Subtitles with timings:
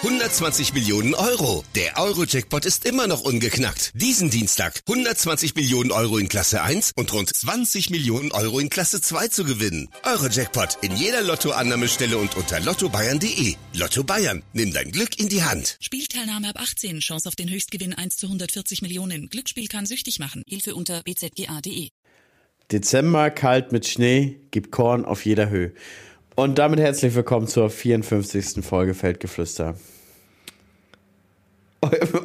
[0.00, 1.64] 120 Millionen Euro.
[1.74, 3.90] Der Euro-Jackpot ist immer noch ungeknackt.
[3.94, 9.00] Diesen Dienstag 120 Millionen Euro in Klasse 1 und rund 20 Millionen Euro in Klasse
[9.00, 9.88] 2 zu gewinnen.
[10.04, 13.56] Euro-Jackpot in jeder Lottoannahmestelle und unter lottobayern.de.
[13.74, 15.76] Lotto Bayern, nimm dein Glück in die Hand.
[15.80, 17.00] Spielteilnahme ab 18.
[17.00, 19.28] Chance auf den Höchstgewinn 1 zu 140 Millionen.
[19.28, 20.44] Glücksspiel kann süchtig machen.
[20.46, 21.88] Hilfe unter bzga.de.
[22.70, 25.72] Dezember, kalt mit Schnee, gibt Korn auf jeder Höhe.
[26.38, 28.64] Und damit herzlich willkommen zur 54.
[28.64, 29.74] Folge Feldgeflüster.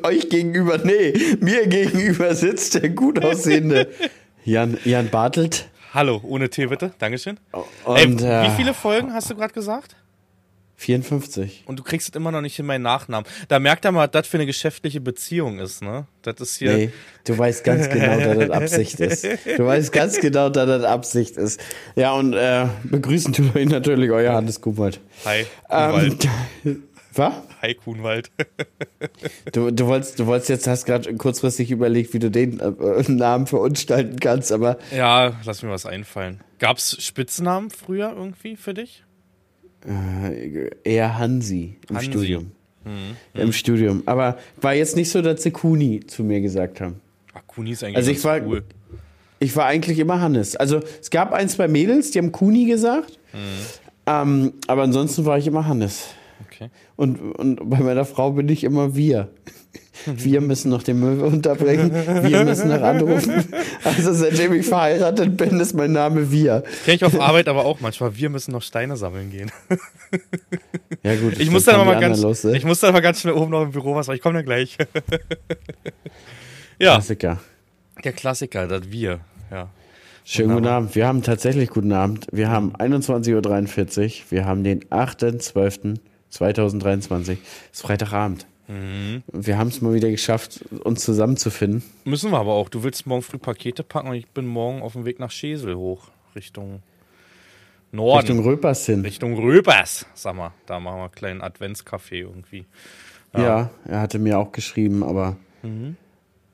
[0.03, 3.89] Euch gegenüber, nee, mir gegenüber sitzt der gut aussehende
[4.45, 5.67] Jan, Jan Bartelt.
[5.95, 7.39] Hallo, ohne Tee bitte, Dankeschön.
[7.85, 9.95] Und, Ey, äh, wie viele Folgen hast du gerade gesagt?
[10.75, 11.63] 54.
[11.65, 13.29] Und du kriegst es immer noch nicht in meinen Nachnamen.
[13.47, 16.07] Da merkt er mal, was das für eine geschäftliche Beziehung ist, ne?
[16.23, 16.75] Das ist hier.
[16.75, 16.89] Nee,
[17.25, 19.23] du weißt ganz genau, dass das Absicht ist.
[19.23, 21.61] Du weißt ganz genau, dass das Absicht ist.
[21.95, 24.99] Ja, und äh, begrüßen tut euch natürlich euer Hannes Kuhwald.
[25.25, 26.27] Hi, Ähm, Kuhnwald.
[27.13, 27.33] was?
[27.61, 28.31] Hi, Kuhnwald.
[29.53, 33.47] Du, du wolltest, du wolltest jetzt, hast gerade kurzfristig überlegt, wie du den äh, Namen
[33.47, 36.41] verunstalten kannst, aber ja, lass mir was einfallen.
[36.59, 39.03] Gab's Spitznamen früher irgendwie für dich?
[39.87, 42.11] Äh, eher Hansi im Hansi.
[42.11, 42.51] Studium.
[43.33, 44.03] Im Studium.
[44.05, 46.99] Aber war jetzt nicht so, dass sie Kuni zu mir gesagt haben.
[47.33, 48.63] Ach, Kuni ist eigentlich Also ich war, cool.
[49.39, 50.57] ich war eigentlich immer Hannes.
[50.57, 53.19] Also es gab ein, zwei Mädels, die haben Kuni gesagt.
[54.05, 56.09] Ähm, aber ansonsten war ich immer Hannes.
[56.45, 56.69] Okay.
[56.97, 59.29] Und, und bei meiner Frau bin ich immer wir.
[60.05, 61.91] Wir müssen noch den Müll unterbringen.
[62.23, 63.45] Wir müssen noch anrufen.
[63.83, 66.63] Also seitdem ich verheiratet bin, ist mein Name wir.
[66.85, 68.15] Kenn ich auf Arbeit aber auch manchmal.
[68.15, 69.51] Wir müssen noch Steine sammeln gehen.
[71.03, 71.37] Ja gut.
[71.39, 72.55] Ich muss dann aber die ganz, los, ne?
[72.55, 74.45] ich muss dann mal ganz schnell oben noch im Büro was, aber ich komme dann
[74.45, 74.77] gleich.
[76.79, 77.39] ja, Klassiker.
[78.03, 79.19] der Klassiker, das Wir.
[79.51, 79.69] Ja.
[80.23, 80.77] Schönen guten Wunderbar.
[80.77, 80.95] Abend.
[80.95, 82.27] Wir haben tatsächlich guten Abend.
[82.31, 84.11] Wir haben 21.43 Uhr.
[84.29, 87.31] Wir haben den 8.12.2023.
[87.31, 87.37] Es
[87.73, 88.47] ist Freitagabend.
[88.67, 89.23] Mhm.
[89.31, 91.83] Wir haben es mal wieder geschafft, uns zusammenzufinden.
[92.05, 92.69] Müssen wir aber auch.
[92.69, 95.75] Du willst morgen früh Pakete packen und ich bin morgen auf dem Weg nach Schesel
[95.75, 96.09] hoch.
[96.35, 96.81] Richtung
[97.91, 98.19] Norden.
[98.27, 99.01] Richtung Röpers hin.
[99.01, 100.05] Richtung Röpers.
[100.13, 102.65] Sag mal, da machen wir einen kleinen Adventscafé irgendwie.
[103.35, 103.71] Ja.
[103.85, 105.95] er hatte mir auch geschrieben, aber Mhm.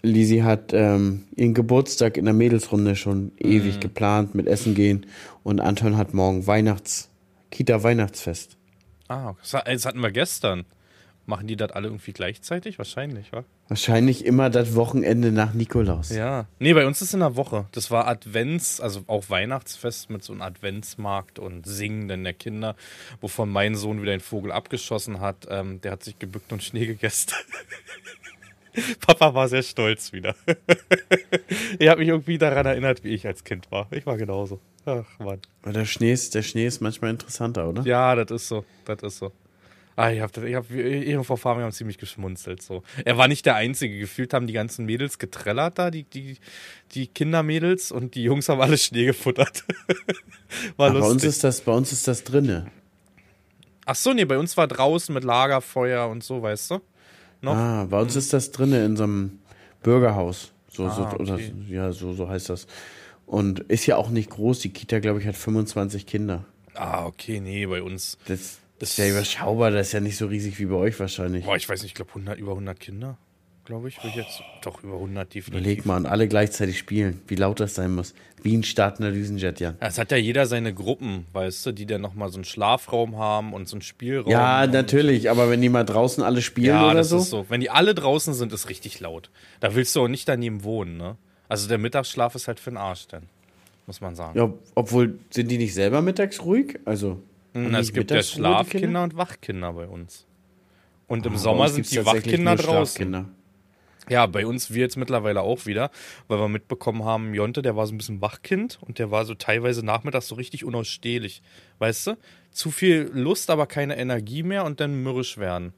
[0.02, 3.31] Lisi hat ähm, ihren Geburtstag in der Mädelsrunde schon Mhm.
[3.40, 5.06] ewig geplant mit Essen gehen
[5.44, 7.09] und Anton hat morgen Weihnachts
[7.52, 8.56] Kita Weihnachtsfest.
[9.09, 10.66] Ah, hat- das hatten wir gestern.
[11.29, 12.79] Machen die das alle irgendwie gleichzeitig?
[12.79, 13.44] Wahrscheinlich, wa?
[13.67, 16.09] Wahrscheinlich immer das Wochenende nach Nikolaus.
[16.09, 16.47] Ja.
[16.57, 17.67] Nee, bei uns ist in der Woche.
[17.72, 22.75] Das war Advents, also auch Weihnachtsfest mit so einem Adventsmarkt und Singen der Kinder,
[23.22, 25.45] wovon mein Sohn wieder einen Vogel abgeschossen hat.
[25.51, 27.34] Ähm, der hat sich gebückt und Schnee gegessen.
[29.06, 30.34] Papa war sehr stolz wieder.
[31.78, 33.85] er hat mich irgendwie daran erinnert, wie ich als Kind war.
[33.91, 34.59] Ich war genauso.
[34.88, 35.41] Ach, Mann.
[35.61, 37.84] Aber der Schnee ist, der Schnee ist manchmal interessanter, oder?
[37.84, 38.66] Ja, das ist so.
[38.85, 39.31] Das ist so.
[40.00, 40.66] Ah, ich hab, das- ich hab,
[41.26, 42.62] Frau Fabian haben ziemlich geschmunzelt.
[42.62, 42.84] So.
[43.04, 44.00] Er war nicht der Einzige.
[44.00, 46.38] Gefühlt haben die ganzen Mädels getrellert da, die, die,
[46.94, 49.66] die Kindermädels und die Jungs haben alle Schnee gefuttert.
[50.78, 51.30] war Ach, bei uns lustig.
[51.30, 52.72] ist das, bei uns ist das drinne.
[53.86, 56.80] Ach so, nee, bei uns war draußen mit Lagerfeuer und so, weißt du?
[57.42, 57.56] Noch?
[57.56, 59.40] Ah, bei uns ist das drinne in so einem
[59.84, 60.52] Bürgerhaus.
[60.72, 61.52] So, so, Ah, oder, okay.
[61.68, 62.68] ja, so, so heißt das.
[63.26, 64.59] Und ist ja auch nicht groß.
[64.59, 66.46] Die Kita, glaube ich, hat 25 Kinder.
[66.74, 68.18] Ah, okay, nee, bei uns.
[68.28, 69.72] Das, Das- ist ja überschaubar.
[69.72, 71.45] Das ist ja nicht so riesig wie bei euch wahrscheinlich.
[71.45, 73.17] Boah, ich weiß nicht, ich glaube 100, über 100 Kinder,
[73.66, 74.01] glaube ich.
[74.03, 75.62] Will ich jetzt, doch, über 100 definitiv.
[75.62, 77.22] Überleg mal, und alle gleichzeitig spielen.
[77.28, 78.13] Wie laut das sein muss.
[78.41, 79.75] Wie ein startender Düsenjet, Jan.
[79.81, 83.17] Ja, Es hat ja jeder seine Gruppen, weißt du, die dann nochmal so einen Schlafraum
[83.17, 84.31] haben und so einen Spielraum.
[84.31, 85.29] Ja, natürlich.
[85.29, 87.17] Aber wenn die mal draußen alle spielen Ja, oder das so.
[87.17, 87.46] ist so.
[87.50, 89.29] Wenn die alle draußen sind, ist richtig laut.
[89.59, 91.17] Da willst du auch nicht daneben wohnen, ne?
[91.50, 93.23] Also der Mittagsschlaf ist halt für den Arsch dann,
[93.88, 94.38] muss man sagen.
[94.38, 96.79] Ja, ob- obwohl, sind die nicht selber mittags ruhig?
[96.85, 97.22] Also.
[97.54, 98.22] Die es gibt ja?
[98.22, 100.28] Schlafkinder und Wachkinder bei uns.
[101.08, 103.28] Und im Ah, Sommer sind die Wachkinder draußen.
[104.09, 105.92] Ja, bei uns wir jetzt mittlerweile auch wieder,
[106.28, 109.36] weil wir mitbekommen haben, Jonte, der war so ein bisschen Wachkind und der war so
[109.36, 111.42] teilweise nachmittags so richtig unausstehlich.
[111.78, 112.18] Weißt du?
[112.52, 115.72] Zu viel Lust, aber keine Energie mehr und dann mürrisch werden.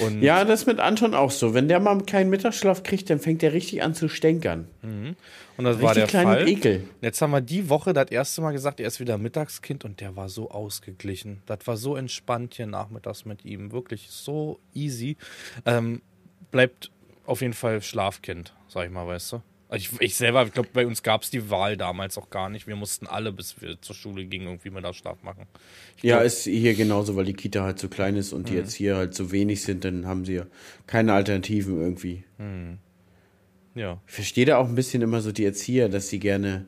[0.00, 1.54] Und Ja, das ist mit Anton auch so.
[1.54, 4.66] Wenn der mal keinen Mittagsschlaf kriegt, dann fängt der richtig an zu stänkern.
[4.82, 6.42] Und das war Richtig der klein Fall.
[6.42, 6.76] und ekel.
[6.78, 10.00] Und Jetzt haben wir die Woche das erste Mal gesagt, er ist wieder Mittagskind und
[10.00, 11.42] der war so ausgeglichen.
[11.46, 13.70] Das war so entspannt hier nachmittags mit ihm.
[13.72, 15.16] Wirklich so easy.
[15.64, 16.02] Ähm,
[16.50, 16.90] bleibt
[17.26, 19.42] auf jeden Fall Schlafkind, sag ich mal, weißt du.
[19.72, 22.68] Ich, ich selber, ich glaube, bei uns gab es die Wahl damals auch gar nicht.
[22.68, 25.46] Wir mussten alle, bis wir zur Schule gingen, irgendwie Mittagsschlaf machen.
[25.96, 28.54] Ich Ja, glaub- ist hier genauso, weil die Kita halt so klein ist und die
[28.54, 30.46] jetzt hier halt so wenig sind, dann haben sie ja
[30.86, 32.22] keine Alternativen irgendwie.
[33.74, 34.00] ja.
[34.06, 36.66] Ich verstehe da auch ein bisschen immer so die Erzieher, dass sie gerne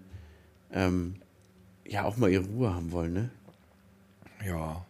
[0.72, 1.14] ähm,
[1.86, 3.30] ja auch mal ihre Ruhe haben wollen, ne?
[4.44, 4.84] Ja.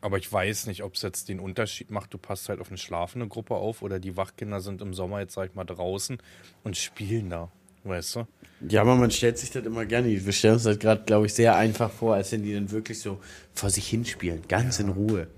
[0.00, 2.78] Aber ich weiß nicht, ob es jetzt den Unterschied macht, du passt halt auf eine
[2.78, 6.18] schlafende Gruppe auf oder die Wachkinder sind im Sommer jetzt, sag ich mal, draußen
[6.64, 7.50] und spielen da.
[7.84, 8.26] Weißt du?
[8.68, 10.08] Ja, aber man stellt sich das immer gerne.
[10.08, 13.00] Wir stellen uns das gerade, glaube ich, sehr einfach vor, als wenn die dann wirklich
[13.00, 13.20] so
[13.54, 15.28] vor sich hinspielen, ganz in Ruhe.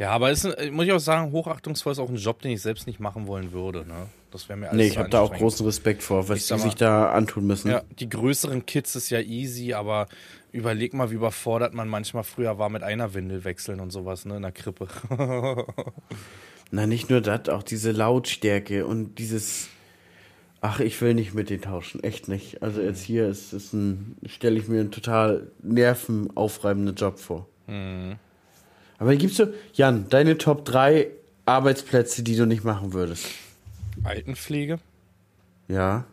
[0.00, 2.62] Ja, aber ist, ein- muss ich auch sagen, hochachtungsvoll ist auch ein Job, den ich
[2.62, 3.80] selbst nicht machen wollen würde.
[3.86, 4.06] Ne?
[4.30, 6.74] Das wäre mir alles Nee, ich habe da auch großen Respekt vor, was mal- sich
[6.74, 7.70] da antun müssen.
[7.70, 10.06] Ja, die größeren Kids ist ja easy, aber
[10.52, 14.36] überleg mal, wie überfordert man manchmal früher war mit einer Windel wechseln und sowas, ne,
[14.36, 14.88] in der Krippe.
[16.70, 19.68] Na, nicht nur das, auch diese Lautstärke und dieses.
[20.62, 22.62] Ach, ich will nicht mit denen tauschen, echt nicht.
[22.62, 27.46] Also jetzt hier ist es ein, stelle ich mir einen total nervenaufreibenden Job vor.
[29.00, 31.08] Aber gibt's so, Jan, deine Top 3
[31.46, 33.26] Arbeitsplätze, die du nicht machen würdest?
[34.04, 34.78] Altenpflege?
[35.68, 36.04] Ja.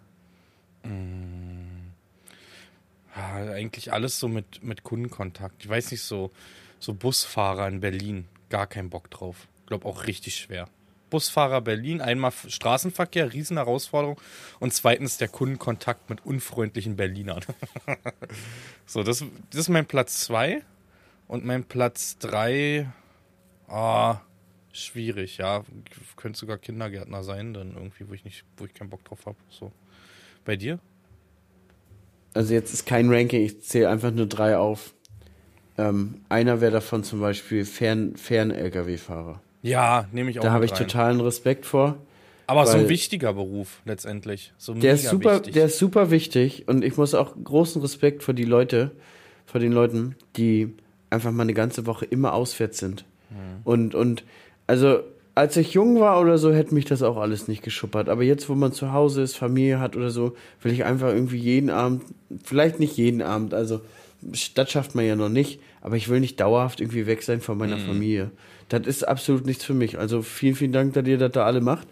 [3.16, 5.66] Ja, eigentlich alles so mit, mit Kundenkontakt.
[5.66, 6.31] Ich weiß nicht, so,
[6.80, 9.48] so Busfahrer in Berlin, gar keinen Bock drauf.
[9.66, 10.69] Glaub auch richtig schwer.
[11.10, 14.18] Busfahrer Berlin, einmal Straßenverkehr, Riesenherausforderung
[14.60, 17.44] und zweitens der Kundenkontakt mit unfreundlichen Berlinern.
[18.86, 20.63] so, das, das ist mein Platz zwei
[21.27, 22.88] und mein Platz drei,
[23.68, 24.19] ah,
[24.71, 25.63] schwierig, ja.
[26.15, 29.38] Könnte sogar Kindergärtner sein, dann irgendwie, wo ich nicht, wo ich keinen Bock drauf habe.
[29.50, 29.71] So.
[30.45, 30.79] Bei dir?
[32.33, 34.94] Also jetzt ist kein Ranking, ich zähle einfach nur drei auf.
[35.77, 39.41] Ähm, einer wäre davon zum Beispiel Fern- Fern-LKW-Fahrer.
[39.63, 40.77] Ja, nehme ich auch da habe ich rein.
[40.80, 41.97] totalen Respekt vor.
[42.45, 44.53] Aber so ein wichtiger Beruf letztendlich.
[44.57, 45.53] So Der ist super, wichtig.
[45.53, 48.91] der ist super wichtig und ich muss auch großen Respekt vor die Leute,
[49.45, 50.73] vor den Leuten, die
[51.09, 53.06] einfach mal eine ganze Woche immer auswärts sind.
[53.63, 54.24] Und, und
[54.68, 55.00] also
[55.36, 58.09] als ich jung war oder so, hätte mich das auch alles nicht geschuppert.
[58.09, 61.38] Aber jetzt, wo man zu Hause ist, Familie hat oder so, will ich einfach irgendwie
[61.38, 62.04] jeden Abend,
[62.44, 63.81] vielleicht nicht jeden Abend, also
[64.56, 67.57] das schafft man ja noch nicht, aber ich will nicht dauerhaft irgendwie weg sein von
[67.57, 68.31] meiner Familie.
[68.69, 70.00] Das ist absolut nichts für mich.
[70.00, 71.88] Also vielen, vielen Dank, dass ihr das da alle macht.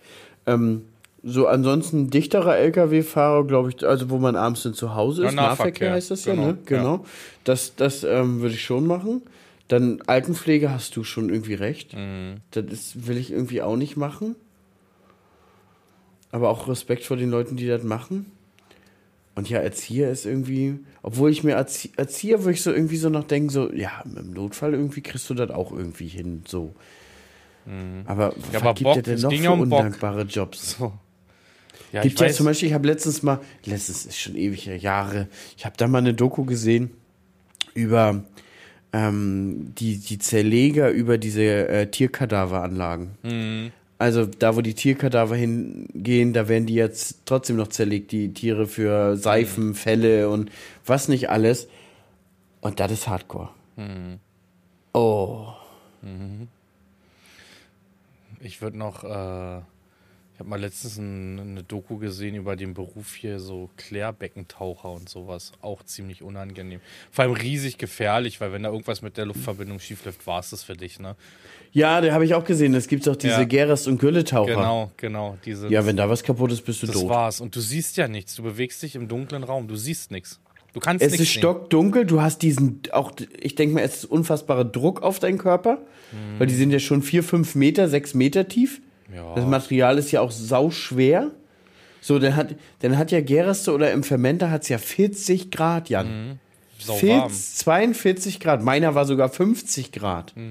[0.47, 0.81] Ähm,
[1.27, 5.35] so ansonsten dichterer LKW-Fahrer, glaube ich, also wo man abends dann zu Hause Ja, ist,
[5.35, 6.57] Nahverkehr, Nahverkehr heißt das genau, ja, ne?
[6.65, 7.05] Genau.
[7.43, 9.23] Das, das ähm, würde ich schon machen.
[9.67, 11.95] Dann Altenpflege hast du schon irgendwie recht.
[11.95, 12.35] Mhm.
[12.51, 14.35] Das ist, will ich irgendwie auch nicht machen.
[16.31, 18.31] Aber auch Respekt vor den Leuten, die das machen.
[19.33, 23.09] Und ja, Erzieher ist irgendwie, obwohl ich mir Erzie Erzieher, würde ich so irgendwie so
[23.09, 26.75] noch denken, so, ja, im Notfall irgendwie kriegst du das auch irgendwie hin, so.
[27.65, 28.03] Aber Mhm.
[28.05, 29.79] Ja, was aber gibt Bock, denn noch für ja um Bock.
[29.79, 30.77] undankbare Jobs?
[30.77, 30.93] So.
[31.91, 34.65] Ja, Gibt ich ja weiß, zum Beispiel, ich habe letztens mal, letztens ist schon ewig
[34.65, 35.27] her, Jahre,
[35.57, 36.91] ich habe da mal eine Doku gesehen
[37.73, 38.23] über
[38.93, 43.11] ähm, die, die Zerleger über diese äh, Tierkadaveranlagen.
[43.23, 43.71] Mhm.
[43.97, 48.67] Also da, wo die Tierkadaver hingehen, da werden die jetzt trotzdem noch zerlegt, die Tiere
[48.67, 50.51] für Seifen, Felle und
[50.85, 51.67] was nicht alles.
[52.61, 53.49] Und das ist Hardcore.
[53.77, 54.19] Mhm.
[54.93, 55.47] Oh.
[58.39, 59.61] ich würde noch, äh,
[60.35, 65.07] ich habe mal letztens ein, eine Doku gesehen über den Beruf hier, so Klärbeckentaucher und
[65.07, 65.53] sowas.
[65.61, 66.81] Auch ziemlich unangenehm.
[67.09, 70.61] Vor allem riesig gefährlich, weil wenn da irgendwas mit der Luftverbindung schiefläuft, war es das
[70.63, 71.15] für dich, ne?
[71.71, 72.73] Ja, da habe ich auch gesehen.
[72.73, 73.43] Es gibt doch diese Ja.
[73.45, 74.55] Gerest- und Gülletaucher.
[74.55, 75.37] Genau, genau.
[75.45, 77.07] Diese, Ja, wenn da was kaputt ist, bist du das tot.
[77.09, 77.39] war's.
[77.39, 78.35] Und du siehst ja nichts.
[78.35, 79.69] Du bewegst dich im dunklen Raum.
[79.69, 80.41] Du siehst nichts.
[80.73, 84.65] Du kannst Es ist stockdunkel, du hast diesen, auch, ich denke mal, es ist unfassbarer
[84.65, 85.77] Druck auf deinen Körper,
[86.37, 88.81] weil die sind ja schon vier, fünf Meter, sechs Meter tief.
[89.13, 89.35] Ja.
[89.35, 91.31] Das Material ist ja auch sauschwer.
[92.01, 95.89] So, dann hat, dann hat ja Gereste oder im Fermenter hat es ja 40 Grad,
[95.89, 96.39] Jan.
[96.77, 97.31] Sau 40, warm.
[97.31, 98.61] 42 Grad.
[98.61, 100.33] Meiner war sogar 50 Grad.
[100.35, 100.43] Ja,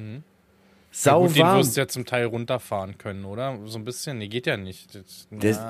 [0.91, 1.59] Sau gut, den warm.
[1.59, 3.59] wirst du ja zum Teil runterfahren können, oder?
[3.67, 4.19] So ein bisschen.
[4.19, 4.95] Nee, geht ja nicht.
[4.95, 5.61] Das, Das,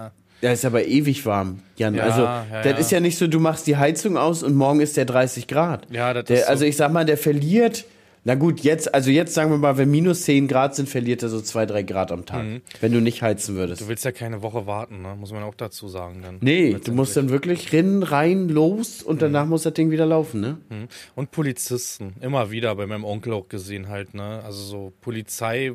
[0.43, 1.95] der ist aber ewig warm, Jan.
[1.95, 2.77] Ja, also, ja, das ja.
[2.77, 5.87] ist ja nicht so, du machst die Heizung aus und morgen ist der 30 Grad.
[5.91, 6.51] Ja, das der, ist so.
[6.51, 7.85] Also, ich sag mal, der verliert,
[8.27, 11.29] na gut, jetzt, also jetzt sagen wir mal, wenn minus 10 Grad sind, verliert er
[11.29, 12.45] so 2, 3 Grad am Tag.
[12.81, 13.83] Wenn du nicht heizen würdest.
[13.83, 13.85] Mhm.
[13.85, 15.15] Du willst ja keine Woche warten, ne?
[15.15, 16.39] Muss man auch dazu sagen dann.
[16.41, 20.41] Nee, du musst dann wirklich rennen, rein, los und danach muss das Ding wieder laufen,
[20.41, 20.59] ne?
[20.71, 20.89] Mhm.
[21.15, 24.41] Und Polizisten, immer wieder bei meinem Onkel auch gesehen halt, ne?
[24.43, 25.73] Also so Polizei,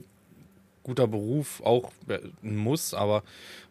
[0.81, 3.21] guter Beruf, auch äh, ein Muss, aber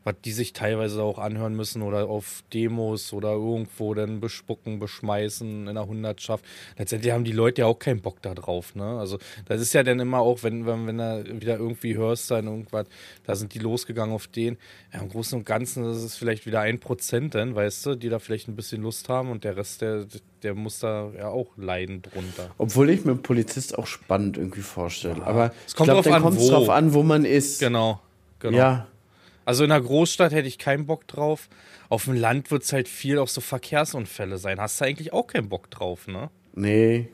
[0.09, 5.69] was die sich teilweise auch anhören müssen oder auf Demos oder irgendwo dann bespucken, beschmeißen
[5.69, 6.47] in der Hundertschaft.
[6.79, 8.99] Letztendlich haben die Leute ja auch keinen Bock da drauf, ne?
[8.99, 12.47] Also das ist ja dann immer auch, wenn, wenn, wenn du wieder irgendwie hörst, dann
[12.47, 12.87] irgendwas,
[13.25, 14.57] da sind die losgegangen auf den.
[14.95, 18.09] Ja, im Großen und Ganzen ist es vielleicht wieder ein Prozent dann, weißt du, die
[18.09, 20.07] da vielleicht ein bisschen Lust haben und der Rest, der,
[20.43, 22.51] der muss da ja auch leiden drunter.
[22.57, 25.23] Obwohl ich mir einen Polizist auch spannend irgendwie vorstelle.
[25.27, 26.51] Aber Es kommt ich drauf an, kommt es wo.
[26.51, 27.61] drauf an, wo man ist.
[27.61, 28.01] Genau.
[28.39, 28.57] genau.
[28.57, 28.87] Ja.
[29.49, 31.49] Also in einer Großstadt hätte ich keinen Bock drauf.
[31.89, 34.61] Auf dem Land wird es halt viel auch so Verkehrsunfälle sein.
[34.61, 36.29] Hast du eigentlich auch keinen Bock drauf, ne?
[36.53, 37.09] Nee.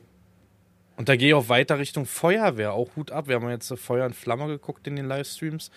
[0.97, 3.29] Und da gehe ich auch weiter Richtung Feuerwehr, auch Hut ab.
[3.29, 5.71] Wir haben jetzt Feuer und Flamme geguckt in den Livestreams.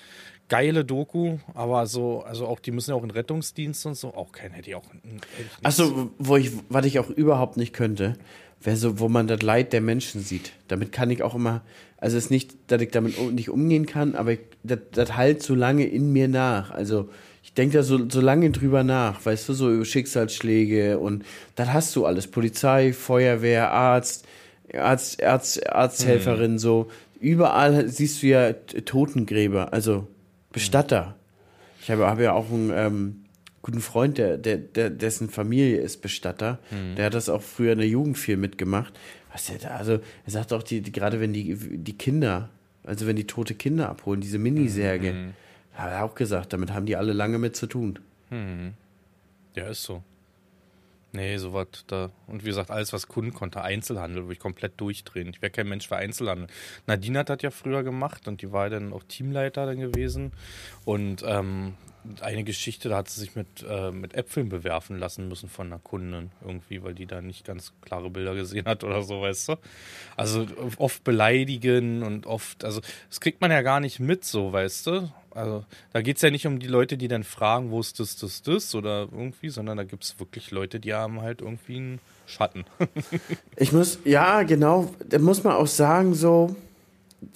[0.50, 4.16] Geile Doku, aber so, also auch, die müssen ja auch in Rettungsdienst und so.
[4.16, 4.86] Auch kein hätte ich auch.
[5.62, 8.18] Achso, wo ich, was ich auch überhaupt nicht könnte,
[8.64, 10.52] so, wo man das Leid der Menschen sieht.
[10.68, 11.62] Damit kann ich auch immer,
[11.98, 15.42] also es ist nicht, dass ich damit nicht umgehen kann, aber ich, das, das halt
[15.42, 16.72] so lange in mir nach.
[16.72, 17.10] Also
[17.44, 21.24] ich denke da so, so lange drüber nach, weißt du, so über Schicksalsschläge und
[21.56, 22.28] das hast du alles.
[22.28, 24.28] Polizei, Feuerwehr, Arzt,
[24.74, 26.60] Arzt, Arzt Arzthelferin, hm.
[26.60, 26.88] so.
[27.20, 30.08] Überall siehst du ja Totengräber, also
[30.52, 31.16] Bestatter.
[31.82, 33.16] Ich habe, habe ja auch einen ähm,
[33.68, 36.58] guten Freund, der, der, der, dessen Familie ist Bestatter.
[36.72, 36.96] Mhm.
[36.96, 38.98] Der hat das auch früher in der Jugend viel mitgemacht.
[39.34, 42.50] Was der da, also er sagt auch, die, die, gerade wenn die, die Kinder,
[42.86, 45.34] also wenn die tote Kinder abholen, diese Minisärge, mhm.
[45.74, 48.00] hat er auch gesagt, damit haben die alle lange mit zu tun.
[48.30, 48.72] Mhm.
[49.54, 50.02] Ja, ist so.
[51.14, 52.12] Nee, sowas da.
[52.28, 55.30] Und wie gesagt, alles, was Kunden konnte, Einzelhandel, würde ich komplett durchdrehen.
[55.30, 56.48] Ich wäre kein Mensch für Einzelhandel.
[56.86, 60.34] Nadine hat das ja früher gemacht und die war dann auch Teamleiter dann gewesen.
[60.84, 61.76] Und ähm,
[62.22, 65.80] eine Geschichte, da hat sie sich mit, äh, mit Äpfeln bewerfen lassen müssen von einer
[65.80, 69.56] Kundin irgendwie, weil die da nicht ganz klare Bilder gesehen hat oder so, weißt du?
[70.16, 70.46] Also
[70.78, 75.12] oft beleidigen und oft, also das kriegt man ja gar nicht mit, so, weißt du?
[75.38, 75.64] Also
[75.94, 78.42] da geht es ja nicht um die Leute, die dann fragen, wo ist das, das,
[78.42, 82.66] das oder irgendwie, sondern da gibt es wirklich Leute, die haben halt irgendwie einen Schatten.
[83.56, 86.56] ich muss, ja, genau, da muss man auch sagen, so,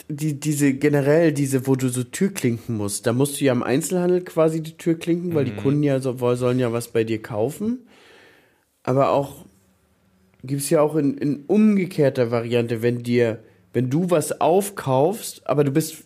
[0.09, 4.21] die, diese generell, diese, wo du so Türklinken musst, da musst du ja im Einzelhandel
[4.21, 5.49] quasi die Tür klinken, weil mhm.
[5.49, 7.87] die Kunden ja so, sollen ja was bei dir kaufen.
[8.83, 9.45] Aber auch
[10.43, 13.43] gibt es ja auch in, in umgekehrter Variante, wenn dir,
[13.73, 16.05] wenn du was aufkaufst, aber du bist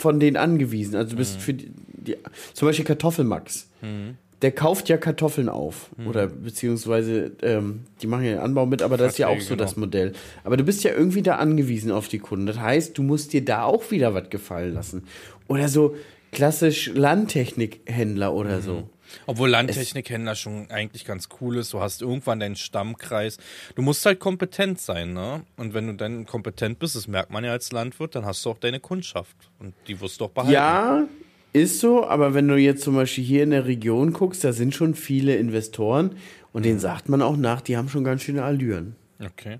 [0.00, 0.96] von denen angewiesen.
[0.96, 1.40] Also du bist mhm.
[1.40, 2.16] für die, die,
[2.54, 3.68] zum Beispiel Kartoffelmax.
[3.82, 5.90] Mhm der kauft ja Kartoffeln auf.
[5.96, 6.06] Mhm.
[6.06, 9.50] Oder beziehungsweise, ähm, die machen ja den Anbau mit, aber das ist ja auch so
[9.50, 9.64] genau.
[9.64, 10.12] das Modell.
[10.44, 12.46] Aber du bist ja irgendwie da angewiesen auf die Kunden.
[12.46, 15.04] Das heißt, du musst dir da auch wieder was gefallen lassen.
[15.46, 15.94] Oder so
[16.32, 18.62] klassisch Landtechnikhändler oder mhm.
[18.62, 18.88] so.
[19.26, 21.72] Obwohl Landtechnikhändler schon eigentlich ganz cool ist.
[21.72, 23.38] Du hast irgendwann deinen Stammkreis.
[23.74, 25.42] Du musst halt kompetent sein, ne?
[25.56, 28.50] Und wenn du dann kompetent bist, das merkt man ja als Landwirt, dann hast du
[28.50, 29.36] auch deine Kundschaft.
[29.58, 30.52] Und die wirst du auch behalten.
[30.52, 31.06] Ja,
[31.52, 34.74] ist so, aber wenn du jetzt zum Beispiel hier in der Region guckst, da sind
[34.74, 36.16] schon viele Investoren
[36.52, 36.80] und denen mhm.
[36.80, 38.94] sagt man auch nach, die haben schon ganz schöne Allüren.
[39.20, 39.58] Okay.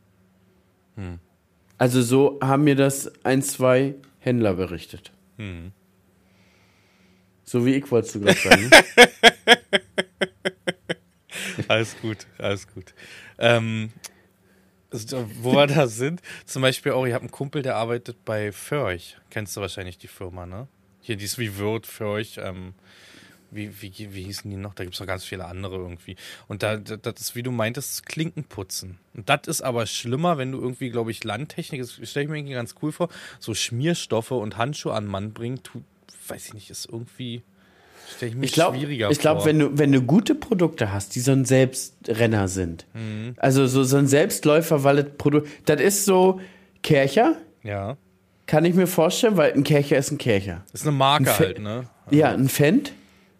[0.96, 1.18] Hm.
[1.78, 5.12] Also so haben mir das ein, zwei Händler berichtet.
[5.38, 5.72] Hm.
[7.42, 8.68] So wie ich wolltest du gerade sagen.
[8.68, 9.08] Ne?
[11.70, 12.94] alles gut, alles gut.
[13.38, 13.92] Ähm,
[14.90, 18.50] also, wo wir da sind, zum Beispiel auch, ich habe einen Kumpel, der arbeitet bei
[18.50, 19.16] Förch.
[19.30, 20.66] Kennst du wahrscheinlich die Firma, ne?
[21.00, 22.40] Hier, die ist wie Word für euch.
[22.42, 22.74] Ähm,
[23.52, 24.74] wie, wie, wie hießen die noch?
[24.74, 26.16] Da gibt es noch ganz viele andere irgendwie.
[26.48, 28.98] Und da, das ist, wie du meintest, Klinkenputzen.
[29.14, 32.38] Und das ist aber schlimmer, wenn du irgendwie, glaube ich, Landtechnik, das stelle ich mir
[32.38, 35.84] irgendwie ganz cool vor, so Schmierstoffe und Handschuhe an Mann bringen, tut,
[36.26, 37.44] weiß ich nicht, ist irgendwie.
[38.16, 41.14] Stelle ich mir ich glaub, schwieriger ich glaube, wenn du, wenn du gute Produkte hast,
[41.14, 43.34] die so ein Selbstrenner sind, mhm.
[43.36, 46.40] also so, so ein Selbstläufer, weil das Produkt, das ist so
[46.82, 47.36] Kercher.
[47.62, 47.96] Ja
[48.50, 50.64] kann ich mir vorstellen, weil ein Kercher ist ein Kercher.
[50.72, 51.84] Ist eine Marke halt, ne?
[52.06, 52.92] Also ja, ein Fendt.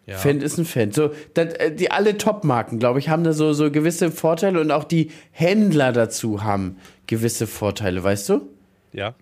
[0.05, 0.17] Ja.
[0.17, 0.95] Fendt ist ein Fendt.
[0.95, 4.71] So, das, äh, die alle Top-Marken, glaube ich, haben da so, so gewisse Vorteile und
[4.71, 8.47] auch die Händler dazu haben gewisse Vorteile, weißt du?
[8.93, 9.13] Ja.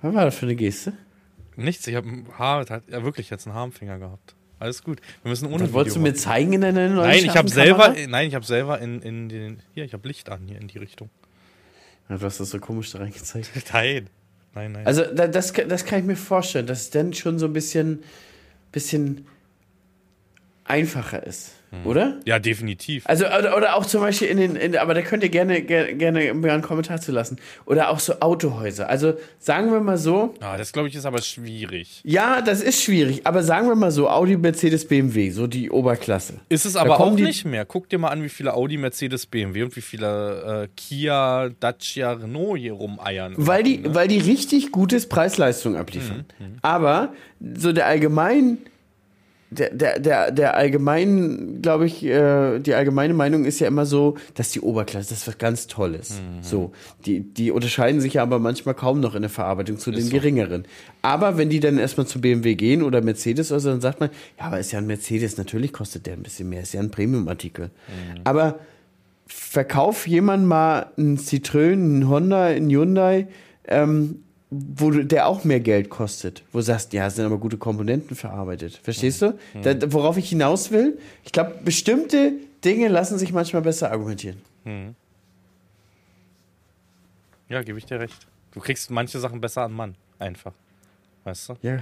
[0.00, 0.94] Was war das für eine Geste?
[1.64, 4.34] Nichts, ich habe ein Haar, ja wirklich jetzt einen Haar im Finger gehabt.
[4.58, 5.00] Alles gut.
[5.22, 5.64] Wir müssen ohne.
[5.64, 8.44] Das wolltest du mir zeigen in deiner neuen Nein, ich habe selber, nein, ich habe
[8.44, 11.08] selber in, in den, hier, ich habe Licht an hier in die Richtung.
[12.08, 13.50] Ja, du hast das so komisch da reingezeigt.
[13.72, 14.10] Nein.
[14.52, 14.84] Nein, nein.
[14.84, 18.02] Also das, das kann ich mir vorstellen, dass es dann schon so ein bisschen,
[18.72, 19.28] bisschen
[20.70, 21.52] einfacher ist.
[21.70, 21.86] Mhm.
[21.86, 22.20] Oder?
[22.24, 23.04] Ja, definitiv.
[23.06, 25.94] Also, oder, oder auch zum Beispiel in den, in, aber da könnt ihr gerne, gerne,
[25.94, 27.38] gerne einen Kommentar zu lassen.
[27.64, 28.88] Oder auch so Autohäuser.
[28.88, 30.34] Also, sagen wir mal so.
[30.40, 32.00] Ah, das glaube ich ist aber schwierig.
[32.04, 33.20] Ja, das ist schwierig.
[33.24, 36.34] Aber sagen wir mal so, Audi, Mercedes, BMW, so die Oberklasse.
[36.48, 37.64] Ist es aber auch nicht mehr.
[37.64, 42.12] Guck dir mal an, wie viele Audi, Mercedes, BMW und wie viele äh, Kia, Dacia,
[42.12, 43.34] Renault hier rumeiern.
[43.36, 43.94] Weil die, ne?
[43.94, 46.24] weil die richtig gutes Preis-Leistung abliefern.
[46.38, 46.58] Mhm, mhm.
[46.62, 47.12] Aber
[47.54, 48.58] so der allgemein
[49.50, 54.16] der, der, der, der allgemeinen, glaube ich, äh, die allgemeine Meinung ist ja immer so,
[54.34, 56.20] dass die Oberklasse, das was ganz Tolles.
[56.20, 56.42] Mhm.
[56.42, 56.72] So,
[57.04, 60.04] die, die unterscheiden sich ja aber manchmal kaum noch in der Verarbeitung zu ist den
[60.06, 60.12] so.
[60.12, 60.64] geringeren.
[61.02, 64.10] Aber wenn die dann erstmal zu BMW gehen oder Mercedes oder so, dann sagt man,
[64.38, 66.92] ja, aber ist ja ein Mercedes, natürlich kostet der ein bisschen mehr, ist ja ein
[66.92, 67.66] Premium-Artikel.
[67.66, 68.20] Mhm.
[68.22, 68.60] Aber
[69.26, 73.26] verkauf jemand mal einen Citroën, einen Honda, einen Hyundai,
[73.66, 77.38] ähm, wo du, der auch mehr Geld kostet, wo du sagst, ja, es sind aber
[77.38, 78.80] gute Komponenten verarbeitet.
[78.82, 79.38] Verstehst du?
[79.54, 79.62] Mhm.
[79.62, 80.98] Da, worauf ich hinaus will?
[81.24, 82.32] Ich glaube, bestimmte
[82.64, 84.40] Dinge lassen sich manchmal besser argumentieren.
[84.64, 84.94] Mhm.
[87.48, 88.26] Ja, gebe ich dir recht.
[88.52, 89.94] Du kriegst manche Sachen besser an Mann.
[90.18, 90.52] Einfach.
[91.24, 91.54] Weißt du?
[91.62, 91.80] Ja.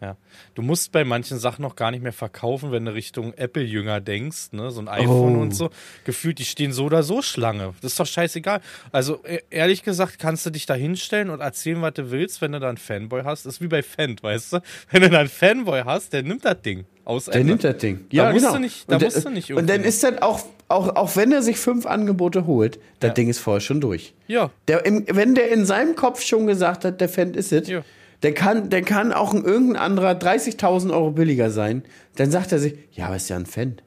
[0.00, 0.16] Ja.
[0.54, 4.52] Du musst bei manchen Sachen noch gar nicht mehr verkaufen, wenn du Richtung Apple-Jünger denkst,
[4.52, 4.70] ne?
[4.70, 5.40] So ein iPhone Oh.
[5.40, 5.70] und so.
[6.04, 7.72] Gefühlt, die stehen so oder so Schlange.
[7.80, 8.60] Das ist doch scheißegal.
[8.92, 12.52] Also, e- ehrlich gesagt, kannst du dich da hinstellen und erzählen, was du willst, wenn
[12.52, 13.46] du da einen Fanboy hast.
[13.46, 14.60] Das ist wie bei Fendt, weißt du?
[14.90, 16.84] Wenn du da einen Fanboy hast, der nimmt das Ding.
[17.06, 18.04] Aus Der nimmt das Ding.
[18.12, 20.20] Da musst du nicht- da und, musst der- du nicht und dann irgendwie- ist das
[20.20, 23.14] auch, auch, auch wenn er sich fünf Angebote holt, das Ja.
[23.14, 24.12] Ding ist vorher schon durch.
[24.26, 24.50] Ja.
[24.68, 27.82] Der, im, wenn der in seinem Kopf schon gesagt hat, der Fan ist es, Ja.
[28.22, 31.84] Der, kann, der kann auch ein irgendein anderer 30.000 Euro billiger sein.
[32.16, 33.80] Dann sagt er sich, ja, aber ist ja ein Fan.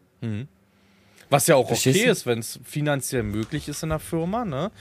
[1.29, 4.71] Was ja auch Verstehst okay ist, wenn es finanziell möglich ist in der Firma, ne?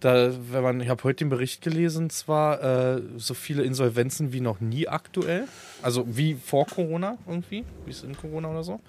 [0.00, 4.40] Da, wenn man, ich habe heute den Bericht gelesen, zwar äh, so viele Insolvenzen wie
[4.40, 5.48] noch nie aktuell,
[5.80, 8.80] also wie vor Corona irgendwie, wie es in Corona oder so.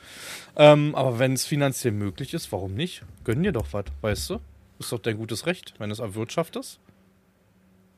[0.57, 3.03] Ähm, aber wenn es finanziell möglich ist, warum nicht?
[3.23, 4.39] Gönn dir doch was, weißt du?
[4.79, 6.79] Ist doch dein gutes Recht, wenn es erwirtschaftest.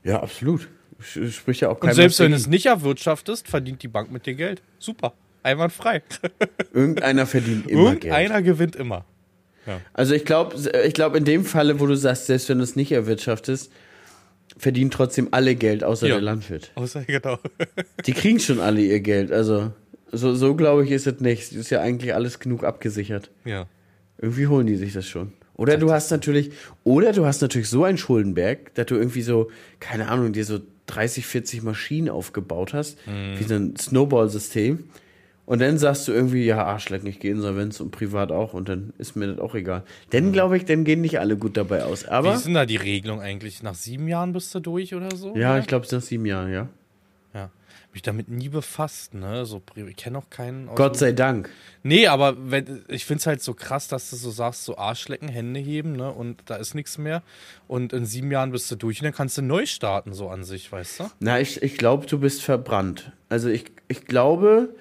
[0.03, 0.69] Ja, absolut.
[0.99, 4.33] Spricht ja auch Und kein selbst wenn es nicht erwirtschaftest, verdient die Bank mit dir
[4.35, 4.61] Geld.
[4.79, 5.13] Super.
[5.43, 6.01] Einwandfrei.
[6.73, 8.05] Irgendeiner verdient immer Geld.
[8.05, 9.05] Irgendeiner gewinnt immer.
[9.93, 12.75] Also ich glaube, ich glaube in dem Falle, wo du sagst, selbst wenn du es
[12.77, 13.69] nicht erwirtschaftest,
[14.57, 16.15] verdienen trotzdem alle Geld, außer Ja.
[16.15, 16.71] der Landwirt.
[16.75, 17.37] Außer, genau.
[18.05, 19.31] Die kriegen schon alle ihr Geld.
[19.31, 19.71] Also
[20.11, 21.51] so, so glaube ich, ist es nicht.
[21.51, 23.29] Ist ja eigentlich alles genug abgesichert.
[23.45, 23.67] ja.
[24.19, 25.33] Irgendwie holen die sich das schon.
[25.53, 26.51] Oder du hast natürlich,
[26.83, 30.59] oder du hast natürlich so einen Schuldenberg, dass du irgendwie so, keine Ahnung, dir so
[30.87, 32.97] 30, 40 Maschinen aufgebaut hast,
[33.37, 34.85] wie so ein Snowball-System.
[35.45, 38.91] Und dann sagst du irgendwie, ja, Arschlecken, ich gehe Insolvenz und privat auch und dann
[38.97, 39.83] ist mir das auch egal.
[40.09, 42.03] Dann glaube ich, dann gehen nicht alle gut dabei aus.
[42.03, 43.63] Wie Aber, ist denn da die Regelung eigentlich?
[43.63, 45.37] Nach sieben Jahren bist du durch oder so?
[45.37, 45.59] ja, oder?
[45.59, 46.69] ich glaube, es sind sieben Jahre, ja.
[47.97, 49.47] Mich damit nie befasst, ne?
[49.47, 50.67] So, ich kenne auch keinen.
[50.75, 51.49] Gott sei Dank.
[51.81, 55.29] Nee, aber wenn, ich finde es halt so krass, dass du so sagst, so Arschlecken,
[55.29, 56.11] Hände heben, ne?
[56.11, 57.23] Und da ist nichts mehr.
[57.67, 60.43] Und in sieben Jahren bist du durch und dann kannst du neu starten, so an
[60.43, 61.03] sich, weißt du?
[61.21, 63.11] Na, ich, ich glaube, du bist verbrannt.
[63.29, 64.75] Also ich, ich glaube,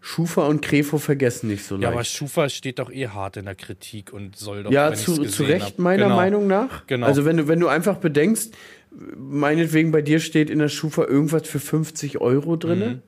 [0.00, 2.12] Schufa und Krefo vergessen nicht so Ja, aber leicht.
[2.12, 4.70] Schufa steht doch eh hart in der Kritik und soll doch.
[4.70, 6.14] Ja, zu, zu Recht hab- meiner genau.
[6.16, 6.86] Meinung nach.
[6.86, 7.06] Genau.
[7.06, 8.54] Also wenn du, wenn du einfach bedenkst,
[8.90, 12.78] meinetwegen bei dir steht in der Schufa irgendwas für 50 Euro drin.
[12.78, 13.02] Mhm.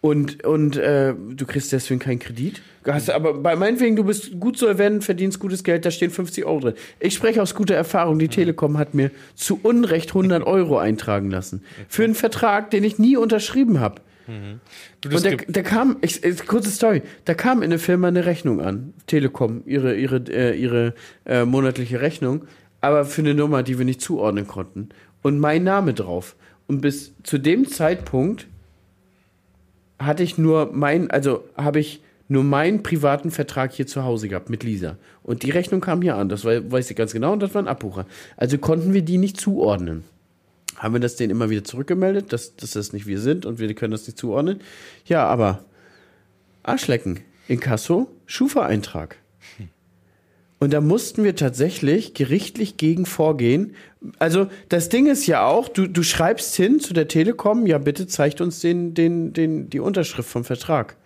[0.00, 2.60] Und, und äh, du kriegst deswegen keinen Kredit.
[2.84, 6.58] Hast, aber bei meinetwegen, du bist gut solvent, verdienst gutes Geld, da stehen 50 Euro
[6.58, 6.74] drin.
[6.98, 8.16] Ich spreche aus guter Erfahrung.
[8.16, 8.20] Mhm.
[8.20, 11.62] Die Telekom hat mir zu Unrecht 100 Euro eintragen lassen.
[11.88, 14.02] Für einen Vertrag, den ich nie unterschrieben habe.
[15.00, 18.24] Du, das Und da, da kam, ich, kurze Story, da kam in der Firma eine
[18.24, 20.94] Rechnung an, Telekom, ihre, ihre, äh, ihre
[21.26, 22.44] äh, monatliche Rechnung,
[22.82, 24.90] aber für eine Nummer, die wir nicht zuordnen konnten.
[25.22, 26.36] Und mein Name drauf.
[26.68, 28.46] Und bis zu dem Zeitpunkt
[29.98, 34.50] hatte ich nur mein, also habe ich nur meinen privaten Vertrag hier zu Hause gehabt
[34.50, 34.96] mit Lisa.
[35.22, 37.68] Und die Rechnung kam hier an, das weiß ich ganz genau, und das war ein
[37.68, 38.06] Abbucher.
[38.36, 40.04] Also konnten wir die nicht zuordnen
[40.82, 43.72] haben wir das denen immer wieder zurückgemeldet, dass, dass das nicht wir sind und wir
[43.74, 44.60] können das nicht zuordnen.
[45.04, 45.64] Ja, aber
[46.64, 49.16] Arschlecken, Inkasso, Schufa-Eintrag.
[50.62, 53.74] Und da mussten wir tatsächlich gerichtlich gegen vorgehen.
[54.20, 58.06] Also das Ding ist ja auch, du, du schreibst hin zu der Telekom, ja bitte
[58.06, 60.96] zeigt uns den, den, den, die Unterschrift vom Vertrag.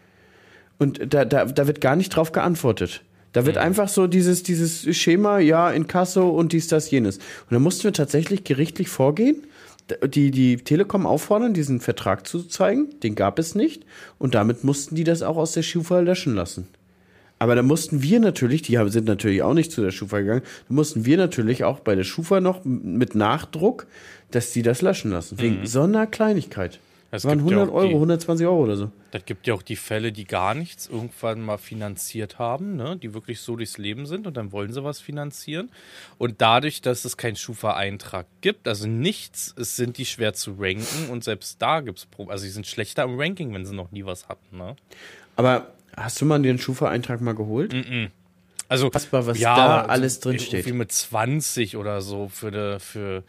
[0.79, 3.03] Und da, da, da wird gar nicht drauf geantwortet.
[3.33, 7.17] Da wird einfach so dieses, dieses Schema, ja, in Kasso und dies, das, jenes.
[7.17, 9.47] Und da mussten wir tatsächlich gerichtlich vorgehen,
[10.07, 13.01] die, die Telekom auffordern, diesen Vertrag zu zeigen.
[13.01, 13.87] Den gab es nicht.
[14.19, 16.69] Und damit mussten die das auch aus der Schufa löschen lassen.
[17.39, 20.75] Aber da mussten wir natürlich, die sind natürlich auch nicht zu der Schufa gegangen, da
[20.75, 23.87] mussten wir natürlich auch bei der Schufa noch mit Nachdruck,
[24.31, 25.39] dass die das löschen lassen.
[25.39, 26.81] Wegen so einer Kleinigkeit.
[27.13, 28.91] Es Das waren gibt ja 100 auch die- Euro, 120 Euro oder so.
[29.13, 32.97] Das gibt ja auch die Fälle, die gar nichts irgendwann mal finanziert haben, ne?
[33.01, 35.71] die wirklich so durchs Leben sind und dann wollen sie was finanzieren.
[36.19, 41.11] Und dadurch, dass es keinen Schufa-Eintrag gibt, also nichts, es sind die schwer zu ranken
[41.11, 42.33] und selbst da gibt es Probleme.
[42.33, 44.57] Also sie sind schlechter im Ranking, wenn sie noch nie was hatten.
[44.59, 44.75] Ne?
[45.37, 47.75] Aber hast du mal den Schufa-Eintrag mal geholt?
[48.69, 50.75] Also Unfassbar, was da alles drin irgendwie steht.
[50.75, 53.23] mit 20 oder so für, de, für,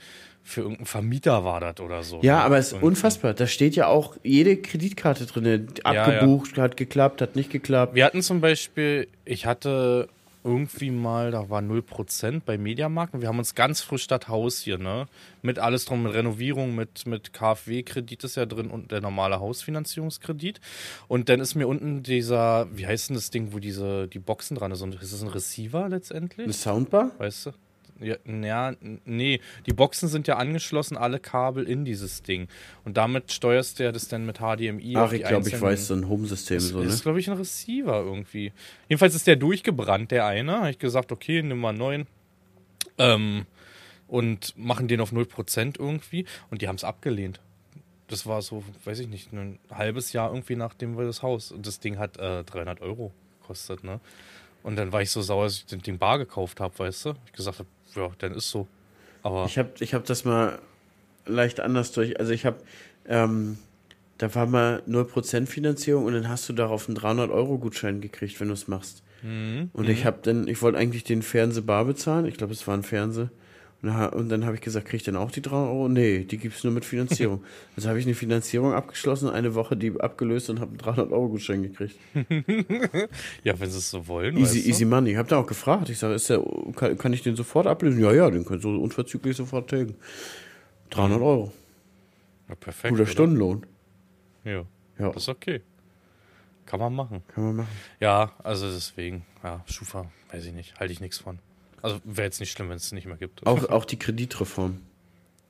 [0.43, 2.21] für irgendeinen Vermieter war das oder so.
[2.23, 2.43] Ja, ne?
[2.43, 2.88] aber es ist Irgendwie.
[2.88, 3.34] unfassbar.
[3.34, 5.67] Da steht ja auch jede Kreditkarte drin.
[5.77, 5.84] ja.
[6.03, 7.93] Abgebucht, hat geklappt, hat nicht geklappt.
[7.95, 10.10] Wir hatten zum Beispiel, ich hatte
[10.47, 14.60] irgendwie mal, da war 0% bei Mediamarkt und wir haben uns ganz frisch das Haus
[14.60, 15.07] hier, ne?
[15.41, 20.62] Mit alles drum, mit Renovierung, mit, mit KfW-Kredit ist ja drin und der normale Hausfinanzierungskredit.
[21.07, 24.55] Und dann ist mir unten dieser, wie heißt denn das Ding, wo diese, die Boxen
[24.55, 24.95] dran sind?
[24.95, 26.45] Ist das ein Receiver letztendlich?
[26.45, 27.12] Eine Soundbar?
[27.17, 27.51] Weißt du?
[27.99, 28.73] Ja, ja,
[29.05, 32.47] nee, die Boxen sind ja angeschlossen, alle Kabel in dieses Ding.
[32.86, 34.95] Und damit steuerst du ja das dann mit HDMI.
[34.95, 36.93] Ach, ich glaube, ich weiß, so ein Home-System so, das ne?
[36.93, 38.51] ist, glaube ich, ein Receiver irgendwie.
[38.88, 40.57] Jedenfalls ist der durchgebrannt, der eine.
[40.57, 42.07] Habe ich gesagt, okay, nimm mal einen neuen.
[42.97, 43.45] Ähm,
[44.07, 47.41] und machen den auf 0% irgendwie und die haben es abgelehnt.
[48.07, 51.67] Das war so, weiß ich nicht, ein halbes Jahr irgendwie nachdem wir das Haus und
[51.67, 53.99] das Ding hat äh, 300 Euro gekostet, ne?
[54.63, 57.13] Und dann war ich so sauer, dass ich den Ding bar gekauft habe, weißt du?
[57.25, 58.67] Ich gesagt habe, ja, dann ist so.
[59.23, 60.60] Aber Ich habe ich hab das mal
[61.26, 62.19] leicht anders durch.
[62.19, 62.58] Also ich habe,
[63.08, 63.58] ähm,
[64.17, 68.54] da war mal 0% Finanzierung und dann hast du darauf einen 300-Euro-Gutschein gekriegt, wenn du
[68.54, 69.04] es machst.
[69.73, 72.26] Und ich habe dann, ich wollte eigentlich den Fernsehbar bezahlen.
[72.26, 73.30] Ich glaube, es war ein Fernseher.
[73.88, 75.89] Und, dann habe ich gesagt, krieg ich dann auch die 300 Euro?
[75.89, 77.43] Nee, die gibt's nur mit Finanzierung.
[77.76, 81.95] also habe ich eine Finanzierung abgeschlossen, eine Woche die abgelöst und habe einen 300-Euro-Gutschein gekriegt.
[83.43, 84.38] ja, wenn sie es so wollen.
[84.38, 84.69] Easy, weißt du?
[84.69, 85.12] easy money.
[85.12, 85.89] Ich habe da auch gefragt.
[85.89, 86.17] Ich sage,
[86.76, 88.02] kann, kann ich den sofort ablösen?
[88.02, 89.95] Ja, ja, den kannst du unverzüglich sofort tilgen.
[90.89, 91.52] 300 Euro.
[92.50, 92.91] Ja, perfekt.
[92.91, 93.12] Guter oder?
[93.12, 93.65] Stundenlohn.
[94.43, 94.63] Ja,
[94.97, 95.62] Ja, das ist okay.
[96.65, 97.23] Kann man machen.
[97.34, 97.69] kann man machen.
[98.00, 101.39] Ja, also deswegen, ja, Schufa, weiß ich nicht, halte ich nichts von.
[101.88, 103.45] Also wäre jetzt nicht schlimm, wenn es nicht mehr gibt.
[103.45, 104.80] Auch, auch die Kreditreform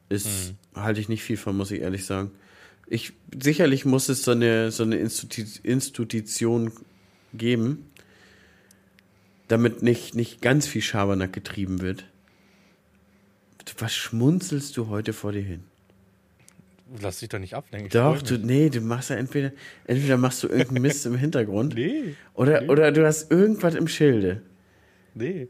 [0.10, 2.32] ist, halte ich nicht viel von, muss ich ehrlich sagen.
[2.88, 6.72] Ich, sicherlich muss es so eine, so eine Institu Institution
[7.34, 7.90] geben,
[9.48, 12.06] damit nicht, nicht ganz viel Schabernack getrieben wird.
[13.80, 15.64] Was schmunzelst du heute vor dir hin?
[17.02, 17.90] Lass dich doch nicht ablenken.
[17.90, 19.52] Doch, du, nee, du machst ja entweder,
[19.86, 22.70] entweder machst du irgendeinen Mist im Hintergrund Nee, oder, nee.
[22.70, 24.42] oder du hast irgendwas im Schilde.
[25.14, 25.50] nee.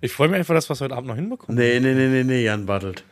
[0.00, 1.56] Ich freue mich einfach, dass wir es heute Abend noch hinbekommen.
[1.58, 3.04] Nee, nee, nee, nee, nee, Jan Bartelt.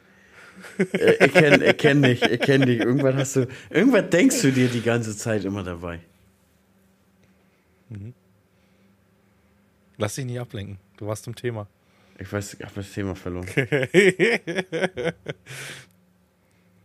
[0.78, 2.78] Äh, ich kenne ich kenn dich, ich kenne dich.
[2.80, 6.00] Irgendwas hast du, irgendwas denkst du dir die ganze Zeit immer dabei.
[9.96, 10.78] Lass dich nicht ablenken.
[10.96, 11.66] Du warst im Thema.
[12.18, 13.46] Ich weiß, ich habe das Thema verloren.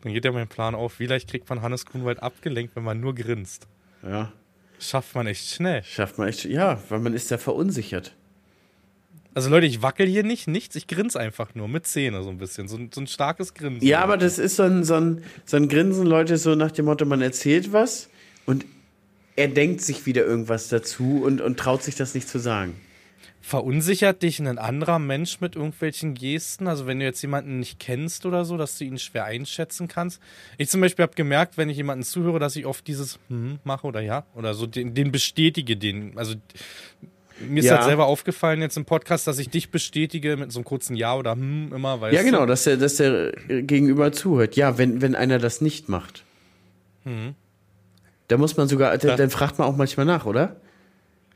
[0.01, 0.99] Dann geht ja mein Plan auf.
[0.99, 3.67] Wie leicht kriegt man Hannes Grunwald abgelenkt, wenn man nur grinst?
[4.03, 4.31] Ja,
[4.79, 5.83] Schafft man echt schnell.
[5.83, 8.15] schafft man echt, ja, weil man ist ja verunsichert.
[9.35, 10.75] Also Leute, ich wackel hier nicht, nichts.
[10.75, 12.67] Ich grins einfach nur mit Zähne so ein bisschen.
[12.67, 13.87] So, ein- so ein starkes Grinsen.
[13.87, 16.85] Ja, aber das ist so ein, so, ein, so ein Grinsen, Leute, so nach dem
[16.85, 18.09] Motto, man erzählt was
[18.45, 18.65] und
[19.35, 22.75] er denkt sich wieder irgendwas dazu und, und traut sich das nicht zu sagen.
[23.41, 26.67] Verunsichert dich ein anderer Mensch mit irgendwelchen Gesten?
[26.67, 30.21] Also wenn du jetzt jemanden nicht kennst oder so, dass du ihn schwer einschätzen kannst?
[30.57, 33.87] Ich zum Beispiel habe gemerkt, wenn ich jemanden zuhöre, dass ich oft dieses hm mache
[33.87, 36.35] oder ja oder so den, den bestätige, den also
[37.47, 37.75] mir ist Ja.
[37.75, 41.15] halt selber aufgefallen jetzt im Podcast, dass ich dich bestätige mit so einem kurzen Ja
[41.15, 44.55] oder hm immer, weißt Ja, genau, dass der, dass der Gegenüber zuhört.
[44.55, 46.23] Ja, wenn, wenn einer das nicht macht.
[48.27, 50.57] Da muss man sogar, dann, dann fragt man auch manchmal nach, oder?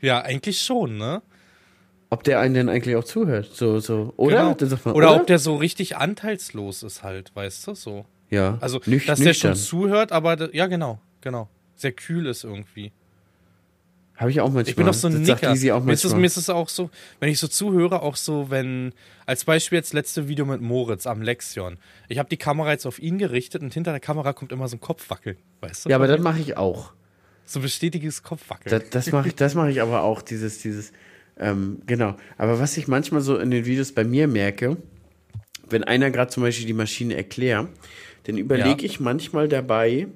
[0.00, 1.22] Ja, eigentlich schon, ne?
[2.10, 3.50] Ob der einen denn eigentlich auch zuhört.
[3.52, 4.12] So, so.
[4.16, 4.54] Oder?
[4.56, 4.76] Genau.
[4.84, 8.04] Man, oder, ob der so richtig anteilslos ist halt, weißt du, so.
[8.30, 8.58] ja.
[8.60, 9.54] Also, Nüch- dass der schon nüchtern.
[9.56, 11.48] zuhört, aber da- ja, genau, genau.
[11.74, 12.92] Sehr kühl ist irgendwie.
[14.16, 14.68] Habe ich auch manchmal.
[14.68, 15.50] Ich bin doch so ein das Nicker.
[15.50, 18.14] Lisi auch mir, ist es, mir ist es auch so, wenn ich so zuhöre, auch
[18.14, 18.92] so, wenn,
[19.26, 21.78] als Beispiel jetzt letzte Video mit Moritz am Lexion.
[22.08, 24.76] Ich habe die Kamera jetzt auf ihn gerichtet und hinter der Kamera kommt immer so
[24.76, 25.88] ein Kopfwackeln, weißt du?
[25.90, 26.92] Ja, aber das mache ich auch.
[27.44, 28.70] so bestätiges Kopfwackeln.
[28.80, 30.92] Das, das mache ich, das mache ich aber auch, dieses, dieses,
[31.36, 32.14] ähm, genau.
[32.38, 34.76] Aber was ich manchmal so in den Videos bei mir merke,
[35.68, 37.66] wenn einer gerade zum Beispiel die Maschine erklärt,
[38.24, 38.84] dann überlege Ja.
[38.84, 40.06] ich manchmal dabei,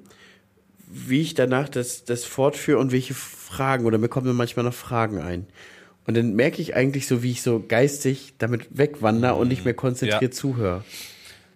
[0.91, 5.21] wie ich danach das, das fortführe und welche Fragen, oder mir kommen manchmal noch Fragen
[5.21, 5.47] ein.
[6.07, 9.75] Und dann merke ich eigentlich so, wie ich so geistig damit wegwandere und nicht mehr
[9.75, 10.31] konzentriert Ja.
[10.31, 10.85] zuhöre.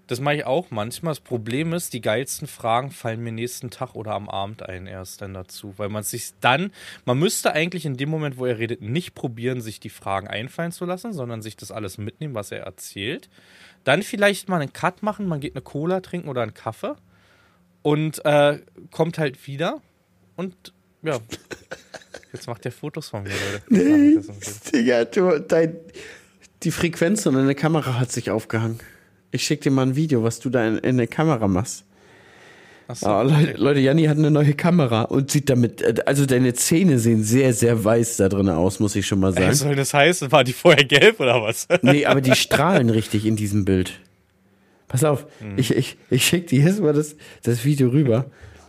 [0.09, 1.13] Das mache ich auch manchmal.
[1.13, 5.23] Das Problem ist, die geilsten Fragen fallen mir nächsten Tag oder am Abend ein erst
[5.23, 6.71] dann dazu, weil man sich dann,
[7.07, 10.73] man müsste eigentlich in dem Moment, wo er redet, nicht probieren, sich die Fragen einfallen
[10.73, 13.31] zu lassen, sondern sich das alles mitnehmen, was er erzählt.
[13.85, 16.97] Dann vielleicht mal einen Cut machen, man geht eine Cola trinken oder einen Kaffee
[17.83, 18.59] und äh,
[18.91, 19.81] kommt halt wieder
[20.37, 21.19] und ja.
[22.33, 23.63] Jetzt macht der Fotos von mir, Leute.
[23.69, 24.19] Nee.
[24.73, 25.77] Digga, du, dein,
[26.63, 28.79] die Frequenz und deine Kamera hat sich aufgehangen.
[29.33, 31.85] Ich schick dir mal ein Video, was du da in, in der Kamera machst.
[32.89, 36.55] Achso, Ah, Leute, Leute, Janni hat eine neue Kamera und sieht damit, äh, also deine
[36.55, 39.55] Zähne sehen sehr, sehr weiß da drin aus, muss ich schon mal Was sagen.
[39.55, 40.33] soll das heißen?
[40.33, 41.67] War die vorher gelb oder was?
[41.83, 44.01] Nee, aber die strahlen richtig in diesem Bild.
[44.93, 45.27] Pass auf,
[45.57, 48.27] ich, ich, ich schick dir jetzt mal das, das Video rüber.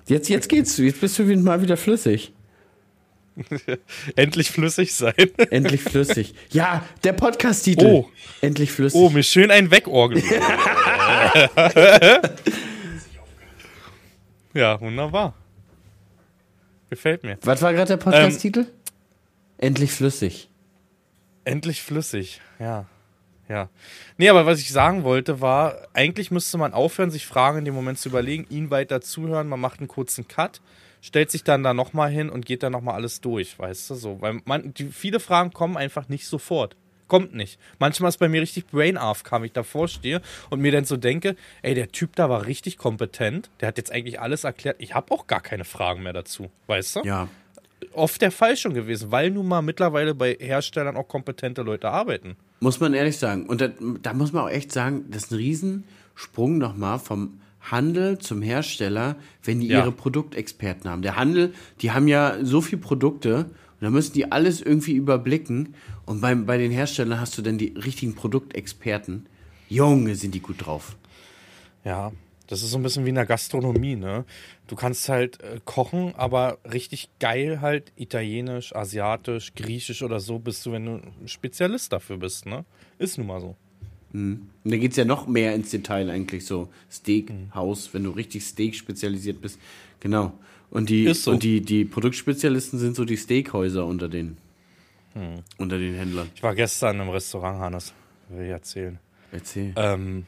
[0.07, 2.31] Jetzt, jetzt geht's jetzt bist du mal wieder flüssig.
[4.15, 5.13] Endlich flüssig sein.
[5.49, 6.33] Endlich flüssig.
[6.51, 7.85] Ja, der Podcast-Titel.
[7.85, 8.09] Oh.
[8.39, 8.97] Endlich flüssig.
[8.97, 10.23] Oh, mir schön ein Wegorgel.
[14.53, 15.33] ja, wunderbar.
[16.89, 17.37] Gefällt mir.
[17.41, 18.67] Was war gerade der Podcast-Titel?
[19.57, 20.49] Endlich flüssig.
[21.43, 22.85] Endlich flüssig, ja.
[23.49, 23.69] Ja.
[24.17, 27.73] Nee, aber was ich sagen wollte, war, eigentlich müsste man aufhören, sich Fragen in dem
[27.73, 30.61] Moment zu überlegen, ihn weiter zuhören, man macht einen kurzen Cut,
[31.01, 34.21] stellt sich dann da nochmal hin und geht dann nochmal alles durch, weißt du, so.
[34.21, 36.75] Weil man, die, viele Fragen kommen einfach nicht sofort.
[37.09, 37.59] Kommt nicht.
[37.79, 40.95] Manchmal ist bei mir richtig Brain AFK, wenn ich davor stehe und mir dann so
[40.95, 44.77] denke, ey, der Typ da war richtig kompetent, der hat jetzt eigentlich alles erklärt.
[44.79, 47.01] Ich habe auch gar keine Fragen mehr dazu, weißt du?
[47.03, 47.27] Ja.
[47.93, 52.35] Oft der Fall schon gewesen, weil nun mal mittlerweile bei Herstellern auch kompetente Leute arbeiten.
[52.59, 53.45] Muss man ehrlich sagen.
[53.45, 53.69] Und da,
[54.01, 59.15] da muss man auch echt sagen, das ist ein Riesensprung nochmal vom Handel zum Hersteller,
[59.43, 59.79] wenn die Ja.
[59.79, 61.01] ihre Produktexperten haben.
[61.01, 65.75] Der Handel, die haben ja so viele Produkte und da müssen die alles irgendwie überblicken.
[66.05, 69.27] Und beim, bei den Herstellern hast du dann die richtigen Produktexperten.
[69.69, 70.95] Junge, sind die gut drauf.
[71.85, 72.11] Ja,
[72.53, 74.25] das ist so ein bisschen wie in der Gastronomie, ne?
[74.67, 80.63] Du kannst halt äh, kochen, aber richtig geil halt italienisch, asiatisch, griechisch oder so bist
[80.63, 82.63] du, wenn du ein Spezialist dafür bist, ne?
[82.99, 83.55] Ist nun mal so.
[84.13, 86.69] Und da geht's ja noch mehr ins Detail eigentlich so.
[86.91, 89.59] Steakhaus, wenn du richtig Steak spezialisiert bist.
[89.99, 90.33] Genau.
[90.69, 91.31] Und die, so.
[91.31, 94.37] und die, die Produktspezialisten sind so die Steakhäuser unter den,
[95.57, 96.29] unter den Händlern.
[96.35, 97.93] Ich war gestern im Restaurant, Hannes.
[98.29, 98.99] Will ich erzählen.
[99.31, 99.73] Erzähl.
[99.75, 100.27] Ähm,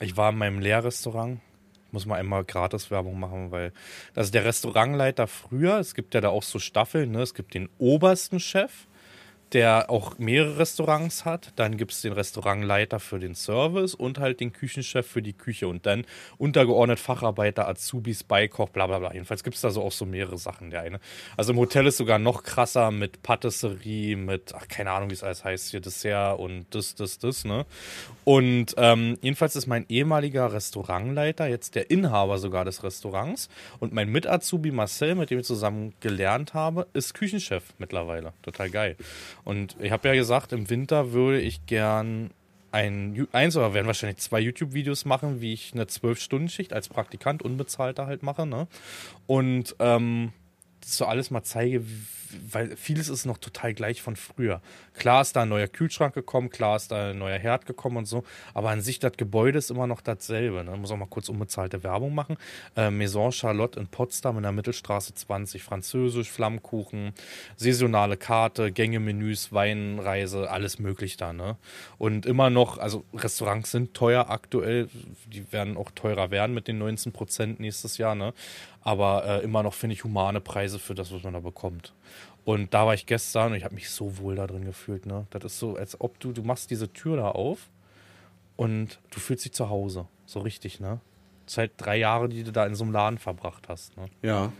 [0.00, 1.40] ich war in meinem Lehrrestaurant.
[1.92, 3.72] Muss mal einmal Gratis-Werbung machen, weil
[4.14, 5.78] das ist der Restaurantleiter früher.
[5.78, 7.12] Es gibt ja da auch so Staffeln.
[7.12, 7.22] Ne?
[7.22, 8.88] Es gibt den obersten Chef,
[9.52, 11.52] der auch mehrere Restaurants hat.
[11.56, 15.68] Dann gibt es den Restaurantleiter für den Service und halt den Küchenchef für die Küche.
[15.68, 16.04] Und dann
[16.38, 19.12] untergeordnet Facharbeiter, Azubis, Beikoch, bla bla bla.
[19.12, 20.70] Jedenfalls gibt es da so auch so mehrere Sachen.
[20.70, 21.00] Der eine.
[21.36, 25.22] Also im Hotel ist sogar noch krasser mit Patisserie, mit, ach, keine Ahnung, wie es
[25.22, 27.66] alles heißt, hier Dessert und das, das, das, ne?
[28.24, 33.48] Und ähm, jedenfalls ist mein ehemaliger Restaurantleiter jetzt der Inhaber sogar des Restaurants.
[33.80, 38.32] Und mein Mit-Azubi Marcel, mit dem ich zusammen gelernt habe, ist Küchenchef mittlerweile.
[38.42, 38.96] Total geil.
[39.44, 42.30] Und ich habe ja gesagt, im Winter würde ich gern
[42.70, 48.06] ein, eins oder werden wahrscheinlich zwei YouTube-Videos machen, wie ich eine 12-Stunden-Schicht als Praktikant unbezahlter
[48.06, 48.46] halt mache.
[48.46, 48.66] Ne?
[49.26, 50.32] Und ähm,
[50.80, 52.06] das so alles mal zeige, wie-
[52.50, 54.60] weil vieles ist noch total gleich von früher.
[54.94, 58.06] Klar ist da ein neuer Kühlschrank gekommen, klar ist da ein neuer Herd gekommen und
[58.06, 60.64] so, aber an sich das Gebäude ist immer noch dasselbe.
[60.64, 60.76] Ne?
[60.76, 62.36] Muss auch mal kurz unbezahlte Werbung machen.
[62.76, 67.12] Äh, Maison Charlotte in Potsdam in der Mittelstraße 20, Französisch, Flammkuchen,
[67.56, 71.32] saisonale Karte, Gänge-Menüs, Weinreise, alles möglich da.
[71.32, 71.56] Ne?
[71.98, 74.88] Und immer noch, also Restaurants sind teuer aktuell,
[75.26, 78.34] die werden auch teurer werden mit den 19 Prozent nächstes Jahr, ne?
[78.82, 81.92] aber äh, immer noch, finde ich, humane Preise für das, was man da bekommt.
[82.44, 85.06] Und da war ich gestern und ich habe mich so wohl da drin gefühlt.
[85.06, 85.26] Ne?
[85.30, 87.68] Das ist so, als ob du, du machst diese Tür da auf
[88.56, 90.06] und du fühlst dich zu Hause.
[90.26, 91.00] So richtig, ne?
[91.46, 93.96] Seit drei Jahre, die du da in so einem Laden verbracht hast.
[93.96, 94.06] Ne?
[94.22, 94.52] Ja,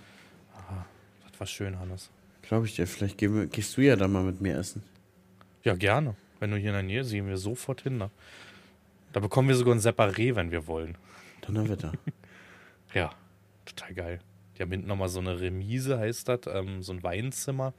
[1.31, 2.11] Das war schön, Hannes.
[2.42, 2.87] glaube ich dir.
[2.87, 4.83] Vielleicht gehen wir, gehst du ja dann mal mit mir essen.
[5.64, 6.14] Ja, gerne.
[6.40, 7.99] Wenn du hier in der Nähe sehen wir sofort hin.
[7.99, 8.11] Ne?
[9.12, 10.97] Da bekommen wir sogar ein Separé, wenn wir wollen.
[11.42, 11.92] Donnerwetter.
[12.95, 13.11] Ja,
[13.64, 14.21] total geil.
[14.62, 17.72] Die haben hinten nochmal so eine Remise, heißt das, ähm, so ein Weinzimmer.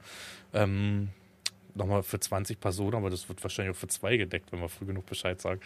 [0.52, 1.08] Ähm,
[1.74, 4.84] nochmal für 20 Personen, aber das wird wahrscheinlich auch für zwei gedeckt, wenn wir früh
[4.84, 5.60] genug Bescheid sagen.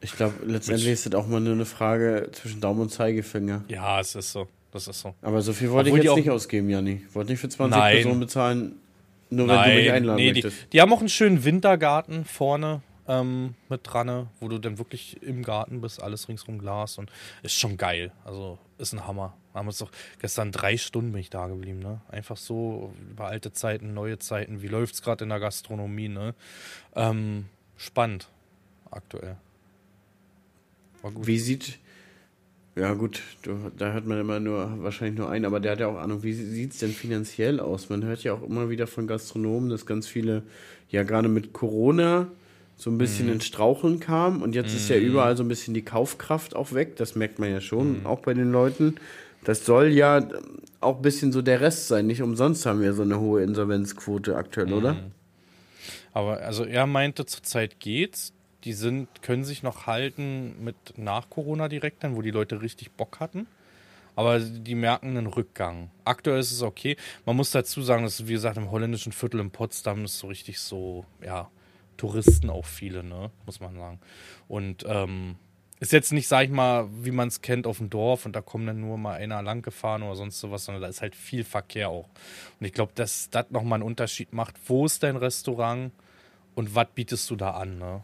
[0.00, 3.64] Ich glaube, letztendlich ist das auch mal nur eine Frage zwischen Daumen und Zeigefinger.
[3.68, 4.48] Ja, es ist so.
[4.72, 5.14] Das ist so.
[5.22, 7.02] Aber so viel wollte Obwohl ich die jetzt nicht ausgeben, Janni.
[7.08, 7.94] Ich wollte nicht für 20 Nein.
[7.94, 8.74] Personen bezahlen,
[9.30, 10.72] nur wenn du mich einladen nee, die, möchtest.
[10.72, 15.44] die haben auch einen schönen Wintergarten vorne ähm, mit dran, wo du dann wirklich im
[15.44, 17.10] Garten bist, alles ringsrum Glas und
[17.44, 18.10] ist schon geil.
[18.24, 19.34] Also ist ein Hammer.
[19.56, 19.90] Wir haben uns doch
[20.20, 22.02] gestern drei Stunden bin ich da geblieben, ne?
[22.10, 24.60] Einfach so über alte Zeiten, neue Zeiten.
[24.60, 26.34] Wie läuft's gerade in der Gastronomie, ne?
[26.94, 27.46] Ähm,
[27.78, 28.28] spannend
[28.90, 29.36] aktuell.
[31.22, 31.78] Wie sieht.
[32.74, 35.86] Ja, gut, du, da hört man immer nur, wahrscheinlich nur einen, aber der hat ja
[35.86, 37.88] auch Ahnung, wie sieht es denn finanziell aus?
[37.88, 40.42] Man hört ja auch immer wieder von Gastronomen, dass ganz viele,
[40.90, 42.28] ja, gerade mit Corona
[42.76, 45.80] so ein bisschen ins Straucheln kamen und jetzt ist ja überall so ein bisschen die
[45.80, 46.96] Kaufkraft auch weg.
[46.96, 48.96] Das merkt man ja schon, auch bei den Leuten.
[49.46, 50.26] Das soll ja
[50.80, 52.08] auch ein bisschen so der Rest sein.
[52.08, 54.96] Nicht umsonst haben wir so eine hohe Insolvenzquote aktuell, oder?
[56.12, 58.32] Aber also er meinte, zurzeit geht's.
[58.64, 62.90] Die sind, können sich noch halten mit nach Corona direkt dann, wo die Leute richtig
[62.90, 63.46] Bock hatten.
[64.16, 65.92] Aber die merken einen Rückgang.
[66.04, 66.96] Aktuell ist es okay.
[67.24, 70.58] Man muss dazu sagen, dass, wie gesagt, im holländischen Viertel in Potsdam ist so richtig
[70.58, 71.48] so, ja,
[71.96, 74.00] Touristen auch viele, ne, muss man sagen.
[74.48, 75.36] Und ähm,
[75.78, 78.40] ist jetzt nicht, sag ich mal, wie man es kennt auf dem Dorf und da
[78.40, 81.44] kommen dann nur mal einer lang gefahren oder sonst sowas, sondern da ist halt viel
[81.44, 82.08] Verkehr auch.
[82.58, 84.54] Und ich glaube, dass das nochmal einen Unterschied macht.
[84.66, 85.92] Wo ist dein Restaurant
[86.54, 88.02] und was bietest du da an, ne?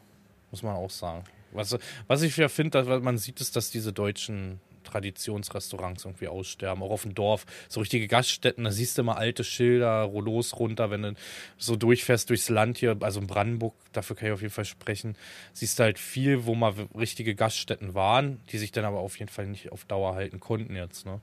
[0.50, 1.24] Muss man auch sagen.
[1.52, 4.60] Was, was ich ja finde, man sieht, ist, dass diese deutschen
[4.92, 7.46] Traditionsrestaurants irgendwie aussterben, auch auf dem Dorf.
[7.68, 11.14] So richtige Gaststätten, da siehst du immer alte Schilder, Rollos runter, wenn du
[11.58, 15.16] so durchfährst durchs Land hier, also in Brandenburg, dafür kann ich auf jeden Fall sprechen,
[15.52, 19.30] siehst du halt viel, wo mal richtige Gaststätten waren, die sich dann aber auf jeden
[19.30, 21.20] Fall nicht auf Dauer halten konnten jetzt, ne?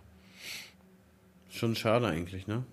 [1.49, 2.63] Schon schade eigentlich, ne?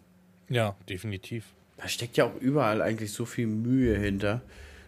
[0.48, 1.44] Ja, definitiv.
[1.76, 4.42] Da steckt ja auch überall eigentlich so viel Mühe hinter.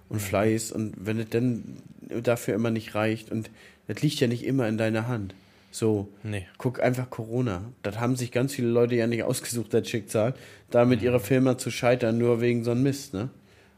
[0.08, 1.82] und Fleiß und wenn es dann
[2.22, 3.50] dafür immer nicht reicht und
[3.86, 5.34] das liegt ja nicht immer in deiner Hand.
[5.78, 6.44] So, Nee.
[6.58, 7.62] guck einfach Corona.
[7.82, 10.34] Das haben sich ganz viele Leute ja nicht ausgesucht, das Schicksal,
[10.70, 13.30] da mit ihrer Firma zu scheitern, nur wegen so einem Mist, ne?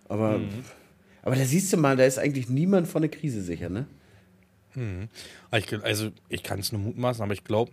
[0.08, 0.40] Aber,
[1.22, 3.84] aber da siehst du mal, da ist eigentlich niemand von der Krise sicher, ne?
[5.52, 7.72] Gl- also ich kann es nur mutmaßen, aber ich glaube,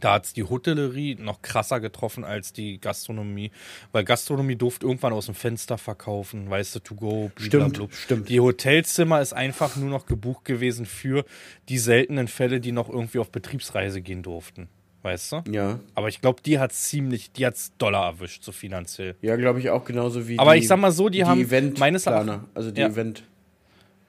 [0.00, 3.50] da hat es die Hotellerie noch krasser getroffen als die Gastronomie.
[3.92, 7.88] Weil Gastronomie durfte irgendwann aus dem Fenster verkaufen, weißt du, to go, Stimmt, blablabla.
[7.96, 8.28] stimmt.
[8.28, 11.24] Die Hotelzimmer ist einfach nur noch gebucht gewesen für
[11.68, 14.68] die seltenen Fälle, die noch irgendwie auf Betriebsreise gehen durften.
[15.02, 15.42] Weißt du?
[15.50, 15.78] Ja.
[15.94, 19.14] Aber ich glaube, die hat ziemlich, die hat's Dollar erwischt, so finanziell.
[19.22, 21.78] Ja, glaube ich auch genauso wie Aber die, ich sag mal so, die haben Eventplaner,
[21.80, 22.88] meines Erachtens- also die Ja.
[22.88, 23.22] Event.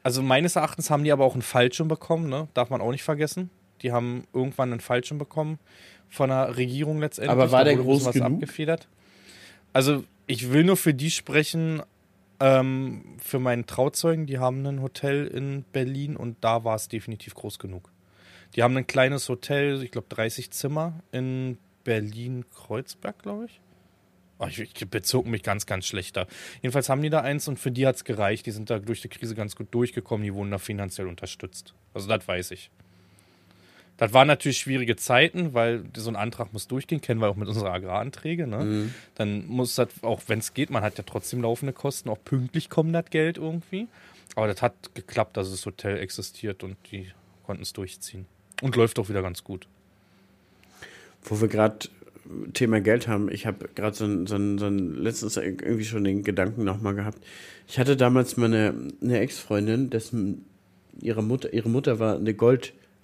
[0.01, 2.47] Also meines Erachtens haben die aber auch einen Fallschirm bekommen, ne?
[2.53, 3.49] Darf man auch nicht vergessen.
[3.81, 5.59] Die haben irgendwann einen Fallschirm bekommen
[6.09, 7.31] von der Regierung letztendlich.
[7.31, 8.33] Aber war der groß was genug?
[8.33, 8.87] abgefedert.
[9.73, 11.81] Also ich will nur für die sprechen,
[12.39, 17.35] ähm, für meinen Trauzeugen, die haben ein Hotel in Berlin und da war es definitiv
[17.35, 17.91] groß genug.
[18.55, 23.61] Die haben ein kleines Hotel, ich glaube 30 Zimmer in Berlin-Kreuzberg, glaube ich.
[24.39, 26.25] Oh, ich, ich bezog mich ganz, ganz schlecht da.
[26.61, 28.45] Jedenfalls haben die da eins und für die hat es gereicht.
[28.45, 30.23] Die sind da durch die Krise ganz gut durchgekommen.
[30.23, 31.73] Die wurden da finanziell unterstützt.
[31.93, 32.71] Also das weiß ich.
[33.99, 37.49] Das waren natürlich schwierige Zeiten, weil so ein Antrag muss durchgehen, kennen wir auch mit
[37.49, 38.47] unseren Agraranträge.
[38.47, 38.91] Ne?
[39.15, 42.69] Dann muss das, auch wenn es geht, man hat ja trotzdem laufende Kosten, auch pünktlich
[42.69, 43.87] kommt das Geld irgendwie.
[44.35, 47.11] Aber das hat geklappt, dass das Hotel existiert und die
[47.45, 48.25] konnten es durchziehen.
[48.61, 49.67] Und läuft auch wieder ganz gut.
[51.21, 51.89] Wo wir gerade
[52.53, 56.05] Thema Geld haben, ich habe gerade so ein, so, ein, so ein letztens irgendwie schon
[56.05, 57.19] den Gedanken nochmal gehabt.
[57.67, 60.45] Ich hatte damals meine eine Ex-Freundin, dessen
[61.01, 62.33] ihre Mutter, ihre Mutter war eine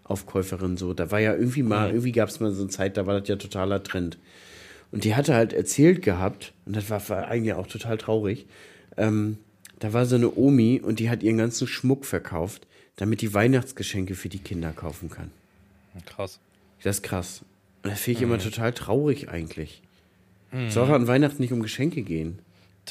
[0.06, 0.94] Goldaufkäuferin so.
[0.94, 3.28] Da war ja irgendwie mal, irgendwie gab es mal so eine Zeit, da war das
[3.28, 4.18] ja totaler Trend.
[4.92, 8.46] Und die hatte halt erzählt gehabt, und das war, war eigentlich auch total traurig,
[8.98, 9.38] ähm,
[9.80, 12.66] da war so eine Omi und die hat ihren ganzen Schmuck verkauft,
[12.96, 15.32] damit die Weihnachtsgeschenke für die Kinder kaufen kann.
[16.06, 16.40] Krass.
[16.84, 17.42] Das ist krass.
[17.84, 19.82] Und das finde ich immer total traurig eigentlich.
[20.70, 22.40] Soll an Weihnachten nicht um Geschenke gehen?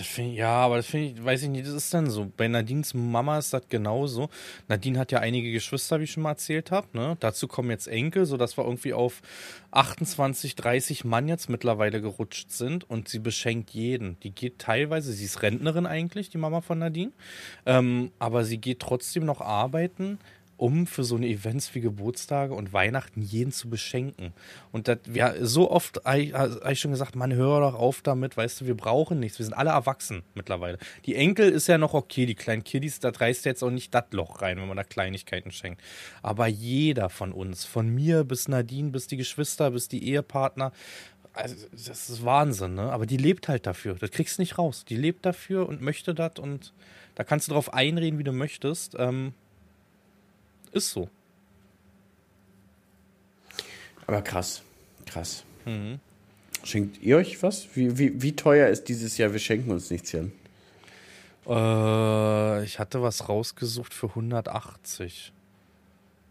[0.01, 2.31] Ich- ja, aber das finde ich, weiß ich nicht, das ist dann so.
[2.37, 4.29] Bei Nadines Mama ist das genauso.
[4.69, 6.89] Nadine hat ja einige Geschwister, wie ich schon mal erzählt habe.
[6.93, 7.17] Ne?
[7.21, 9.23] Dazu kommen jetzt Enkel, sodass wir irgendwie auf
[9.71, 14.19] 28, 30 Mann jetzt mittlerweile gerutscht sind und sie beschenkt jeden.
[14.21, 17.13] Die geht teilweise, sie ist Rentnerin eigentlich, die Mama von Nadine,
[17.67, 20.19] ähm, aber sie geht trotzdem noch arbeiten,
[20.57, 24.33] um für so eine Events wie Geburtstage und Weihnachten jeden zu beschenken.
[24.73, 28.61] Und das, ja, so oft habe ich, schon gesagt, man hör doch auf damit, weißt
[28.61, 30.79] du, wir brauchen nichts, wir sind alle erwachsen mittlerweile.
[31.07, 34.05] Die Enkel ist ja noch okay, die kleinen Kiddies, da reißt jetzt auch nicht das
[34.13, 35.83] Loch rein, wenn man da Kleinigkeiten schenkt.
[36.23, 40.73] Aber jeder von uns, von mir bis Nadine, bis die Geschwister, bis die Ehepartner,
[41.33, 42.93] also, das ist Wahnsinn, ne?
[42.93, 43.95] Aber die lebt halt dafür.
[43.95, 44.85] Das kriegst du nicht raus.
[44.85, 46.73] Die lebt dafür und möchte das und
[47.17, 48.95] da kannst du drauf einreden, wie du möchtest.
[48.99, 49.35] Ähm,
[50.75, 51.09] ist so.
[54.07, 54.63] Aber krass.
[55.07, 55.45] Krass.
[56.63, 57.69] Schenkt ihr euch was?
[57.75, 59.33] Wie, wie, wie teuer ist dieses Jahr?
[59.33, 60.33] Wir schenken uns nichts, Jan.
[61.47, 65.33] Äh, ich hatte was rausgesucht für 180.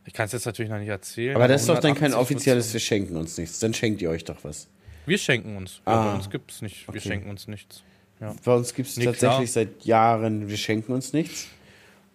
[0.06, 1.36] Ich kann es jetzt natürlich noch nicht erzählen.
[1.36, 3.60] Aber das ist doch dann kein 180 offizielles, wir schenken uns nichts.
[3.60, 4.68] Dann schenkt ihr euch doch was.
[5.06, 5.82] Wir schenken uns.
[5.86, 6.88] Ah, bei uns gibt es nicht.
[6.88, 7.08] Wir okay.
[7.08, 7.84] schenken uns nichts.
[8.20, 8.36] Ja.
[8.44, 9.66] Bei uns gibt es Nee, tatsächlich klar.
[9.66, 11.48] seit Jahren, wir schenken uns nichts.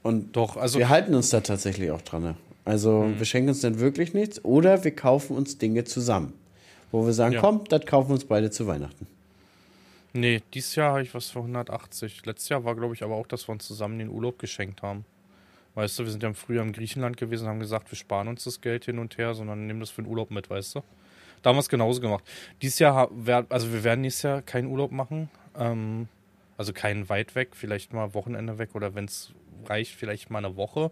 [0.03, 2.23] Und Doch, also wir halten uns da tatsächlich auch dran.
[2.23, 2.35] ne?
[2.65, 3.19] Also Mhm.
[3.19, 6.33] wir schenken uns dann wirklich nichts oder wir kaufen uns Dinge zusammen.
[6.93, 7.41] Wo wir sagen, Ja.
[7.41, 9.07] komm, das kaufen wir uns beide zu Weihnachten.
[10.15, 12.25] Nee, dieses Jahr habe ich was für 180.
[12.25, 15.05] Letztes Jahr war, glaube ich, aber auch, dass wir uns zusammen den Urlaub geschenkt haben.
[15.75, 18.27] Weißt du, wir sind ja im Frühjahr in Griechenland gewesen und haben gesagt, wir sparen
[18.27, 20.81] uns das Geld hin und her, sondern nehmen das für den Urlaub mit, weißt du?
[21.43, 22.25] Da haben wir es genauso gemacht.
[22.63, 23.11] Dieses Jahr,
[23.49, 25.31] also wir werden nächstes Jahr keinen Urlaub machen.
[25.57, 26.09] Ähm,
[26.57, 29.31] also keinen weit weg, vielleicht mal Wochenende weg oder wenn es
[29.66, 30.90] reicht, vielleicht mal eine Woche.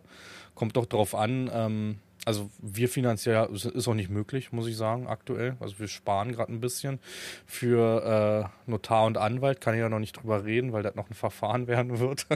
[0.55, 1.51] Kommt doch drauf an.
[1.53, 5.57] Ähm, also wir finanziell ist ist auch nicht möglich, muss ich sagen, aktuell.
[5.61, 6.99] Also wir sparen gerade ein bisschen
[7.47, 9.61] für äh, Notar und Anwalt.
[9.61, 12.27] Kann ich ja noch nicht drüber reden, weil das noch ein Verfahren werden wird.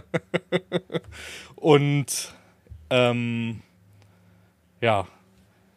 [1.56, 2.34] und
[2.90, 3.62] ähm,
[4.80, 5.08] ja,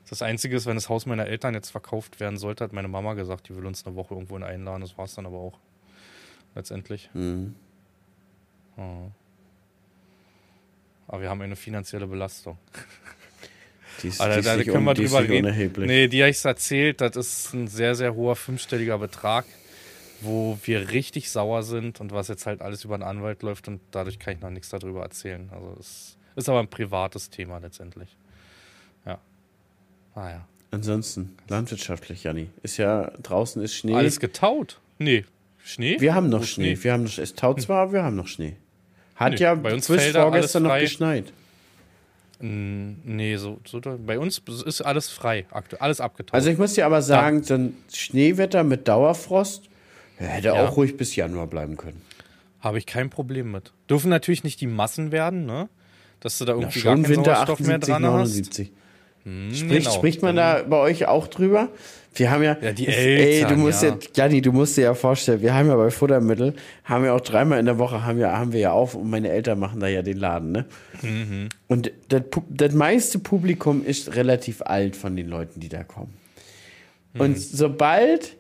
[0.10, 3.16] das Einzige ist, wenn das Haus meiner Eltern jetzt verkauft werden sollte, hat meine Mama
[3.16, 4.82] gesagt, die will uns eine Woche irgendwo einladen.
[4.82, 5.60] Das war es dann aber auch.
[6.54, 7.10] Letztendlich.
[7.14, 7.56] Mhm.
[8.78, 9.10] Oh.
[11.08, 12.58] Aber wir haben eine finanzielle Belastung.
[14.02, 15.46] Die ist, Also, die da nicht können wir drüber reden.
[15.46, 15.88] unerheblich.
[15.88, 19.46] Nee, die habe ich erzählt, das ist ein sehr, sehr hoher fünfstelliger Betrag,
[20.20, 23.82] wo wir richtig sauer sind und was jetzt halt alles über einen Anwalt läuft und
[23.92, 25.48] dadurch kann ich noch nichts darüber erzählen.
[25.54, 28.18] Also es ist aber ein privates Thema letztendlich.
[29.06, 29.20] Ja.
[30.16, 30.48] Ah ja.
[30.72, 32.50] Ansonsten, landwirtschaftlich, Janni.
[32.64, 33.94] Ist ja, draußen ist Schnee.
[33.94, 34.82] Alles getaut?
[34.98, 35.24] Nee.
[35.64, 35.98] Schnee?
[36.00, 36.78] wir haben noch Wo Schnee.
[36.82, 38.56] Wir haben noch, es taut zwar, aber wir haben noch Schnee.
[39.16, 41.32] Hat Nee, ja bei uns bis vorgestern noch geschneit.
[42.40, 46.34] Nee, so, so bei uns ist alles frei, aktuell, alles abgetaucht.
[46.34, 49.64] Also ich muss dir aber sagen, so ein Schneewetter mit Dauerfrost
[50.20, 50.54] ja, hätte Ja.
[50.68, 52.02] auch ruhig bis Januar bleiben können.
[52.60, 53.72] Habe ich kein Problem mit.
[53.90, 55.70] Dürfen natürlich nicht die Massen werden, ne?
[56.20, 58.62] Dass du da Ja, irgendwie gar schon keinen Winter Sauerstoff 78, mehr dran hast.
[59.26, 59.26] 79.
[59.26, 59.96] Hm, Spricht, genau.
[59.96, 61.70] spricht man da bei euch auch drüber?
[62.16, 63.90] Wir haben ja, Ja, die ey, du Eltern, musst ja.
[63.90, 66.54] ja, Janni, du musst dir ja vorstellen, wir haben ja bei Futtermittel,
[66.84, 69.30] haben wir auch dreimal in der Woche, haben wir, haben wir ja auf und meine
[69.30, 70.66] Eltern machen da ja den Laden, ne?
[71.02, 71.50] Mhm.
[71.68, 76.14] Und das, das meiste Publikum ist relativ alt von den Leuten, die da kommen.
[77.14, 77.22] Mhm.
[77.22, 78.36] Und sobald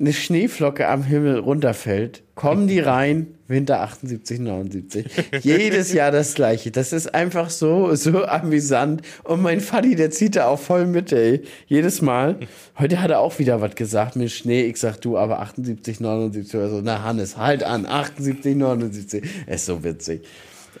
[0.00, 5.06] eine Schneeflocke am Himmel runterfällt, kommen die rein, Winter 78, 79.
[5.42, 6.70] Jedes Jahr das gleiche.
[6.70, 9.02] Das ist einfach so, so amüsant.
[9.22, 11.42] Und mein Vati, der zieht da auch voll mit, ey.
[11.66, 12.38] Jedes Mal.
[12.78, 14.62] Heute hat er auch wieder was gesagt mit Schnee.
[14.62, 16.80] Ich sag, du, aber 78, 79 oder so.
[16.82, 17.84] Na, Hannes, halt an.
[17.86, 19.22] 78, 79.
[19.46, 20.22] Er ist so witzig.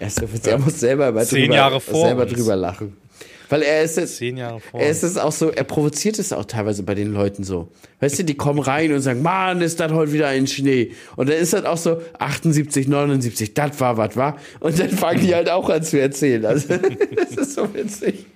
[0.00, 0.52] Er ist so witzig.
[0.52, 2.32] Er muss selber, mal Zehn drüber, Jahre vor selber uns.
[2.32, 2.96] drüber lachen.
[3.48, 4.80] Weil er ist jetzt, Zehn Jahre vor.
[4.80, 7.68] er ist es auch so, er provoziert es auch teilweise bei den Leuten so.
[8.00, 10.92] Weißt du, die kommen rein und sagen, Mann, ist das heute wieder ein Schnee.
[11.16, 14.38] Und dann ist das auch so 78, 79, das war was, war.
[14.60, 16.44] Und dann fangen die halt auch an zu erzählen.
[16.44, 16.76] Also,
[17.16, 18.26] das ist so witzig.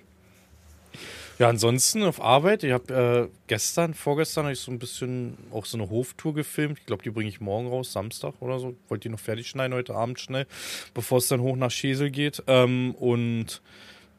[1.38, 2.64] Ja, ansonsten auf Arbeit.
[2.64, 6.80] Ich habe äh, gestern, vorgestern habe ich so ein bisschen auch so eine Hoftour gefilmt.
[6.80, 8.74] Ich glaube, die bringe ich morgen raus, Samstag oder so.
[8.88, 10.46] Wollte die noch fertig schneiden heute Abend schnell,
[10.94, 12.42] bevor es dann hoch nach Schesel geht.
[12.48, 13.62] Ähm, und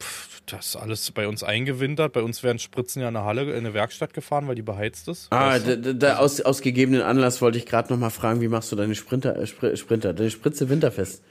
[0.00, 2.12] pff, das ist alles bei uns eingewintert.
[2.12, 5.08] Bei uns werden Spritzen ja in eine Halle, in eine Werkstatt gefahren, weil die beheizt
[5.08, 5.28] ist.
[5.30, 5.78] Ah, Weißt du?
[5.78, 8.76] da, da, aus, aus gegebenen Anlass wollte ich gerade noch mal fragen, wie machst du
[8.76, 11.22] deine Sprinter, äh, Spr Sprinter, deine Spritze winterfest?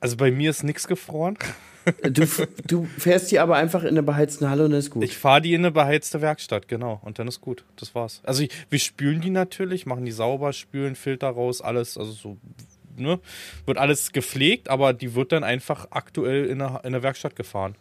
[0.00, 1.38] Also bei mir ist nichts gefroren.
[2.02, 5.04] Du, f- du fährst die aber einfach in der beheizten Halle und dann ist gut.
[5.04, 6.98] Ich fahre die in eine beheizte Werkstatt, genau.
[7.04, 7.64] Und dann ist gut.
[7.76, 8.20] Das war's.
[8.24, 11.98] Also ich, wir spülen die natürlich, machen die sauber, spülen, Filter raus, alles.
[11.98, 12.36] Also so,
[12.96, 13.18] ne?
[13.66, 17.74] Wird alles gepflegt, aber die wird dann einfach aktuell in der, in der Werkstatt gefahren.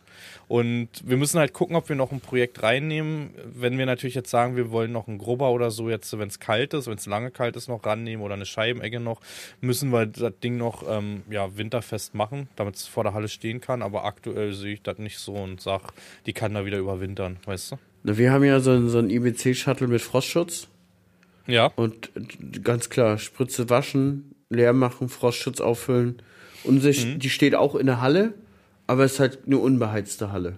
[0.47, 3.31] Und wir müssen halt gucken, ob wir noch ein Projekt reinnehmen.
[3.55, 6.39] Wenn wir natürlich jetzt sagen, wir wollen noch einen Grubber oder so, jetzt, wenn es
[6.39, 9.21] kalt ist, wenn es lange kalt ist, noch rannehmen oder eine Scheibenecke noch,
[9.61, 13.61] müssen wir das Ding noch ähm, ja, winterfest machen, damit es vor der Halle stehen
[13.61, 13.81] kann.
[13.81, 15.91] Aber aktuell sehe ich das nicht so und sag,
[16.25, 17.77] die kann da wieder überwintern, weißt du?
[18.03, 20.67] Wir haben ja so, ein- so ein IBC-Shuttle mit Frostschutz.
[21.47, 21.67] Ja.
[21.75, 22.09] Und
[22.63, 26.21] ganz klar, Spritze waschen, leer machen, Frostschutz auffüllen.
[26.63, 28.33] Und sie, die steht auch in der Halle,
[28.87, 30.57] aber es ist halt eine unbeheizte Halle.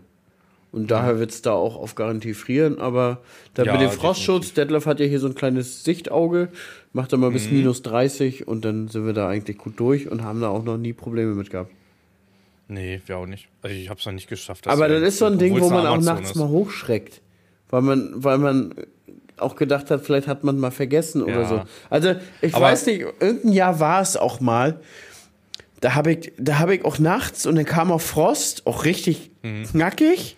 [0.71, 3.21] Und daher wird es da auch auf Garantie frieren, aber
[3.53, 6.49] da Ja, mit dem Frostschutz, Detlef hat ja hier so ein kleines Sichtauge,
[6.91, 10.21] macht er mal bis minus 30 und dann sind wir da eigentlich gut durch und
[10.21, 11.71] haben da auch noch nie Probleme mit gehabt.
[12.67, 13.47] Nee, wir auch nicht.
[13.61, 14.67] Also ich habe es noch nicht geschafft.
[14.67, 16.35] Aber das ist so ein Ding, wo man auch nachts ist.
[16.35, 17.21] mal hochschreckt.
[17.69, 18.75] Weil man, weil man
[19.37, 21.47] auch gedacht hat, vielleicht hat man mal vergessen oder Ja.
[21.47, 21.63] so.
[21.89, 24.79] Also, ich Aber- weiß nicht, irgendein Jahr war es auch mal.
[25.81, 29.31] Da habe ich, da habe ich auch nachts und dann kam auch Frost, auch richtig
[29.43, 29.65] Mhm.
[29.65, 30.37] knackig.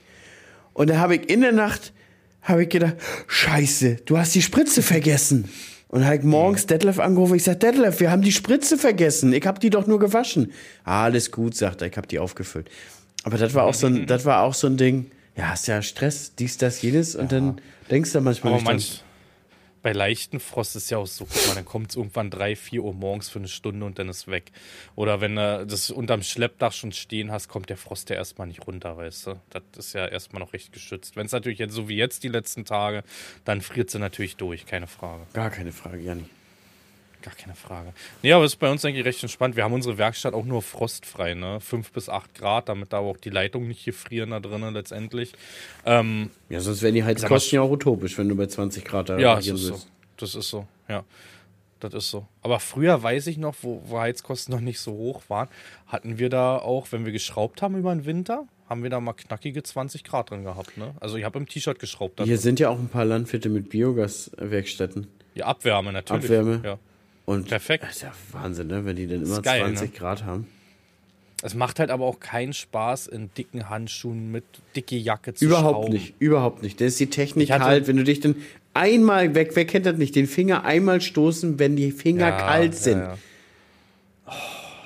[0.74, 1.93] Und da habe ich in der Nacht,
[2.41, 2.95] habe ich gedacht,
[3.28, 5.50] Scheiße, du hast die Spritze vergessen.
[5.89, 6.68] Und ich morgens Mhm.
[6.68, 7.36] Detlef angerufen.
[7.36, 9.32] Ich sag, Detlef, wir haben die Spritze vergessen.
[9.32, 10.52] Ich habe die doch nur gewaschen.
[10.84, 11.88] Ah, alles gut, sagt er.
[11.88, 12.70] Ich habe die aufgefüllt.
[13.24, 15.12] Aber das war auch so ein, das war auch so ein Ding.
[15.38, 17.16] Ja, hast ja Stress, dies, das, jenes.
[17.16, 17.62] Und dann
[17.92, 19.04] denkst du manchmal Aber nicht manch,
[19.84, 22.84] bei leichten Frost ist ja auch so, guck mal, dann kommt es irgendwann 3, 4
[22.84, 24.52] Uhr morgens für eine Stunde und dann ist weg.
[24.96, 28.66] Oder wenn du das unterm Schleppdach schon stehen hast, kommt der Frost ja erstmal nicht
[28.66, 29.40] runter, weißt du.
[29.52, 31.16] Das ist ja erstmal noch recht geschützt.
[31.16, 33.04] Wenn es natürlich jetzt so wie jetzt die letzten Tage,
[33.46, 35.28] dann friert sie natürlich durch, keine Frage.
[35.34, 36.26] Gar keine Frage, Janni.
[37.28, 37.91] Gar keine Frage.
[38.23, 39.57] Nee, aber es ist bei uns eigentlich recht entspannt.
[39.57, 41.59] Wir haben unsere Werkstatt auch nur frostfrei, ne?
[41.59, 45.34] 5 bis 8 Grad, damit da aber auch die Leitungen nicht gefrieren da drinnen letztendlich.
[45.86, 49.17] Ähm, Ja, sonst wären die Heizkosten ja auch utopisch, wenn du bei 20 Grad da
[49.17, 49.82] Ja, das ist so.
[50.15, 51.03] Das ist so, ja.
[51.82, 52.25] Das ist so.
[52.43, 55.49] Aber früher weiß ich noch, wo, wo Heizkosten noch nicht so hoch waren,
[55.88, 59.13] hatten wir da auch, wenn wir geschraubt haben über den Winter, haben wir da mal
[59.13, 60.78] knackige 20 Grad drin gehabt.
[60.78, 60.93] Ne?
[61.01, 62.19] Also ich habe im T-Shirt geschraubt.
[62.19, 62.38] Hier drin.
[62.38, 65.07] sind ja auch ein paar Landwirte mit Biogaswerkstätten.
[65.36, 66.25] Die Abwärme natürlich.
[66.25, 66.61] Abwärme.
[66.63, 66.80] Ja.
[67.28, 67.84] Und Perfekt.
[67.84, 68.86] Das ist ja Wahnsinn, ne?
[68.86, 69.97] wenn die dann immer geil, 20 ne?
[69.99, 70.47] Grad haben.
[71.43, 74.45] Es macht halt aber auch keinen Spaß, in dicken Handschuhen mit
[74.78, 75.93] dicke Jacke zu Überhaupt schrauben.
[75.93, 76.80] nicht, überhaupt nicht.
[76.80, 78.38] Da ist die Technik kalt, wenn du dich dann
[78.73, 82.75] einmal, weg, wer kennt das nicht, den Finger einmal stoßen, wenn die Finger Ja, kalt
[82.75, 82.99] sind.
[82.99, 83.17] ja,
[84.25, 84.34] ja.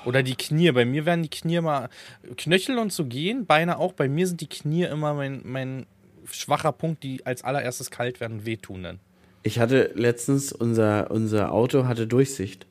[0.04, 0.72] Oder die Knie.
[0.72, 1.90] Bei mir werden die Knie mal
[2.36, 3.94] Knöchel und so gehen, Beine auch.
[3.94, 5.86] Bei mir sind die Knie immer mein, mein
[6.30, 9.00] schwacher Punkt, die als allererstes kalt werden und wehtun dann.
[9.44, 12.66] Ich hatte letztens, unser, unser Auto hatte Durchsicht.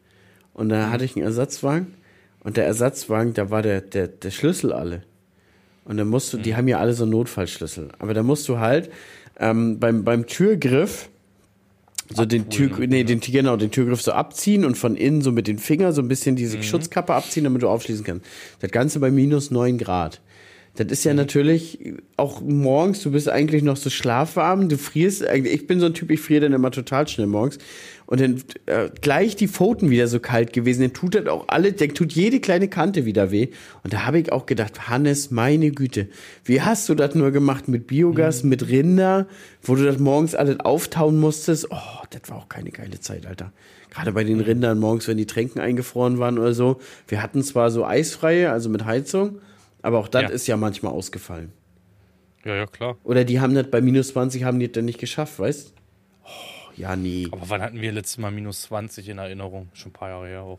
[0.55, 0.91] Und da Mhm.
[0.93, 1.95] hatte ich einen Ersatzwagen.
[2.43, 5.03] Und der Ersatzwagen, da war der, der, der Schlüssel alle.
[5.85, 6.43] Und dann musst du, Mhm.
[6.43, 7.89] die haben ja alle so einen Notfallschlüssel.
[7.99, 8.91] Aber da musst du halt
[9.39, 11.09] ähm, beim, beim Türgriff
[12.15, 13.05] So den Tür, Abholen, nee, ne?
[13.05, 16.09] den, genau, den Türgriff so abziehen und von innen so mit den Fingern so ein
[16.09, 16.63] bisschen diese Mhm.
[16.65, 18.27] Schutzkappe abziehen, damit du aufschließen kannst.
[18.61, 20.21] Das Ganze bei minus 9 Grad.
[20.77, 21.09] Das ist Mhm.
[21.11, 25.81] ja natürlich auch morgens, du bist eigentlich noch so schlafwarm, du frierst, eigentlich- ich bin
[25.81, 27.59] so ein Typ, ich friere dann immer total schnell morgens.
[28.07, 31.73] Und dann äh, gleich die Pfoten wieder so kalt gewesen, dann tut das auch alle,
[31.73, 33.49] dann tut jede kleine Kante wieder weh.
[33.85, 36.09] Und da habe ich auch gedacht, Hannes, meine Güte,
[36.45, 39.29] wie hast du das nur gemacht mit Biogas, mit Rinder,
[39.63, 41.69] wo du das morgens alles auftauen musstest?
[41.71, 41.77] Oh,
[42.11, 43.53] das war auch keine geile Zeit, Alter.
[43.91, 46.81] Gerade bei den Rindern morgens, wenn die Tränken eingefroren waren oder so.
[47.07, 49.39] Wir hatten zwar so eisfreie, also mit Heizung,
[49.83, 50.29] aber auch das Ja.
[50.29, 51.53] ist ja manchmal ausgefallen.
[52.45, 52.97] Ja, ja, klar.
[53.05, 55.73] Oder die haben das bei minus 20 haben die das dann nicht geschafft, weißt?
[56.25, 56.29] Oh,
[56.77, 57.29] ja, nee.
[57.31, 59.69] Aber wann hatten wir letztes Mal minus 20 in Erinnerung?
[59.75, 60.59] Schon ein paar Jahre her auch.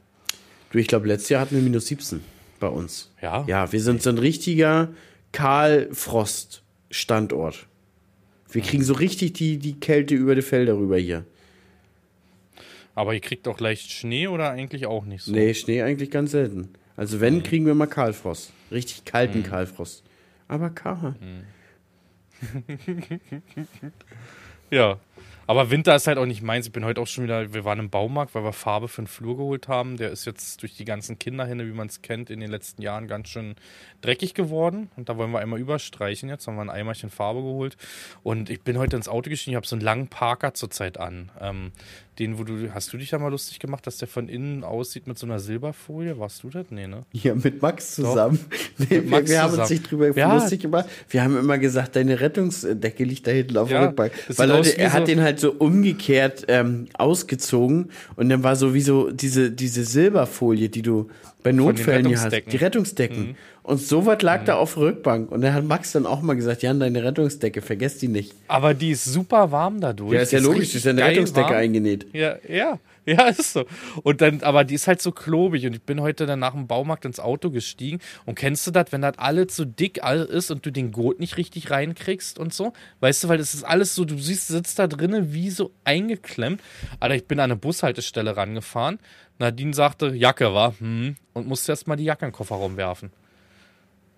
[0.71, 2.21] Du, ich glaube, letztes Jahr hatten wir minus 17
[2.59, 3.11] bei uns.
[3.21, 3.43] Ja?
[3.47, 4.89] Ja, wir sind so ein richtiger
[5.31, 7.67] Karl-Frost-Standort.
[8.51, 11.25] Wir kriegen so richtig die, die Kälte über die Felder rüber hier.
[12.95, 15.31] Aber ihr kriegt auch leicht Schnee oder eigentlich auch nicht so?
[15.31, 16.69] Nee, Schnee eigentlich ganz selten.
[16.97, 18.51] Also wenn, kriegen wir mal Kahlfrost.
[18.71, 20.03] Richtig kalten Kahlfrost.
[20.47, 21.15] Aber Karl.
[24.71, 24.99] Ja.
[25.47, 26.67] Aber Winter ist halt auch nicht meins.
[26.67, 29.07] Ich bin heute auch schon wieder, wir waren im Baumarkt, weil wir Farbe für den
[29.07, 29.97] Flur geholt haben.
[29.97, 33.07] Der ist jetzt durch die ganzen Kinderhände, wie man es kennt, in den letzten Jahren
[33.09, 33.55] ganz schön
[33.99, 34.89] dreckig geworden.
[34.95, 36.47] Und da wollen wir einmal überstreichen jetzt.
[36.47, 37.75] Haben wir ein Eimerchen Farbe geholt.
[38.23, 39.51] Und ich bin heute ins Auto gestiegen.
[39.51, 41.31] Ich habe so einen langen Parker zurzeit an.
[41.41, 41.73] Ähm,
[42.21, 45.07] den, wo du, hast du dich da mal lustig gemacht, dass der von innen aussieht
[45.07, 46.17] mit so einer Silberfolie?
[46.19, 46.67] Warst du das?
[46.69, 47.01] Nee, ne?
[47.11, 48.39] Ja, mit Max zusammen.
[48.77, 50.33] Nee, wir, Max wir haben uns nicht drüber Ja.
[50.33, 50.85] lustig gemacht.
[51.09, 54.11] Wir haben immer gesagt, deine Rettungsdecke liegt da hinten auf der Ja, Rückbank.
[54.27, 58.55] das Weil Leute, er hat so- den halt so umgekehrt ähm, ausgezogen und dann war
[58.55, 61.09] so wie so diese, diese Silberfolie, die du
[61.43, 62.35] bei Notfällen hier hast.
[62.51, 63.19] Die Rettungsdecken.
[63.29, 63.35] Mhm.
[63.63, 65.31] Und so was lag da auf der Rückbank.
[65.31, 68.33] Und dann hat Max dann auch mal gesagt, Jan, deine Rettungsdecke, vergesst die nicht.
[68.47, 70.13] Aber die ist super warm dadurch.
[70.13, 71.57] Ja, ist ja Die logisch, richtig ist ja eine Rettungsdecke warm.
[71.57, 72.07] eingenäht.
[72.13, 73.65] Ja, ja, ja, ist so.
[74.03, 76.67] Und dann, aber die ist halt so klobig und ich bin heute dann nach dem
[76.67, 80.65] Baumarkt ins Auto gestiegen und kennst du das, wenn das alles so dick ist und
[80.65, 82.73] du den Gurt nicht richtig reinkriegst und so?
[82.99, 86.61] Weißt du, weil das ist alles so, du siehst, sitzt da drinnen wie so eingeklemmt.
[86.99, 88.99] Alter, ich bin an eine Bushaltestelle rangefahren.
[89.39, 93.11] Nadine sagte, Jacke war, hm, und musste erst mal die Jacke in den Kofferraum werfen.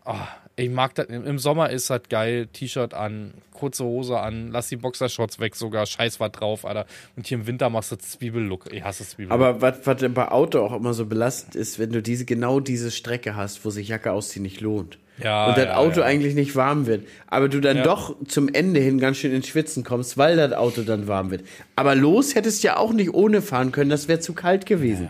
[0.05, 1.07] Ah, ich mag das.
[1.07, 2.47] Im Sommer ist das geil.
[2.51, 5.85] T-Shirt an, kurze Hose an, lass die Boxershorts weg sogar.
[5.85, 6.85] Scheiß was drauf, Alter.
[7.15, 8.71] Und hier im Winter machst du Zwiebellook.
[8.71, 9.33] Ich hasse Zwiebellook.
[9.33, 12.91] Aber was, was bei Auto auch immer so belastend ist, wenn du diese genau diese
[12.91, 14.99] Strecke hast, wo sich Jacke ausziehen nicht lohnt.
[15.19, 16.05] Ja, und das ja, Auto ja.
[16.07, 17.07] eigentlich nicht warm wird.
[17.27, 17.83] Aber du dann Ja.
[17.83, 21.43] doch zum Ende hin ganz schön ins Schwitzen kommst, weil das Auto dann warm wird.
[21.75, 25.07] Aber los hättest ja auch nicht ohne fahren können, das wäre zu kalt gewesen.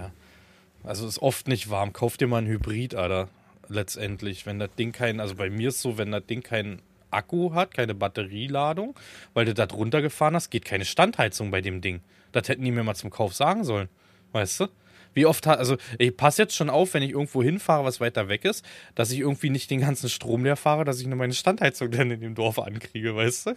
[0.83, 1.93] Also ist oft nicht warm.
[1.93, 3.29] Kauf dir mal ein Hybrid, Alter.
[3.73, 4.45] Letztendlich.
[4.45, 7.73] Wenn das Ding kein, also bei mir ist so, wenn das Ding kein Akku hat,
[7.73, 8.95] keine Batterieladung,
[9.33, 12.01] weil du da drunter gefahren hast, geht keine Standheizung bei dem Ding.
[12.31, 13.89] Das hätten die mir mal zum Kauf sagen sollen.
[14.31, 14.67] Weißt du?
[15.15, 18.29] Wie oft hat, also ich passe jetzt schon auf, wenn ich irgendwo hinfahre, was weiter
[18.29, 18.65] weg ist,
[18.95, 22.09] dass ich irgendwie nicht den ganzen Strom leer fahre, dass ich nur meine Standheizung dann
[22.09, 23.51] in dem Dorf ankriege, weißt du?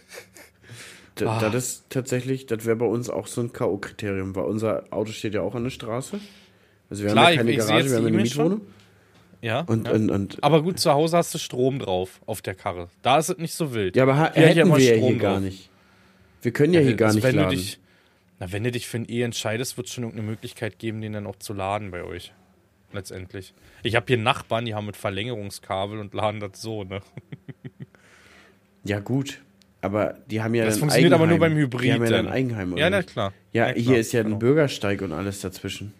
[1.19, 1.39] D- Ah.
[1.49, 5.33] Das ist tatsächlich, das wäre bei uns auch so ein K.O.-Kriterium, weil unser Auto steht
[5.33, 6.19] ja auch an der Straße.
[6.91, 8.61] Also wir Klar, haben ja keine ich- ich Garage, wir haben eine E-Mail schon.
[9.41, 9.61] Ja.
[9.61, 9.93] Und, ja.
[9.93, 12.89] und, und Aber gut, zu Hause hast du Strom drauf auf der Karre.
[13.01, 13.95] Da ist es nicht so wild.
[13.95, 15.43] ja, aber ha Hier ja hätten wir ja Strom hier gar drauf.
[15.43, 15.69] nicht.
[16.41, 17.49] Wir können ja, hier gar nicht wenn laden.
[17.51, 17.79] Du dich,
[18.39, 21.13] na, wenn du dich für ein E entscheidest, wird es schon irgendeine Möglichkeit geben, den
[21.13, 22.33] dann auch zu laden bei euch.
[22.93, 23.53] Letztendlich.
[23.83, 27.01] Ich habe hier Nachbarn, die haben mit Verlängerungskabel und laden das so, ne?
[28.83, 29.41] Ja, gut.
[29.81, 31.51] Aber die haben ja Das funktioniert aber nur Eigenheim.
[31.53, 31.83] beim Hybrid.
[31.83, 32.27] Die haben ja dann.
[32.27, 33.33] Eigenheim, oder Ja, na klar.
[33.53, 34.37] Ja, Na klar, hier ist ja ein genau.
[34.37, 35.93] Bürgersteig und alles dazwischen.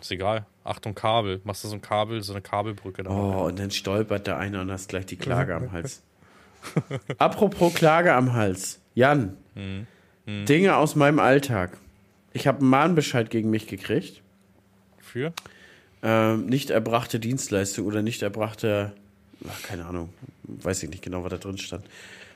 [0.00, 0.46] Ist egal.
[0.68, 1.40] Achtung, Kabel.
[1.44, 3.10] Machst du so ein Kabel, so eine Kabelbrücke da.
[3.10, 6.02] Oh, und dann stolpert da einer und hast gleich die Klage am Hals.
[7.18, 8.80] Apropos Klage am Hals.
[8.94, 9.86] Jan, Hm.
[10.44, 11.78] Dinge aus meinem Alltag.
[12.34, 14.20] Ich habe einen Mahnbescheid gegen mich gekriegt.
[15.00, 15.32] Für?
[16.02, 18.92] Ähm, nicht erbrachte Dienstleistung oder nicht erbrachte,
[19.48, 20.10] ach, keine Ahnung,
[20.44, 21.86] weiß ich nicht genau, was da drin stand.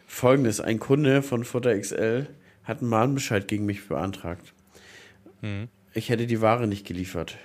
[0.07, 2.27] Folgendes: Ein Kunde von Futter XL
[2.65, 4.53] hat einen Mahnbescheid gegen mich beantragt.
[5.43, 5.69] Hm.
[5.95, 7.37] Ich hätte die Ware nicht geliefert.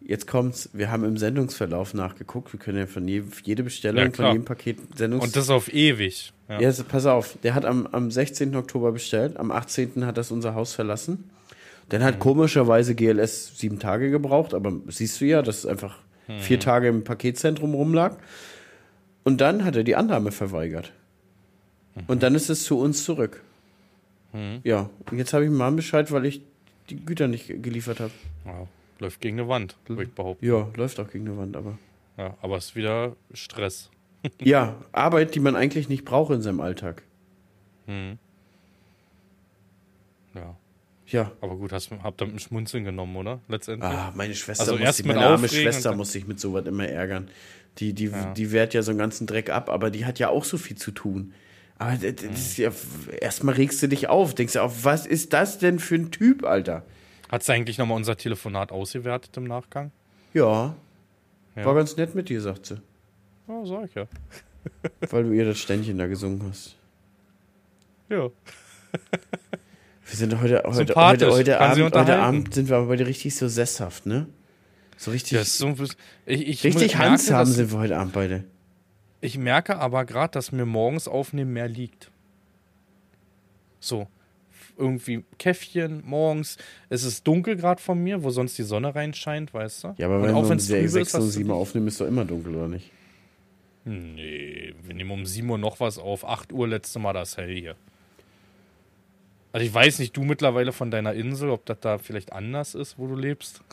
[0.00, 4.10] Jetzt kommt's, wir haben im Sendungsverlauf nachgeguckt, wir können ja von je, jede Bestellung, Ja,
[4.12, 5.24] von jedem Paket Sendungs...
[5.24, 6.32] Und das auf ewig.
[6.48, 6.58] Ja.
[6.58, 8.54] Also pass auf, der hat am, am 16.
[8.56, 10.06] Oktober bestellt, am 18.
[10.06, 11.28] hat das unser Haus verlassen.
[11.88, 12.04] Dann Mhm.
[12.06, 16.38] hat komischerweise GLS sieben Tage gebraucht, aber siehst du ja, dass es einfach Mhm.
[16.40, 18.16] vier Tage im Paketzentrum rumlag.
[19.24, 20.92] Und dann hat er die Annahme verweigert.
[21.96, 22.02] Mhm.
[22.06, 23.42] Und dann ist es zu uns zurück.
[24.62, 26.42] Ja, und jetzt habe ich mal Bescheid, weil ich
[26.90, 28.12] die Güter nicht geliefert habe.
[28.44, 28.66] Ja,
[29.00, 30.44] läuft gegen eine Wand, würde ich behaupten.
[30.46, 31.78] Ja, läuft auch gegen eine Wand, aber.
[32.16, 33.90] Ja, aber es ist wieder Stress.
[34.42, 37.02] Ja, Arbeit, die man eigentlich nicht braucht in seinem Alltag.
[40.34, 40.56] Ja.
[41.06, 41.32] Ja.
[41.40, 43.40] Aber gut, hast, hab damit ein Schmunzeln genommen, oder?
[43.48, 43.90] Letztendlich.
[43.90, 47.30] Ah, meine Schwester, Also muss mit meine arme Schwester muss sich mit sowas immer ärgern.
[47.78, 48.32] Die, die, Ja.
[48.34, 50.76] die wehrt ja so einen ganzen Dreck ab, aber die hat ja auch so viel
[50.76, 51.32] zu tun.
[51.78, 52.72] Aber das, das ist ja,
[53.20, 56.44] erstmal regst du dich auf, denkst du auf, was ist das denn für ein Typ,
[56.44, 56.84] Alter?
[57.28, 59.90] Hat sie eigentlich nochmal unser Telefonat ausgewertet im Nachgang?
[60.34, 60.74] Ja,
[61.56, 61.64] Ja.
[61.64, 62.80] war ganz nett mit dir, sagt sie.
[63.48, 64.06] Ja, sag ich ja.
[65.10, 66.76] Weil du ihr das Ständchen da gesungen hast.
[68.08, 68.28] Ja.
[70.06, 72.18] Wir sind heute, heute, heute, heute, Abend, heute.
[72.18, 74.26] Abend sind wir aber heute richtig so sesshaft, ne?
[74.96, 75.74] So richtig, so,
[76.26, 78.44] ich, ich richtig handsam dass- sind wir heute Abend beide.
[79.20, 82.10] Ich merke aber gerade, dass mir morgens aufnehmen mehr liegt.
[83.80, 84.06] So.
[84.78, 86.56] Irgendwie Käffchen morgens.
[86.88, 89.94] Es ist dunkel gerade von mir, wo sonst die Sonne reinscheint, weißt du?
[89.98, 92.06] Ja, aber wenn auch um trübe 6 hast und du 7 die- aufnehmen, ist doch
[92.06, 92.90] immer dunkel, oder nicht?
[93.84, 96.24] Nee, wir nehmen um 7 Uhr noch was auf.
[96.24, 97.74] 8 Uhr letzte Mal das hell hier.
[99.52, 102.98] Also ich weiß nicht, du mittlerweile von deiner Insel, ob das da vielleicht anders ist,
[102.98, 103.62] wo du lebst.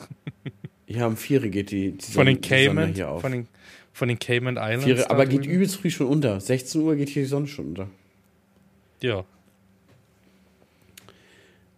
[0.88, 3.20] Ja, um 4 geht die, die, Von den Sonne Cayman, hier auf.
[3.20, 3.48] von den,
[3.92, 4.84] von den Cayman Islands.
[4.84, 5.50] Vier, aber geht drüben.
[5.54, 6.40] übelst früh schon unter.
[6.40, 7.88] 16 Uhr geht hier die Sonne schon unter.
[9.02, 9.24] Ja.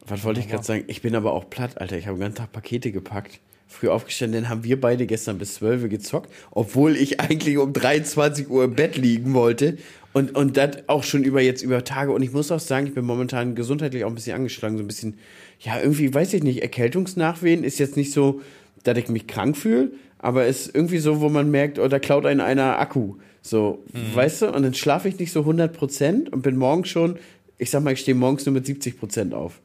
[0.09, 0.85] Was wollte ich gerade sagen?
[0.87, 1.97] Ich bin aber auch platt, Alter.
[1.99, 3.41] Ich habe den ganzen Tag Pakete gepackt.
[3.71, 7.75] Früh aufgestanden, dann haben wir beide gestern bis 12 Uhr gezockt, obwohl ich eigentlich um
[7.75, 9.77] 23 Uhr im Bett liegen wollte.
[10.15, 12.13] Und, und das auch schon über jetzt über Tage.
[12.13, 14.79] Und ich muss auch sagen, ich bin momentan gesundheitlich auch ein bisschen angeschlagen.
[14.79, 15.19] So ein bisschen,
[15.61, 18.41] ja, irgendwie, weiß ich nicht, Erkältungsnachwehen ist jetzt nicht so,
[18.85, 22.25] dass ich mich krank fühle, aber ist irgendwie so, wo man merkt, oh, da klaut
[22.25, 23.17] einen einer Akku.
[23.43, 23.85] So,
[24.15, 24.47] weißt du?
[24.47, 27.19] Und dann schlafe ich nicht so 100 Prozent und bin morgens schon,
[27.59, 29.61] ich sag mal, ich stehe morgens nur mit 70 Prozent auf.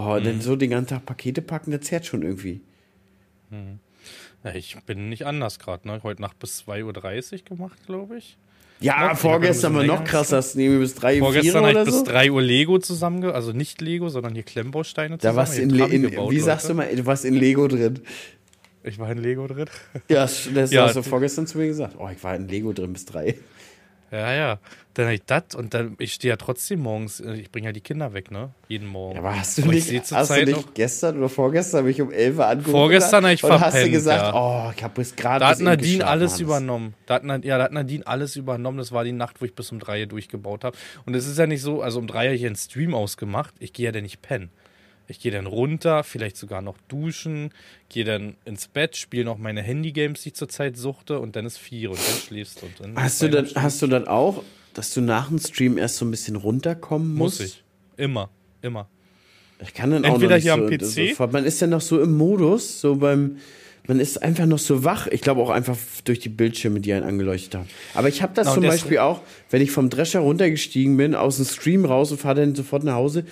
[0.00, 2.60] Oh, denn so den ganzen Tag Pakete packen, das zerrt schon irgendwie.
[4.44, 6.00] ja ich bin nicht anders gerade, ne?
[6.04, 8.36] Heute Nacht bis 2.30 Uhr gemacht, glaube ich.
[8.80, 9.18] Ja, Noch?
[9.18, 12.04] vorgestern war noch krasser, das nehmen bis drei, vier Vorgestern habe ich bis so.
[12.04, 15.36] 3 Uhr Lego zusammen, also nicht Lego, sondern hier Klemmbausteine Da zusammen.
[15.36, 17.66] warst du Ich in, Le in gebaut, wie sagst du mal, du warst in Lego
[17.66, 17.98] drin.
[18.84, 19.66] Ich war in Lego drin.
[20.08, 21.96] Ja, das das Ja, hast du vorgestern zu mir gesagt.
[21.98, 23.34] Oh, ich war in Lego drin bis drei.
[24.10, 24.58] Ja, ja.
[24.94, 27.72] Dann habe ich das und dann, ich stehe ja trotzdem morgens, äh, ich bringe ja
[27.72, 28.50] die Kinder weg, ne?
[28.68, 29.14] Jeden Morgen.
[29.14, 32.00] Ja, aber hast du ich nicht, hast du Zeit nicht noch- gestern oder vorgestern mich
[32.00, 32.70] um 11 Uhr angerufen?
[32.72, 34.34] Vorgestern hab ich Und hast du verpennt, gesagt, ja.
[34.34, 36.40] oh, ich habe bis gerade Da hat Nadine alles Hannes.
[36.40, 36.94] übernommen.
[37.06, 38.78] Da hat, ja, da hat Nadine alles übernommen.
[38.78, 40.76] Das war die Nacht, wo ich bis um drei durchgebaut habe.
[41.06, 43.54] Und es ist ja nicht so, also um drei habe ich einen Stream ausgemacht.
[43.60, 44.50] Ich gehe ja dann nicht pennen.
[45.10, 47.50] Ich gehe dann runter, vielleicht sogar noch duschen,
[47.88, 51.56] gehe dann ins Bett, spiele noch meine Handygames, die ich zurzeit suchte, und dann ist
[51.56, 52.66] vier und dann schläfst du.
[52.66, 54.44] Und dann Hast du, das, hast du das auch,
[54.74, 57.40] dass du nach dem Stream erst so ein bisschen runterkommen musst?
[57.40, 57.64] Muss ich.
[57.96, 58.28] Immer.
[58.60, 58.86] Immer.
[59.60, 61.32] Ich kann dann Entweder auch noch nicht hier so, am PC.
[61.32, 63.38] Man ist ja noch so im Modus, so beim,
[63.86, 65.06] man ist einfach noch so wach.
[65.06, 67.68] Ich glaube auch einfach durch die Bildschirme, die einen angeleuchtet haben.
[67.94, 71.36] Aber ich habe das Na, zum Beispiel auch, wenn ich vom Drescher runtergestiegen bin, aus
[71.36, 73.24] dem Stream raus und fahre dann sofort nach Hause,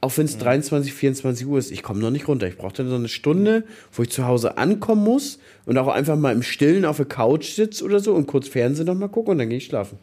[0.00, 2.46] auch wenn es 23, 24 Uhr ist, ich komme noch nicht runter.
[2.46, 6.16] Ich brauche dann so eine Stunde, wo ich zu Hause ankommen muss und auch einfach
[6.16, 9.32] mal im Stillen auf der Couch sitze oder so und kurz Fernsehen noch mal gucken
[9.32, 9.98] und dann gehe ich schlafen.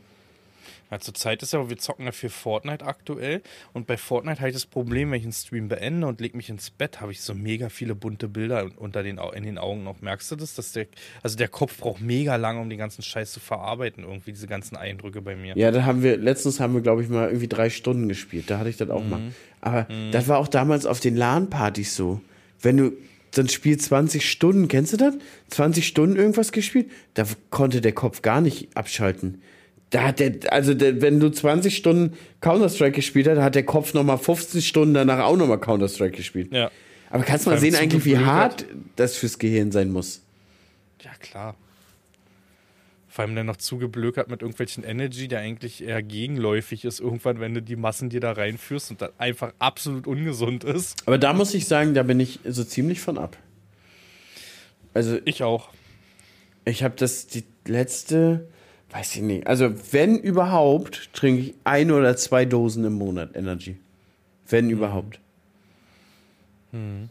[0.90, 3.42] Ja, zur Zeit ist ja, wir zocken ja für Fortnite aktuell.
[3.74, 6.50] Und bei Fortnite habe ich das Problem, wenn ich einen Stream beende und lege mich
[6.50, 10.02] ins Bett, habe ich so mega viele bunte Bilder unter den, in den Augen noch.
[10.02, 10.56] Merkst du das?
[10.56, 10.88] Dass der,
[11.24, 14.78] also der Kopf braucht mega lange, um den ganzen Scheiß zu verarbeiten, irgendwie, diese ganzen
[14.78, 15.58] Eindrücke bei mir.
[15.58, 18.50] Ja, da haben wir, letztens haben wir, glaube ich, mal irgendwie drei Stunden gespielt.
[18.50, 19.20] Da hatte ich das auch mal.
[19.60, 22.22] Aber das war auch damals auf den LAN-Partys so.
[22.62, 22.92] Wenn du
[23.38, 25.16] ein Spiel 20 Stunden, kennst du das?
[25.50, 29.42] 20 Stunden irgendwas gespielt, da konnte der Kopf gar nicht abschalten.
[29.90, 33.94] Da hat der, also der, wenn du 20 Stunden Counter-Strike gespielt hast, hat der Kopf
[33.94, 36.52] nochmal 15 Stunden danach auch nochmal Counter-Strike gespielt.
[36.52, 36.72] Ja.
[37.10, 38.66] Aber kannst mal Beim sehen eigentlich, wie hart
[38.98, 40.22] das fürs Gehirn sein muss.
[41.02, 41.56] Ja, klar.
[43.08, 47.54] Vor allem dann noch zugeblökert mit irgendwelchen Energy, der eigentlich eher gegenläufig ist, irgendwann, wenn
[47.54, 51.02] du die Massen dir da reinführst und dann einfach absolut ungesund ist.
[51.08, 53.38] Aber da muss ich sagen, da bin ich so ziemlich von ab.
[54.94, 55.70] Also Ich auch.
[56.66, 58.50] Ich habe das die letzte,
[58.92, 59.48] weiß ich nicht.
[59.48, 63.78] Also wenn überhaupt, trinke ich ein oder zwei Dosen im Monat Energy.
[64.48, 65.20] Wenn überhaupt.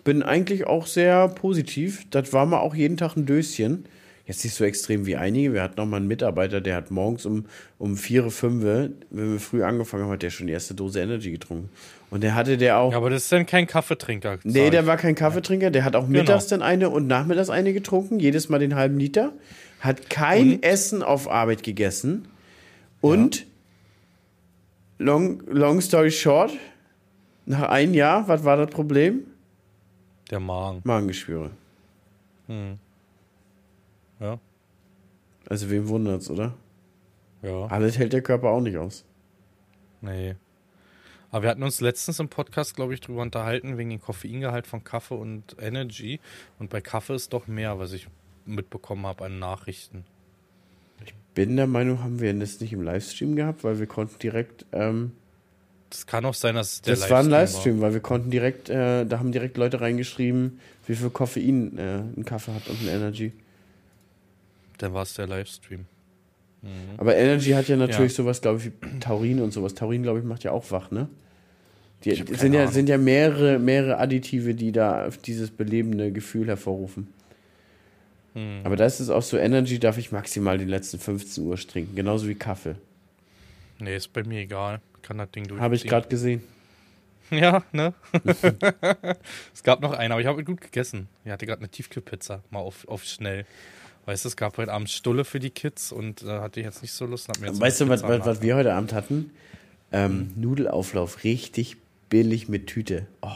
[0.05, 2.07] Bin eigentlich auch sehr positiv.
[2.11, 3.87] Das war mal auch jeden Tag ein Döschen.
[4.27, 5.55] Jetzt nicht so extrem wie einige.
[5.55, 7.47] Wir hatten noch mal einen Mitarbeiter, der hat morgens um,
[7.79, 8.65] um 4, 5,
[9.11, 11.71] wenn wir früh angefangen haben, hat der schon die erste Dose Energy getrunken.
[12.11, 12.91] Und der hatte der auch.
[12.91, 14.39] Ja, aber das ist dann kein Kaffeetrinker.
[14.43, 18.19] Nee, der war kein Kaffeetrinker, der hat auch mittags dann eine und nachmittags eine getrunken,
[18.19, 19.33] jedes Mal den halben Liter.
[19.81, 22.29] Hat kein Essen auf Arbeit gegessen.
[23.01, 23.47] Und
[24.99, 26.53] long, long story short,
[27.45, 29.27] nach einem Jahr, was war das Problem?
[30.31, 30.81] Der Magen.
[30.85, 31.51] Magengeschwüre.
[34.19, 34.39] Ja.
[35.49, 36.55] Also wem wundert's, oder?
[37.43, 37.67] Ja.
[37.67, 39.05] Alles hält der Körper auch nicht aus.
[40.01, 40.35] Nee.
[41.31, 44.83] Aber wir hatten uns letztens im Podcast, glaube ich, drüber unterhalten, wegen dem Koffeingehalt von
[44.83, 46.19] Kaffee und Energy.
[46.59, 48.09] Und bei Kaffee ist doch mehr, was ich
[48.47, 50.05] mitbekommen habe an Nachrichten.
[51.35, 54.65] Bin der Meinung, haben wir das nicht im Livestream gehabt, weil wir konnten direkt.
[54.73, 55.13] Ähm,
[55.91, 59.05] Das kann auch sein, dass der das war ein Livestream, weil wir konnten direkt, äh,
[59.05, 63.33] da haben direkt Leute reingeschrieben, wie viel Koffein äh, ein Kaffee hat und ein Energy.
[64.79, 65.87] Dann war es der Livestream.
[66.97, 68.17] Aber Energy hat ja natürlich Ja.
[68.17, 69.75] sowas, glaube ich, wie Taurin und sowas.
[69.75, 71.09] Taurin, glaube ich, macht ja auch wach, ne?
[72.05, 72.73] Die, Ich sind, ja, Ahnung.
[72.73, 77.09] sind ja mehrere, mehrere Additive, die da dieses belebende Gefühl hervorrufen.
[78.37, 78.61] Hm.
[78.65, 81.97] Aber da ist es auch so, Energy darf ich maximal die letzten 15 Uhr trinken,
[81.97, 82.77] genauso wie Kaffee.
[83.79, 84.81] Nee, ist bei mir egal.
[85.01, 85.63] Kann das Ding durchziehen.
[85.63, 86.43] Habe ich gerade gesehen.
[87.29, 87.93] Ja, ne?
[89.53, 91.09] es gab noch einen, aber ich habe gut gegessen.
[91.25, 93.47] Ich hatte gerade eine Tiefkühlpizza, mal auf, auf schnell.
[94.05, 96.83] Weißt du, es gab heute Abend Stulle für die Kids und da hatte ich jetzt
[96.83, 97.29] nicht so Lust.
[97.29, 99.33] Weißt du, was, was, was wir heute Abend hatten?
[99.91, 101.79] Ähm, Nudelauflauf, richtig
[102.09, 103.09] billig mit Tüte.
[103.23, 103.31] Oh.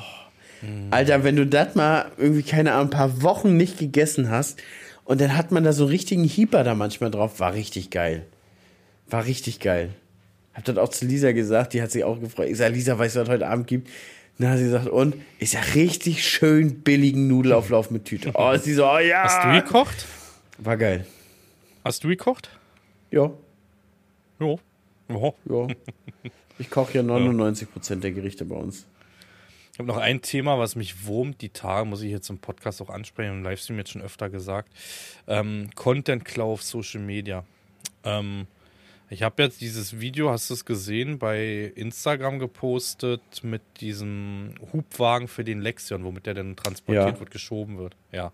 [0.93, 4.63] Alter, wenn du das mal irgendwie, keine Ahnung, ein paar Wochen nicht gegessen hast
[5.05, 8.27] und dann hat man da so einen richtigen Hieper da manchmal drauf, war richtig geil.
[9.09, 9.91] War richtig geil.
[10.55, 12.49] Hab das auch zu Lisa gesagt, die hat sich auch gefreut.
[12.49, 13.89] Ich sag, Lisa, weißt du, was heute Abend gibt?
[14.39, 15.17] Na, sie sagt, und?
[15.39, 18.31] Ich sag, richtig schön billigen Nudelauflauf mit Tüte.
[18.35, 19.25] Oh, ist sie so, oh ja.
[19.25, 20.07] Hast du gekocht?
[20.59, 21.07] War geil.
[21.85, 22.51] Hast du gekocht?
[23.11, 23.31] Ja,
[24.39, 24.55] Ja.
[25.09, 25.33] Ja.
[25.49, 25.67] ja.
[26.59, 28.87] Ich koche ja 99% der Gerichte bei uns.
[29.81, 32.83] Ich habe noch ein Thema, was mich wurmt die Tage, muss ich jetzt im Podcast
[32.83, 34.69] auch ansprechen und im Livestream jetzt schon öfter gesagt.
[35.27, 37.47] Ähm, Content Klau auf Social Media.
[38.05, 38.47] Ähm,
[39.09, 45.29] ich habe jetzt dieses Video, hast du es gesehen, bei Instagram gepostet mit diesem Hubwagen
[45.29, 47.19] für den Lexion, womit der dann transportiert Ja.
[47.19, 47.97] wird, geschoben wird.
[48.13, 48.33] Ja.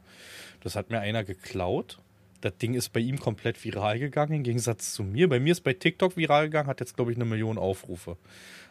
[0.64, 2.00] Das hat mir einer geklaut.
[2.40, 5.28] Das Ding ist bei ihm komplett viral gegangen, im Gegensatz zu mir.
[5.28, 8.16] Bei mir ist bei TikTok viral gegangen, hat jetzt, glaube ich, eine Million Aufrufe.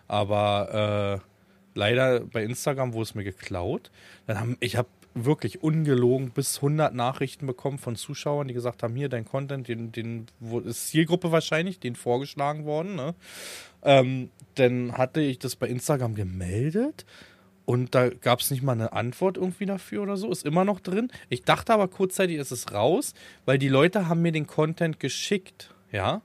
[0.09, 1.34] Aber äh,
[1.75, 3.91] leider bei Instagram wurde es mir geklaut.
[4.25, 8.95] Dann haben, ich habe wirklich ungelogen bis 100 Nachrichten bekommen von Zuschauern, die gesagt haben,
[8.95, 10.25] hier dein Content, den, den
[10.65, 12.95] ist Zielgruppe wahrscheinlich, den vorgeschlagen worden.
[12.95, 13.15] Ne?
[13.83, 17.05] Ähm, dann hatte ich das bei Instagram gemeldet
[17.65, 20.29] und da gab es nicht mal eine Antwort irgendwie dafür oder so.
[20.29, 21.11] Ist immer noch drin.
[21.29, 23.13] Ich dachte aber kurzzeitig ist es raus,
[23.45, 26.21] weil die Leute haben mir den Content geschickt, ja.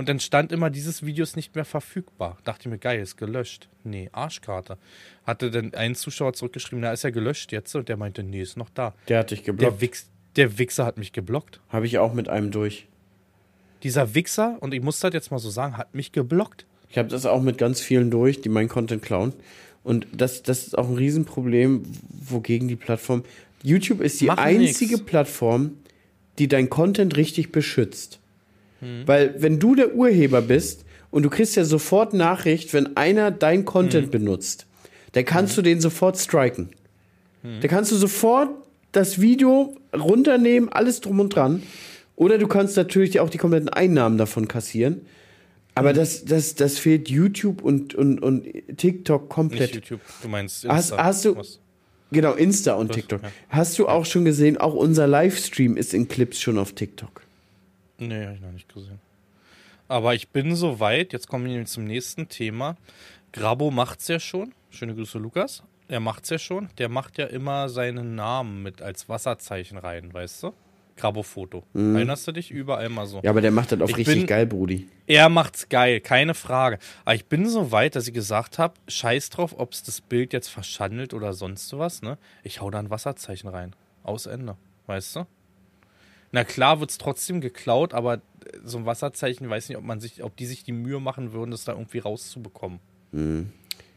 [0.00, 2.38] Und dann stand immer, dieses Video ist nicht mehr verfügbar.
[2.44, 3.68] Dachte ich mir, geil, ist gelöscht.
[3.84, 4.78] Nee, Arschkarte.
[5.24, 7.74] Hatte dann ein Zuschauer zurückgeschrieben, na, ist ja gelöscht jetzt.
[7.74, 8.94] Und der meinte, nee, ist noch da.
[9.08, 9.82] Der hat dich Der, geblockt.
[9.82, 11.60] Wichs, der Wichser hat mich geblockt.
[11.68, 12.86] Habe ich auch mit einem durch.
[13.82, 16.64] Dieser Wichser, und ich muss das jetzt mal so sagen, hat mich geblockt.
[16.88, 19.34] Ich habe das auch mit ganz vielen durch, die meinen Content klauen.
[19.84, 23.22] Und das, das ist auch ein Riesenproblem, wogegen die Plattform.
[23.62, 25.04] YouTube ist die Machen einzige nix.
[25.04, 25.72] Plattform,
[26.38, 28.16] die dein Content richtig beschützt.
[28.80, 29.02] Hm.
[29.06, 33.64] Weil, wenn du der Urheber bist und du kriegst ja sofort Nachricht, wenn einer dein
[33.64, 34.10] Content Hm.
[34.10, 34.66] benutzt,
[35.12, 36.68] dann kannst du den sofort striken.
[37.62, 38.50] Da kannst du sofort
[38.92, 41.62] das Video runternehmen, alles drum und dran.
[42.16, 45.00] Oder du kannst natürlich auch die kompletten Einnahmen davon kassieren.
[45.74, 48.44] Aber das, das, das fehlt YouTube und, und, und
[48.76, 49.74] TikTok Nicht komplett.
[49.74, 51.04] YouTube, du meinst Hast- Insta.
[51.04, 51.58] hast du- Was?
[52.12, 53.20] Genau, Insta und TikTok.
[53.48, 57.22] Hast du auch schon gesehen, auch unser Livestream ist in Clips schon auf TikTok.
[58.00, 58.98] Nee, habe ich noch nicht gesehen.
[59.88, 62.76] Aber ich bin soweit, jetzt kommen wir zum nächsten Thema.
[63.32, 64.54] Grabo macht's ja schon.
[64.70, 65.62] Schöne Grüße, Lukas.
[65.88, 66.68] Er macht's ja schon.
[66.78, 70.52] Der macht ja immer seinen Namen mit als Wasserzeichen rein, weißt du?
[70.96, 71.64] Grabo-Foto.
[71.74, 72.50] Erinnerst du dich?
[72.50, 73.18] Überall mal so.
[73.18, 73.24] Mhm.
[73.24, 74.88] Ja, aber der macht das auch Ich richtig bin- geil, Brudi.
[75.06, 76.78] Er macht's geil, keine Frage.
[77.04, 80.32] Aber ich bin so weit, dass ich gesagt habe, scheiß drauf, ob es das Bild
[80.34, 82.18] jetzt verschandelt oder sonst was, ne?
[82.44, 83.74] Ich hau da ein Wasserzeichen rein.
[84.04, 84.56] Aus Ende.
[84.86, 85.26] Weißt du?
[86.32, 88.20] Na klar wird's trotzdem geklaut, aber äh,
[88.64, 91.32] so ein Wasserzeichen, ich weiß nicht, ob man sich, ob die sich die Mühe machen
[91.32, 92.78] würden, das da irgendwie rauszubekommen.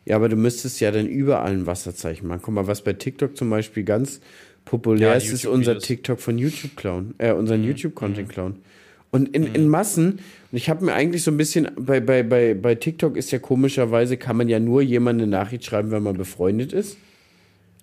[0.05, 2.41] Ja, aber du müsstest ja dann überall ein Wasserzeichen machen.
[2.43, 4.19] Guck mal, was bei TikTok zum Beispiel ganz
[4.65, 5.77] populär Ja, ist, ist unser.
[5.77, 7.67] TikTok von YouTube klauen, äh, unseren Mhm.
[7.67, 8.55] YouTube-Content klauen.
[9.11, 12.55] Und in, in Massen, und ich habe mir eigentlich so ein bisschen, bei, bei, bei,
[12.55, 16.17] bei TikTok ist ja komischerweise, kann man ja nur jemandem eine Nachricht schreiben, wenn man
[16.17, 16.97] befreundet ist.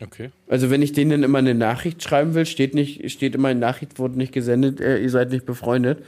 [0.02, 0.30] Okay.
[0.48, 3.98] Also wenn ich denen immer eine Nachricht schreiben will, steht nicht, steht immer in Nachricht
[3.98, 6.02] wurde nicht gesendet, äh, ihr seid nicht befreundet.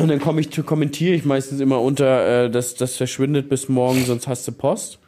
[0.00, 3.68] Und dann komme ich zu kommentiere ich meistens immer unter, äh, das, das verschwindet bis
[3.68, 4.98] morgen, sonst hast du Post.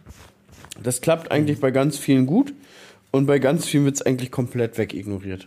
[0.82, 2.52] Das klappt eigentlich bei ganz vielen gut
[3.10, 5.46] und bei ganz vielen wird es eigentlich komplett wegignoriert.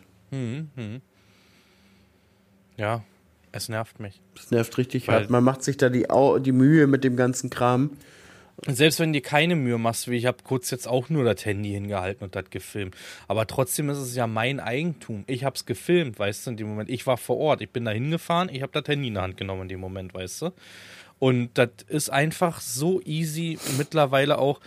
[2.78, 3.04] Ja,
[3.52, 4.22] es nervt mich.
[4.36, 5.30] Das nervt richtig Weil- hart.
[5.30, 7.92] Man macht sich da die, Au die Mühe mit dem ganzen Kram.
[8.68, 11.72] Selbst wenn dir keine Mühe machst, wie ich habe kurz jetzt auch nur das Handy
[11.72, 12.96] hingehalten und das gefilmt.
[13.28, 15.24] Aber trotzdem ist es ja mein Eigentum.
[15.28, 16.90] Ich habe es gefilmt, weißt du, in dem Moment.
[16.90, 19.38] Ich war vor Ort, ich bin da hingefahren, ich habe das Handy in der Hand
[19.38, 20.52] genommen in dem Moment, weißt du.
[21.20, 24.60] Und das ist einfach so easy mittlerweile auch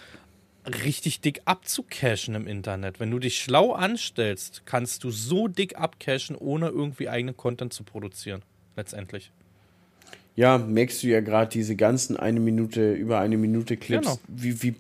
[0.67, 2.99] richtig dick abzucashen im Internet.
[2.99, 7.85] Wenn du dich schlau anstellst, kannst du so dick abcashen, ohne irgendwie eigenen Content zu
[7.85, 8.43] produzieren.
[8.75, 9.31] Letztendlich.
[10.37, 14.19] Ja, merkst du ja gerade diese ganzen eine Minute, über eine Minute Clips, Genau.
[14.29, 14.75] wie, wie,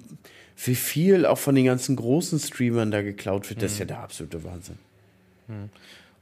[0.65, 4.01] wie viel auch von den ganzen großen Streamern da geklaut wird, das ist ja der
[4.01, 4.79] absolute Wahnsinn.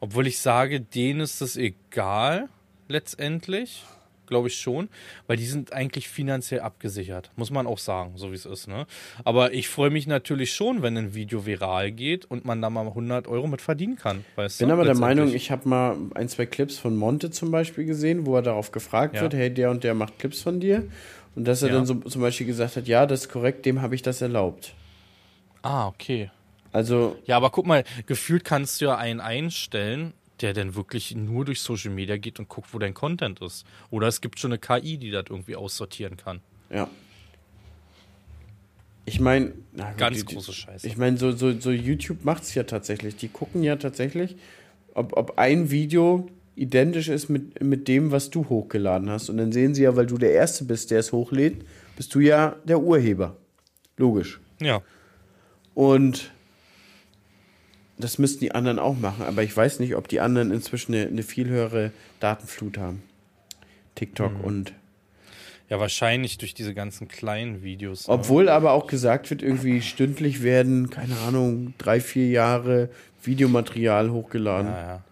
[0.01, 2.49] Obwohl ich sage, denen ist es egal,
[2.89, 3.85] letztendlich.
[4.27, 4.89] Glaube ich schon,
[5.27, 8.69] weil die sind eigentlich finanziell abgesichert, muss man auch sagen, so wie es ist.
[8.69, 8.87] Ne?
[9.25, 12.87] Aber ich freue mich natürlich schon, wenn ein Video viral geht und man da mal
[12.87, 14.25] 100 Euro mit verdienen kann.
[14.37, 14.75] Weißt bin du?
[14.75, 14.95] aber der.
[14.95, 18.73] Meinung, ich habe mal ein, zwei Clips von Monte zum Beispiel gesehen, wo er darauf
[18.73, 19.23] gefragt Ja.
[19.23, 20.85] wird, hey, der und der macht Clips von dir.
[21.35, 21.75] Und dass er Ja.
[21.75, 24.73] dann so zum Beispiel gesagt hat, ja, das ist korrekt, dem habe ich das erlaubt.
[25.63, 26.31] Ah, okay.
[26.73, 31.45] Also, Ja, aber guck mal, gefühlt kannst du ja einen einstellen, der dann wirklich nur
[31.45, 33.65] durch Social Media geht und guckt, wo dein Content ist.
[33.91, 36.41] Oder es gibt schon eine KI, die das irgendwie aussortieren kann.
[36.71, 36.89] ja.
[39.07, 39.53] Ich meine,
[39.99, 40.87] Ganz große Scheiße.
[40.87, 43.17] Ich meine, so, so, so YouTube macht es ja tatsächlich.
[43.17, 44.37] Die gucken ja tatsächlich,
[44.95, 46.27] ob, ob ein Video
[46.57, 49.29] identisch ist mit, mit dem, was du hochgeladen hast.
[49.29, 51.67] Und dann sehen sie ja, weil du der Erste bist, der es hochlädt,
[51.97, 53.37] bist du ja der Urheber.
[53.97, 54.41] Logisch.
[54.61, 54.81] Ja.
[55.75, 56.33] Und
[57.99, 59.25] das müssten die anderen auch machen.
[59.25, 63.03] Aber ich weiß nicht, ob die anderen inzwischen eine, eine viel höhere Datenflut haben.
[63.95, 64.41] TikTok Mhm.
[64.45, 64.73] und.
[65.71, 68.07] Ja, wahrscheinlich durch diese ganzen kleinen Videos.
[68.07, 68.15] ne?
[68.15, 72.91] Obwohl aber auch gesagt wird, irgendwie stündlich werden, keine Ahnung, drei, vier Jahre
[73.23, 74.71] Videomaterial hochgeladen.
[74.71, 75.05] Ja, ja.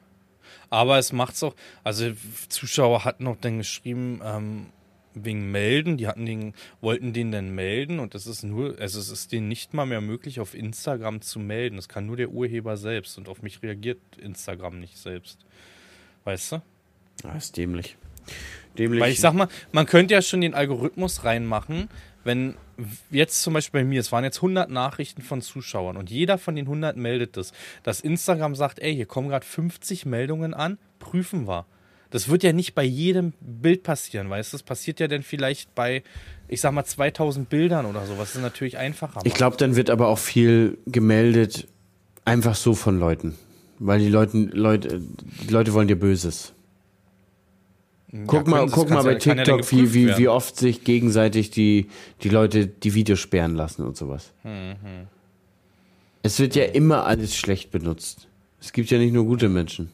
[0.68, 1.54] Aber es macht's auch,
[1.84, 2.12] also
[2.48, 4.66] Zuschauer hatten auch dann geschrieben, ähm,
[5.14, 9.10] wegen Melden, die hatten den, wollten den dann melden und es ist nur, also es
[9.10, 11.76] ist denen nicht mal mehr möglich, auf Instagram zu melden.
[11.76, 15.38] Das kann nur der Urheber selbst und auf mich reagiert Instagram nicht selbst.
[16.24, 16.62] Weißt du?
[17.24, 17.96] Ah, ist dämlich.
[18.78, 19.00] Dämlich.
[19.00, 21.88] Weil ich sag mal, man könnte ja schon den Algorithmus reinmachen,
[22.24, 22.54] wenn
[23.10, 26.54] jetzt zum Beispiel bei mir, es waren jetzt 100 Nachrichten von Zuschauern und jeder von
[26.54, 27.52] den 100 meldet das,
[27.82, 31.66] dass Instagram sagt, ey, hier kommen gerade 50 Meldungen an, prüfen wir.
[32.12, 34.58] Das wird ja nicht bei jedem Bild passieren, weißt du?
[34.58, 36.02] Das passiert ja dann vielleicht bei,
[36.46, 38.28] ich sag mal, 2000 Bildern oder sowas.
[38.28, 39.22] Das ist natürlich einfacher.
[39.24, 41.66] ich glaube, dann wird aber auch viel gemeldet,
[42.26, 43.34] einfach so von Leuten.
[43.78, 46.52] Weil die Leuten, Leute, die Leute wollen dir Böses.
[48.26, 51.88] Guck mal, guck mal bei TikTok, wie, wie, wie oft sich gegenseitig die,
[52.22, 54.34] die Leute die Videos sperren lassen und sowas.
[56.22, 58.28] Es wird ja immer alles schlecht benutzt.
[58.60, 59.90] Es gibt ja nicht nur gute Menschen.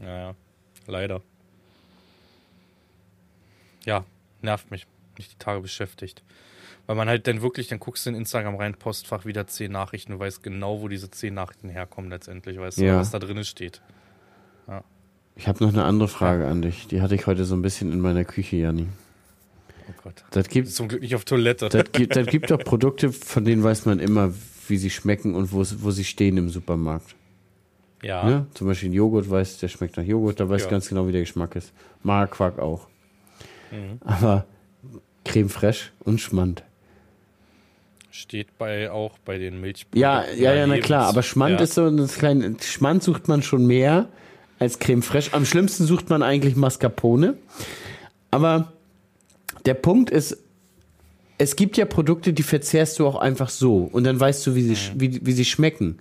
[0.00, 0.34] Ja, ja.
[0.88, 1.20] Leider.
[3.84, 4.04] Ja,
[4.42, 4.86] nervt mich.
[5.18, 6.22] Nicht die Tage beschäftigt.
[6.86, 10.12] Weil man halt dann wirklich, dann guckst du in Instagram rein, Postfach wieder zehn Nachrichten,
[10.12, 12.96] du weißt genau, wo diese zehn Nachrichten herkommen letztendlich, weißt du, Ja.
[12.98, 13.82] was da drin steht.
[15.36, 16.88] Ich habe noch eine andere Frage an dich.
[16.88, 18.88] Die hatte ich heute so ein bisschen in meiner Küche, Janni.
[19.88, 20.24] Oh Gott.
[20.32, 21.68] Das gibt, Zum Glück nicht auf Toilette.
[21.68, 24.32] das gibt, das gibt doch Produkte, von denen weiß man immer,
[24.66, 27.14] wie sie schmecken und wo, wo sie stehen im Supermarkt.
[28.02, 28.24] Ja.
[28.24, 28.46] Ne?
[28.54, 30.70] Zum Beispiel Joghurt weiß, der schmeckt nach Joghurt, da weiß Ja.
[30.70, 31.72] ganz genau, wie der Geschmack ist.
[32.02, 32.86] Magerquark auch.
[33.70, 33.98] Mhm.
[34.04, 34.44] Aber
[35.24, 36.62] Creme fraiche und Schmand.
[38.10, 40.00] Steht bei auch bei den Milchprodukten.
[40.00, 41.64] Ja, ja, ja, na klar, aber Schmand ja.
[41.64, 42.56] ist so das kleine.
[42.60, 44.08] Schmand sucht man schon mehr
[44.58, 45.34] als Creme fraiche.
[45.34, 47.34] Am schlimmsten sucht man eigentlich Mascarpone.
[48.30, 48.72] Aber
[49.66, 50.38] der Punkt ist,
[51.36, 54.62] es gibt ja Produkte, die verzehrst du auch einfach so und dann weißt du, wie
[54.62, 55.98] sie, sch- wie, wie sie schmecken.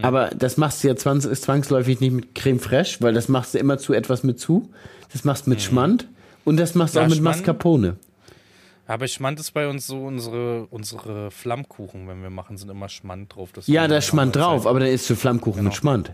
[0.00, 3.58] Aber das machst du ja zwangs zwangsläufig nicht mit Creme fraiche, weil das machst du
[3.58, 4.70] immer zu etwas mit zu.
[5.12, 6.08] Das machst du mit Schmand
[6.44, 7.96] und das machst du Ja, auch mit Schmand- Mascarpone.
[8.86, 13.34] Aber Schmand ist bei uns so unsere, unsere Flammkuchen, wenn wir machen, sind immer Schmand
[13.34, 13.50] drauf.
[13.52, 16.12] Das Ja, ist da ist Schmand drauf, aber dann isst du Flammkuchen mit Schmand.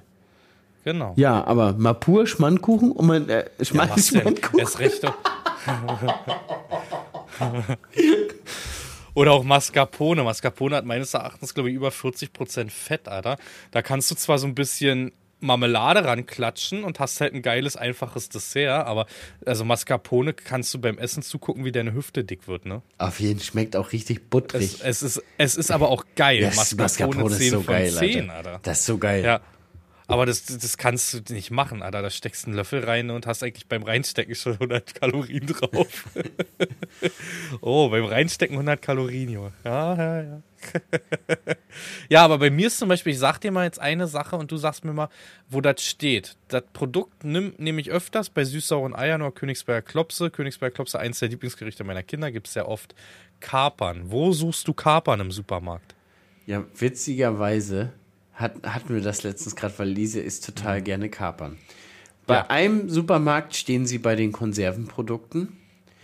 [0.85, 1.13] Genau.
[1.17, 4.03] Ja, aber mal pur Schmandkuchen und man äh, Schmand, denn?
[4.03, 4.67] Schmandkuchen.
[4.79, 5.15] Recht doch.
[9.19, 10.23] Oder auch Mascarpone.
[10.23, 13.37] Mascarpone hat meines Erachtens, glaube ich, über 40% Fett, Alter.
[13.73, 15.11] Da kannst du zwar so ein bisschen
[15.41, 19.07] Marmelade ranklatschen und hast halt ein geiles, einfaches Dessert, aber
[19.45, 22.83] also Mascarpone kannst du beim Essen zugucken, wie deine Hüfte dick wird, ne?
[22.99, 24.79] Auf jeden schmeckt auch richtig Es, butterig.
[24.85, 26.41] es, ist, es ist aber auch geil.
[26.41, 28.51] Das Mascarpone ist 10 so von geil, 10, Alter.
[28.51, 28.61] Alter.
[28.63, 29.25] Das ist so geil.
[29.25, 29.41] Ja.
[30.11, 32.01] Aber das, das kannst du nicht machen, Alter.
[32.01, 36.09] Da steckst du einen Löffel rein und hast eigentlich beim Reinstecken schon 100 Kalorien drauf.
[37.61, 39.53] oh, beim Reinstecken 100 Kalorien, Junge.
[39.65, 40.43] Ja, ja, ja.
[42.09, 44.51] ja, aber bei mir ist zum Beispiel, ich sag dir mal jetzt eine Sache und
[44.51, 45.11] du sagst mir mal,
[45.51, 46.37] wo das steht.
[46.49, 50.31] Das Produkt nehme ich öfters bei süß-sauren Eiern oder Königsberger Klopse.
[50.31, 52.95] Königsberger Klopse, eins der Lieblingsgerichte meiner Kinder, gibt es sehr oft.
[53.41, 54.11] Kapern.
[54.11, 55.95] Wo suchst du Kapern im Supermarkt?
[56.47, 57.93] Ja, witzigerweise
[58.39, 60.29] hat, hatten wir das letztens gerade, weil Lise Mhm.
[60.45, 61.57] total gerne Kapern.
[62.27, 62.47] Bei Ja.
[62.51, 65.57] einem Supermarkt stehen sie bei den Konservenprodukten.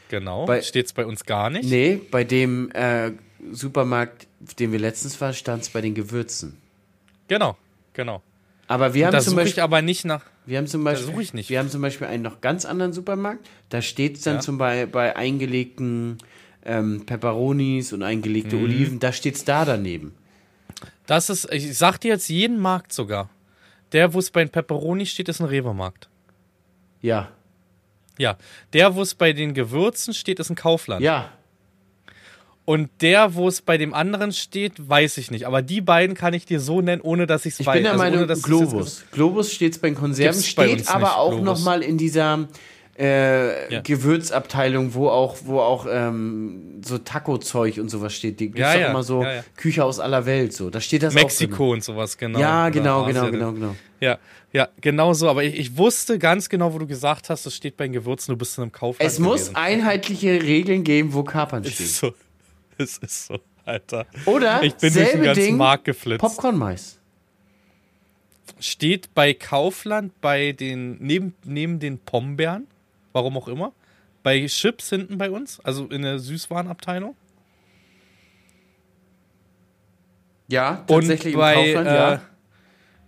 [0.08, 0.46] genau.
[0.46, 1.68] Bei- Steht's bei uns gar nicht.
[1.68, 3.12] Nee, bei dem äh,
[3.52, 4.26] Supermarkt,
[4.58, 6.56] den wir letztens waren, stand es bei den Gewürzen.
[7.28, 7.56] Genau,
[7.94, 8.22] genau.
[8.66, 10.24] Aber wir haben Da zum suche ich Beispiel, aber nicht nach.
[10.46, 11.50] wir haben zum Beispiel, ich nicht.
[11.50, 13.46] wir haben zum Beispiel einen noch ganz anderen Supermarkt.
[13.68, 14.40] Da steht es dann Ja.
[14.40, 16.18] zum Beispiel bei eingelegten
[16.66, 18.64] ähm, Peperonis und eingelegte Mhm.
[18.64, 20.14] Oliven, da steht es da daneben.
[21.06, 23.28] Das ist, ich sag dir jetzt jeden Markt sogar.
[23.92, 26.08] Der, wo es bei den Pepperoni steht, ist ein Rewe-Markt.
[27.02, 27.28] Ja,
[28.18, 28.36] Ja.
[28.72, 31.02] Der, wo es bei den Gewürzen steht, ist ein Kaufland.
[31.02, 31.30] ja.
[32.66, 35.46] Und der, wo es bei dem anderen steht, weiß ich nicht.
[35.46, 37.74] Aber die beiden kann ich dir so nennen, ohne dass ich es Ich weiß.
[37.74, 39.04] bin der Also Meinung, ich es Globus.
[39.12, 42.48] Globus steht bei den Konserven, Gibt's steht aber nicht, auch nochmal in dieser
[42.98, 43.80] äh, Ja.
[43.80, 48.40] Gewürzabteilung, wo auch, wo auch ähm, so Taco-Zeug und sowas steht.
[48.40, 49.24] Die gibt's Ja, ja, immer so.
[49.56, 50.52] Küche aus aller Welt.
[50.52, 52.38] So, da steht das Mexiko und sowas, genau.
[52.38, 53.76] Ja, genau, genau, genau, genau.
[54.00, 54.18] Ja,
[54.52, 55.28] ja, genau so.
[55.28, 58.32] Aber ich, ich wusste ganz genau, wo du gesagt hast, das steht bei den Gewürzen,
[58.32, 59.10] du bist in einem Kaufland.
[59.10, 59.56] Es muss gewesen.
[59.56, 61.80] einheitliche Regeln geben, wo Kapern steht.
[61.80, 62.14] ist so.
[62.76, 64.04] Es ist so, Alter.
[64.26, 66.20] Oder Ich bin durch den selbe ganzen Ding, Markt geflitzt.
[66.20, 66.98] Popcorn-Mais.
[68.60, 72.66] Steht bei Kaufland bei den, neben, neben den Pombeeren,
[73.14, 73.72] warum auch immer,
[74.22, 77.16] bei Chips hinten bei uns, also in der Süßwarenabteilung.
[80.48, 82.20] Ja, Und tatsächlich bei, im Kaufland, äh, ja.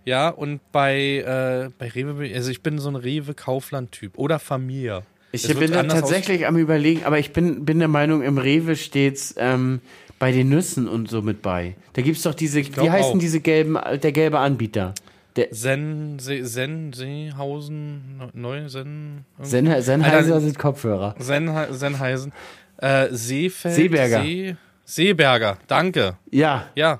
[0.05, 5.03] ja, und bei, äh, bei Rewe, also ich bin so ein Rewe-Kaufland-Typ oder Familie.
[5.31, 9.35] Ich Es bin tatsächlich am überlegen, aber ich bin, bin der Meinung, im Rewe steht's
[9.37, 9.81] ähm,
[10.17, 11.75] bei den Nüssen und so mit bei.
[11.93, 13.19] Da gibt's doch diese, wie heißen auch.
[13.19, 14.95] diese gelben, der gelbe Anbieter?
[15.37, 21.15] Der Sen, Se, Sen, Seehausen, Neu, Sen, Sen, Sennheiser sind Kopfhörer.
[21.19, 22.33] Sen, Senheisen,
[22.77, 24.21] äh, Seefeld, Seeberger.
[24.23, 26.17] See, Seeberger, danke.
[26.31, 26.99] Ja, Ja,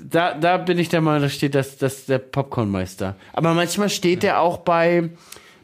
[0.00, 3.16] da, da bin ich der Meinung, da steht das, das der Popcornmeister.
[3.32, 5.10] Aber manchmal steht der auch bei,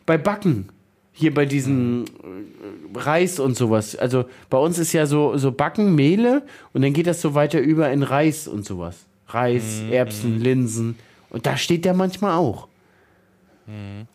[0.06, 0.68] bei Backen.
[1.12, 3.94] Hier bei diesen äh, Reis und sowas.
[3.94, 6.42] Also bei uns ist ja so, so Backen, Mehle
[6.72, 8.96] und dann geht das so weiter über in Reis und sowas.
[9.28, 10.96] Reis, Erbsen, Linsen.
[11.34, 12.68] Und da steht der manchmal auch.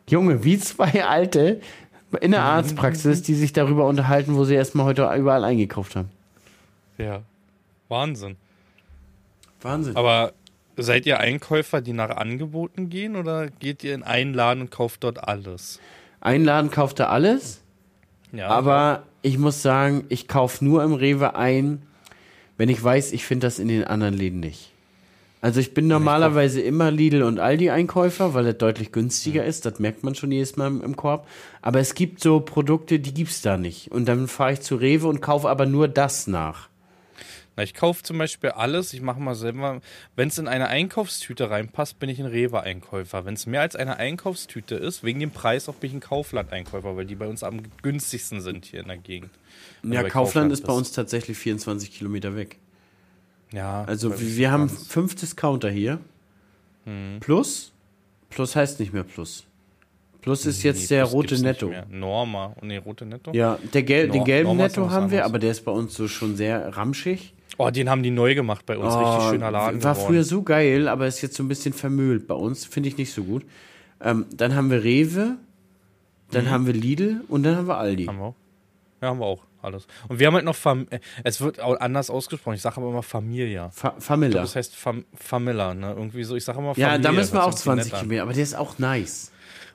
[0.10, 1.60] Junge, wie zwei Alte
[2.22, 6.10] in der Arztpraxis, die sich darüber unterhalten, wo sie erstmal heute überall eingekauft haben.
[6.98, 7.22] ja.
[7.90, 8.38] Wahnsinn.
[9.62, 9.96] Wahnsinn.
[9.96, 10.34] Aber
[10.78, 15.04] seid ihr Einkäufer, die nach Angeboten gehen oder geht ihr in einen Laden und kauft
[15.04, 15.80] dort alles?
[16.22, 17.62] Ein Laden kauft er alles.
[18.32, 21.82] Ja, Aber ich muss sagen, ich kaufe nur im Rewe ein,
[22.58, 24.72] wenn ich weiß, ich finde das in den anderen Läden nicht.
[25.42, 29.66] Also ich bin normalerweise immer Lidl und Aldi Einkäufer, weil das deutlich günstiger ist.
[29.66, 31.28] Das merkt man schon jedes Mal im, im Korb.
[31.62, 33.90] Aber es gibt so Produkte, die gibt's da nicht.
[33.92, 36.68] Und dann fahre ich zu Rewe und kaufe aber nur das nach.
[37.56, 39.82] Na, ich kaufe zum Beispiel alles, ich mache mal selber,
[40.16, 43.26] wenn es in eine Einkaufstüte reinpasst, bin ich ein Rewe-Einkäufer.
[43.26, 46.98] Wenn es mehr als eine Einkaufstüte ist, wegen dem Preis auch bin ich ein Kaufland-Einkäufer,
[46.98, 49.32] weil die bei uns am günstigsten sind hier in der Gegend.
[49.84, 52.58] Ja, bei Kaufland ist bei uns tatsächlich 24 Kilometer weg.
[53.52, 56.00] Ja, Also wir, wir haben fünf Discounter hier.
[56.86, 57.18] Hm.
[57.20, 57.72] Plus.
[58.30, 59.46] Plus heißt nicht mehr Plus.
[60.22, 61.72] Plus ist Nee, jetzt der rote Netto.
[61.90, 62.54] Norma.
[62.62, 63.32] Nee, rote Netto?
[63.34, 65.94] Ja, der Gel den Nor- gelben Norma Netto haben wir, aber der ist bei uns
[65.96, 67.34] so schon sehr ramschig.
[67.58, 68.94] Oh, den haben die neu gemacht bei uns.
[68.94, 69.84] Richtig Oh, schöner Laden.
[69.84, 70.08] War geworden.
[70.08, 72.66] früher so geil, aber ist jetzt so ein bisschen vermüllt bei uns.
[72.66, 73.44] Finde ich nicht so gut.
[74.02, 75.38] Ähm, dann haben wir Rewe,
[76.32, 78.04] dann haben wir Lidl und dann haben wir Aldi.
[78.04, 78.08] Mhm.
[78.10, 78.36] Haben wir auch.
[79.02, 79.44] Ja, haben wir auch.
[79.62, 79.88] Alles.
[80.08, 82.56] Und wir haben halt noch Fam äh, es wird auch anders ausgesprochen.
[82.56, 83.70] Ich sage aber immer Familia.
[83.72, 84.42] Fa Familla.
[84.42, 85.94] Das heißt Fam Familla, ne?
[85.98, 86.36] Irgendwie so.
[86.36, 86.98] Ich sage immer Ja, Familia.
[87.00, 88.00] da müssen wir auch sich irgendwie 20 nett an.
[88.02, 89.32] Kilometer, aber der ist auch nice.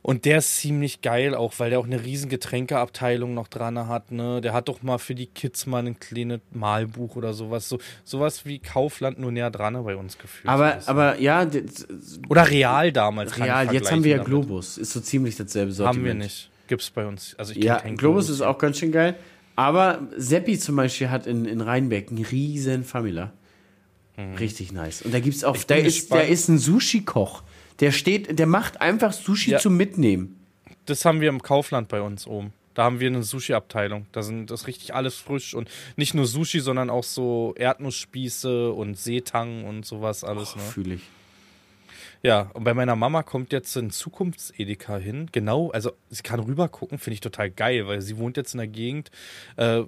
[0.07, 4.13] Und der ist ziemlich geil auch, weil der auch eine riesen Getränkeabteilung noch dran hat,
[4.13, 4.43] ne?
[4.43, 7.69] Der hat doch mal für die Kids mal ein kleines Malbuch oder sowas.
[7.71, 10.47] So, sowas wie Kaufland nur näher dran bei uns gefühlt.
[10.49, 10.89] Aber, bisschen.
[10.91, 11.47] aber ja,
[12.29, 13.39] oder Real damals.
[13.39, 14.29] real, jetzt haben wir ja damit.
[14.29, 14.77] Globus.
[14.77, 15.97] Ist so ziemlich dasselbe Sortiment.
[16.11, 16.51] Haben wir nicht.
[16.67, 17.35] Gibt's bei uns.
[17.39, 19.17] Also ich Ja, keinen Globus ist auch ganz schön geil.
[19.57, 23.33] Aber Seppi zum Beispiel hat in, in Rheinbeck einen riesen Famila.
[24.39, 25.03] Richtig nice.
[25.03, 25.61] Und da gibt's auch, Mhm.
[25.61, 27.43] Ich bin da ist, da ist ein Sushi-Koch.
[27.81, 29.59] Der steht, der macht einfach Sushi Ja.
[29.59, 30.39] zum Mitnehmen.
[30.87, 32.53] Das haben wir im Kaufland bei uns oben.
[32.75, 34.07] Da haben wir eine Sushi-Abteilung.
[34.13, 38.97] Da sind das richtig alles frisch und nicht nur Sushi, sondern auch so Erdnussspieße und
[38.99, 40.55] Seetang und sowas alles.
[40.57, 40.63] Ne?
[40.63, 41.03] Fühle ich.
[42.27, 45.29] Ja, und bei meiner Mama kommt jetzt ein Zukunftsedeka hin.
[45.33, 48.59] Genau, also sie kann rüber gucken, finde ich total geil, weil sie wohnt jetzt in
[48.59, 49.11] der Gegend,
[49.57, 49.83] äh,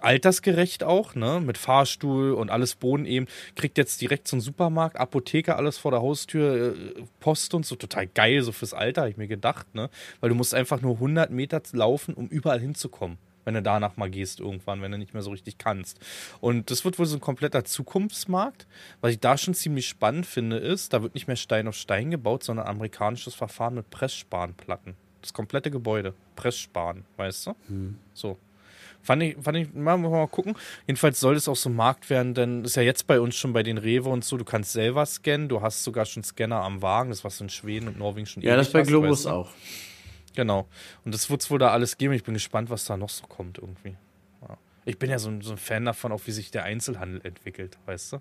[0.00, 3.26] altersgerecht auch, ne, mit Fahrstuhl und alles Boden eben,
[3.56, 8.06] kriegt jetzt direkt einen Supermarkt, Apotheke, alles vor der Haustür, äh, Post und so, total
[8.06, 9.90] geil, so fürs Alter, habe ich mir gedacht, ne,
[10.20, 13.18] weil du musst einfach nur 100 Meter laufen, um überall hinzukommen.
[13.44, 15.98] Wenn du danach mal gehst irgendwann, wenn du nicht mehr so richtig kannst.
[16.40, 18.66] Und das wird wohl so ein kompletter Zukunftsmarkt.
[19.00, 22.10] Was ich da schon ziemlich spannend finde, ist, da wird nicht mehr Stein auf Stein
[22.10, 24.94] gebaut, sondern amerikanisches Verfahren mit Pressspanplatten.
[25.20, 26.14] Das komplette Gebäude.
[26.36, 27.54] Pressspan, weißt du?
[28.14, 28.38] So.
[29.04, 30.54] Fand ich, fand ich, mal, mal gucken.
[30.86, 33.64] Jedenfalls soll es auch so Markt werden, denn ist ja jetzt bei uns schon bei
[33.64, 37.10] den Rewe und so, du kannst selber scannen, du hast sogar schon Scanner am Wagen,
[37.10, 39.30] das was in Schweden und Norwegen schon Ja, das bei hast, Globus weißt du?
[39.30, 39.50] auch.
[40.34, 40.66] Genau.
[41.04, 42.14] Und das wird es wohl da alles geben.
[42.14, 43.96] Ich bin gespannt, was da noch so kommt irgendwie.
[44.48, 44.56] Ja.
[44.84, 47.78] Ich bin ja so, ein- so ein Fan davon, auch wie sich der Einzelhandel entwickelt,
[47.86, 48.18] weißt du?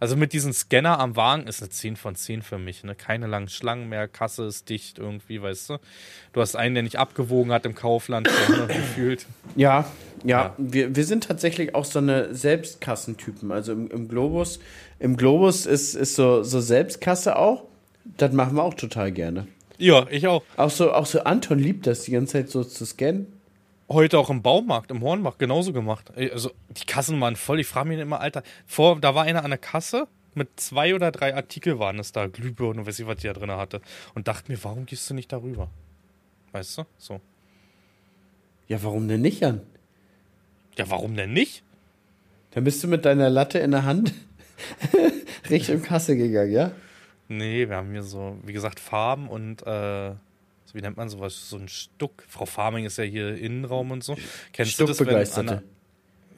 [0.00, 2.82] Also mit diesem Scanner am Wagen ist eine 10 von 10 für mich.
[2.84, 2.94] Ne?
[2.94, 5.78] Keine langen Schlangen mehr, Kasse ist dicht irgendwie, weißt du?
[6.32, 8.28] Du hast einen, der nicht abgewogen hat im Kaufland,
[8.68, 9.24] gefühlt.
[9.56, 9.86] Ja,
[10.24, 10.54] ja, Ja.
[10.58, 13.52] Wir, wir sind tatsächlich auch so eine Selbstkassentypen.
[13.52, 14.58] Also im, im Globus,
[14.98, 17.62] im Globus ist, ist so, so Selbstkasse auch.
[18.18, 19.46] Das machen wir auch total gerne.
[19.78, 20.42] Ja, ich auch.
[20.56, 23.26] Auch so, auch so Anton liebt das, die ganze Zeit so zu scannen.
[23.88, 26.10] Heute auch im Baumarkt, im Hornbach, genauso gemacht.
[26.16, 27.60] Also die Kassen waren voll.
[27.60, 31.12] Ich frage mich immer, Alter, vor, da war einer an der Kasse mit zwei oder
[31.12, 33.80] drei Artikel waren es da, Glühbirnen und weiß ich, was die da drin hatte.
[34.14, 35.70] Und dachte mir, warum gehst du nicht darüber?
[36.52, 36.82] Weißt du?
[36.98, 37.20] So.
[38.66, 39.60] Ja, warum denn nicht, Jan?
[40.76, 41.62] Ja, warum denn nicht?
[42.52, 44.12] Dann bist du mit deiner Latte in der Hand
[45.50, 46.72] Richtung Kasse gegangen, ja?
[47.28, 50.12] Nee, wir haben hier so, wie gesagt, Farben und äh,
[50.72, 51.48] wie nennt man sowas?
[51.48, 52.24] So ein Stuck.
[52.28, 54.16] Frau Farming ist ja hier Innenraum und so.
[54.52, 55.50] Kennst du das, wenn Stuckbegeisterte.
[55.58, 55.62] an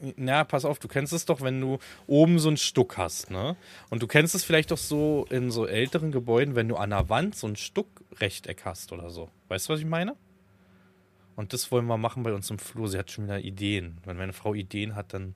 [0.01, 3.31] der- Na, pass auf, du kennst es doch, wenn du oben so einen Stuck hast,
[3.31, 3.55] ne?
[3.89, 7.09] Und du kennst es vielleicht auch so in so älteren Gebäuden, wenn du an der
[7.09, 9.31] Wand so ein Stuckrechteck hast oder so.
[9.47, 10.15] Weißt du, was ich meine?
[11.35, 12.87] Und das wollen wir machen bei uns im Flur.
[12.89, 13.97] Sie hat schon wieder Ideen.
[14.05, 15.33] Wenn meine Frau Ideen hat, dann,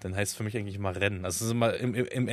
[0.00, 1.24] dann heißt es für mich eigentlich immer Rennen.
[1.26, 2.28] Also es ist immer, im, im- im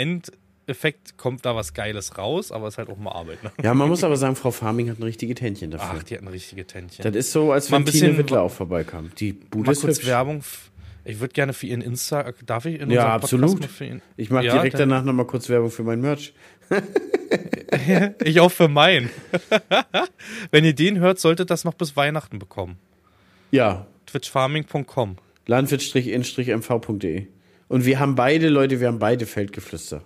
[0.67, 3.41] Endeffekt kommt da was Geiles raus, aber es ist halt auch mal Arbeit.
[3.41, 3.51] Ne?
[3.63, 5.95] Ja, man muss aber sagen, Frau Farming hat ein richtige Tändchen dafür.
[5.99, 7.03] Ach, die hatten richtige Tändchen.
[7.03, 9.11] das ist so, als wenn ein Tine Wittler auch vorbeikam.
[9.17, 10.05] Die Bude ist kurz.
[10.05, 10.43] Werbung.
[11.05, 12.33] Ich würde gerne für ihren Insta.
[12.45, 13.61] Darf ich in Ja, absolut.
[13.61, 14.01] mal für ihn?
[14.17, 16.33] Ich mache Ja, direkt dann- danach nochmal kurz Werbung für mein Merch.
[18.23, 19.09] Ich auch für meinen.
[20.51, 22.77] Wenn ihr den hört, solltet das noch bis Weihnachten bekommen.
[23.51, 25.17] Ja, Twitchfarming.com.
[25.47, 27.27] landwirt-mv.de.
[27.67, 30.01] Und wir haben beide, Leute, wir haben beide Feldgeflüster.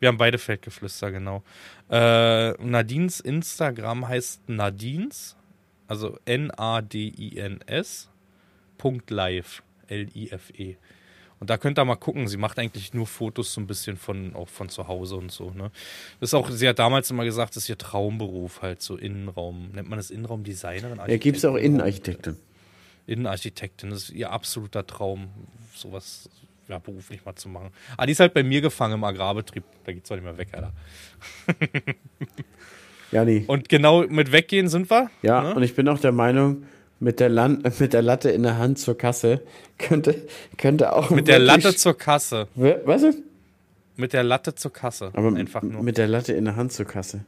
[0.00, 1.42] Wir haben beide Feldgeflüster, genau.
[1.90, 5.36] Äh, Nadines Instagram heißt Nadines,
[5.86, 8.08] also N-A-D-I-N-S,
[8.76, 10.76] Punkt live, L-I-F-E.
[11.40, 14.34] Und da könnt ihr mal gucken, sie macht eigentlich nur Fotos so ein bisschen von,
[14.34, 15.70] auch von zu Hause und so, ne.
[16.20, 19.70] Das ist auch, sie hat damals immer gesagt, das ist ihr Traumberuf, halt so Innenraum.
[19.72, 20.98] Nennt man das Innenraumdesignerin?
[21.06, 21.74] Ja, gibt es auch Architektin?
[21.74, 22.36] Innenarchitektin.
[23.06, 25.28] Innenarchitektin, das ist ihr absoluter Traum,
[25.74, 26.28] sowas
[26.68, 27.70] ja, beruflich mal zu machen.
[27.96, 29.64] Ah, die ist halt bei mir gefangen im Agrarbetrieb.
[29.84, 30.72] Da geht's auch nicht mehr weg, Alter.
[33.10, 33.44] Ja, nee.
[33.46, 35.10] Und genau mit weggehen sind wir.
[35.22, 35.54] Ja, ne?
[35.54, 36.64] und ich bin auch der Meinung,
[37.00, 39.42] mit der, Land mit der Latte in der Hand zur Kasse
[39.78, 41.10] könnte, könnte auch.
[41.10, 42.48] mit der Latte zur Kasse.
[42.54, 43.02] Was?
[43.02, 43.18] ist?
[43.96, 45.10] Mit der Latte zur Kasse.
[45.14, 45.82] Aber Einfach nur.
[45.82, 47.24] mit der Latte in der Hand zur Kasse.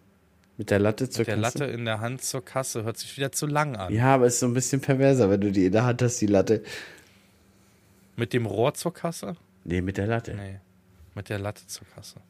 [0.57, 1.59] Mit der Latte zur Mit der Kasse.
[1.59, 3.93] Latte in der Hand zur Kasse hört sich wieder zu lang an.
[3.95, 6.27] Ja, aber ist so ein bisschen perverser, wenn du die in der Hand hast, die
[6.27, 6.63] Latte.
[8.21, 9.35] Mit dem Rohr zur Kasse?
[9.65, 10.35] Nee, mit der Latte.
[10.35, 10.61] Nee.
[11.15, 12.21] Mit der Latte zur Kasse.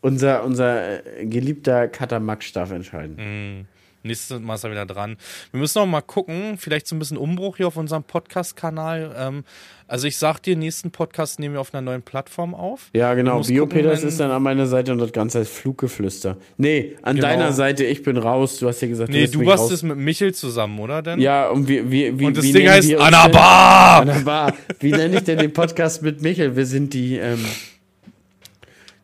[0.00, 3.16] Unser, unser äh, geliebter Cutter Max darf entscheiden.
[3.16, 3.66] Mhm.
[4.06, 5.16] Nächstes Mal ist er wieder dran.
[5.50, 9.14] Wir müssen noch mal gucken, vielleicht so ein bisschen Umbruch hier auf unserem Podcast-Kanal.
[9.18, 9.44] Ähm,
[9.88, 12.90] also ich sag dir, nächsten Podcast nehmen wir auf einer neuen Plattform auf.
[12.92, 13.40] Ja, Du genau.
[13.40, 16.36] Biopeters ist dann an meiner Seite und das Ganze heißt Fluggeflüster.
[16.56, 17.28] Nee, an Genau.
[17.28, 18.58] deiner Seite, ich bin raus.
[18.58, 21.20] Du hast ja gesagt, Nee, wirst du warst es mit Michel zusammen, oder denn?
[21.20, 23.32] Ja, und wie, wie, wie, Und das wie Ding heißt wir uns Anna denn?
[23.32, 24.00] Bar!
[24.02, 24.54] Anna Bar.
[24.80, 26.56] Wie nenne ich denn den Podcast mit Michel?
[26.56, 27.44] Wir sind die, ähm,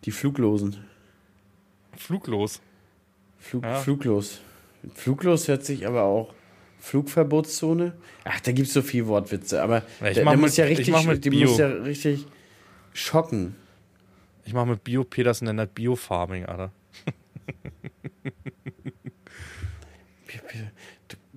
[0.05, 0.77] die Fluglosen.
[1.97, 2.61] Fluglos.
[3.39, 3.77] Flug, Ja.
[3.77, 4.41] Fluglos.
[4.95, 6.33] Fluglos hört sich aber auch.
[6.81, 7.93] Flugverbotszone?
[8.25, 10.65] Ach, da gibt es so viel Wortwitze, aber Ja, ich der, der mit- muss ja
[10.67, 11.49] ich richtig, mach mit die Bio.
[11.49, 12.27] muss ja richtig
[12.93, 13.55] schocken.
[14.45, 16.73] Ich mache mit Bio Peters nennt das Bio-Farming, Alter.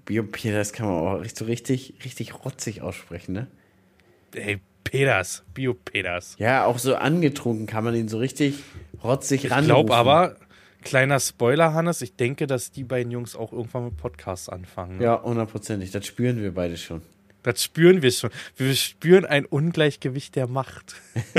[0.05, 3.47] Biopie, das kann man auch so richtig, richtig rotzig aussprechen, ne?
[4.35, 6.35] Ey, Peters, Bio Peters.
[6.37, 8.55] Ja, auch so angetrunken kann man ihn so richtig
[9.03, 9.65] rotzig Ich ran.
[9.65, 10.35] glaube aber,
[10.85, 14.99] kleiner Spoiler, Hannes, ich denke, dass die beiden Jungs auch irgendwann mit Podcasts anfangen.
[14.99, 15.03] ne?
[15.03, 15.91] Ja, hundertprozentig.
[15.91, 17.01] Das spüren wir beide schon.
[17.43, 18.29] Das spüren wir schon.
[18.55, 20.95] Wir spüren ein Ungleichgewicht der Macht.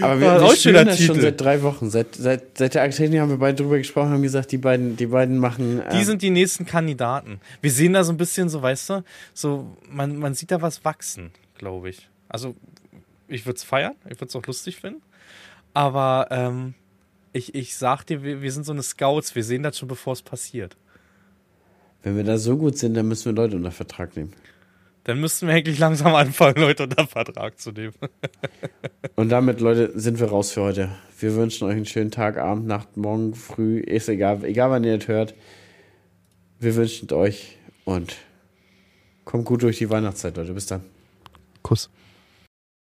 [0.00, 1.90] Aber wir, wir spüren das schon seit drei Wochen.
[1.90, 5.06] Seit, seit, seit der Akademie haben wir beide drüber gesprochen, haben gesagt, die beiden, die
[5.06, 5.82] beiden machen.
[5.92, 7.40] Die ähm, sind die nächsten Kandidaten.
[7.60, 9.04] Wir sehen da so ein bisschen, so weißt du,
[9.34, 12.08] so man, man sieht da was wachsen, glaube ich.
[12.28, 12.54] Also
[13.28, 15.02] ich würde es feiern, ich würde es auch lustig finden.
[15.76, 16.72] Aber ähm,
[17.34, 20.14] ich, ich sag dir, wir, wir sind so eine Scouts, wir sehen das schon, bevor
[20.14, 20.74] es passiert.
[22.02, 24.32] Wenn wir da so gut sind, dann müssen wir Leute unter Vertrag nehmen.
[25.04, 27.94] Dann müssten wir eigentlich langsam anfangen, Leute unter Vertrag zu nehmen.
[29.16, 30.88] Und damit, Leute, sind wir raus für heute.
[31.18, 34.96] Wir wünschen euch einen schönen Tag, Abend, Nacht, Morgen, Früh, ist egal, egal wann ihr
[34.96, 35.34] das hört.
[36.58, 38.16] Wir wünschen es euch und
[39.26, 40.54] Kommt gut durch die Weihnachtszeit, Leute.
[40.54, 40.82] Bis dann.
[41.62, 41.90] Kuss.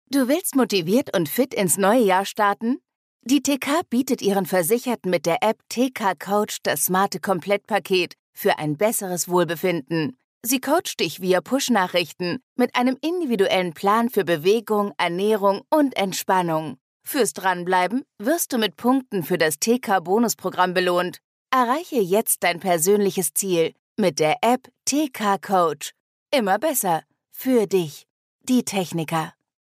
[0.08, 2.78] Du willst motiviert und fit ins neue Jahr starten?
[3.22, 8.76] Die TK bietet ihren Versicherten mit der App TK Coach das smarte Komplettpaket für ein
[8.76, 10.16] besseres Wohlbefinden.
[10.44, 16.76] Sie coacht dich via Push-Nachrichten mit einem individuellen Plan für Bewegung, Ernährung und Entspannung.
[17.04, 21.18] Fürs Dranbleiben wirst du mit Punkten für das TK-Bonusprogramm belohnt.
[21.50, 25.90] Erreiche jetzt dein persönliches Ziel mit der App TK Coach.
[26.30, 27.02] Immer besser.
[27.32, 28.06] Für dich.
[28.48, 29.32] Die Techniker.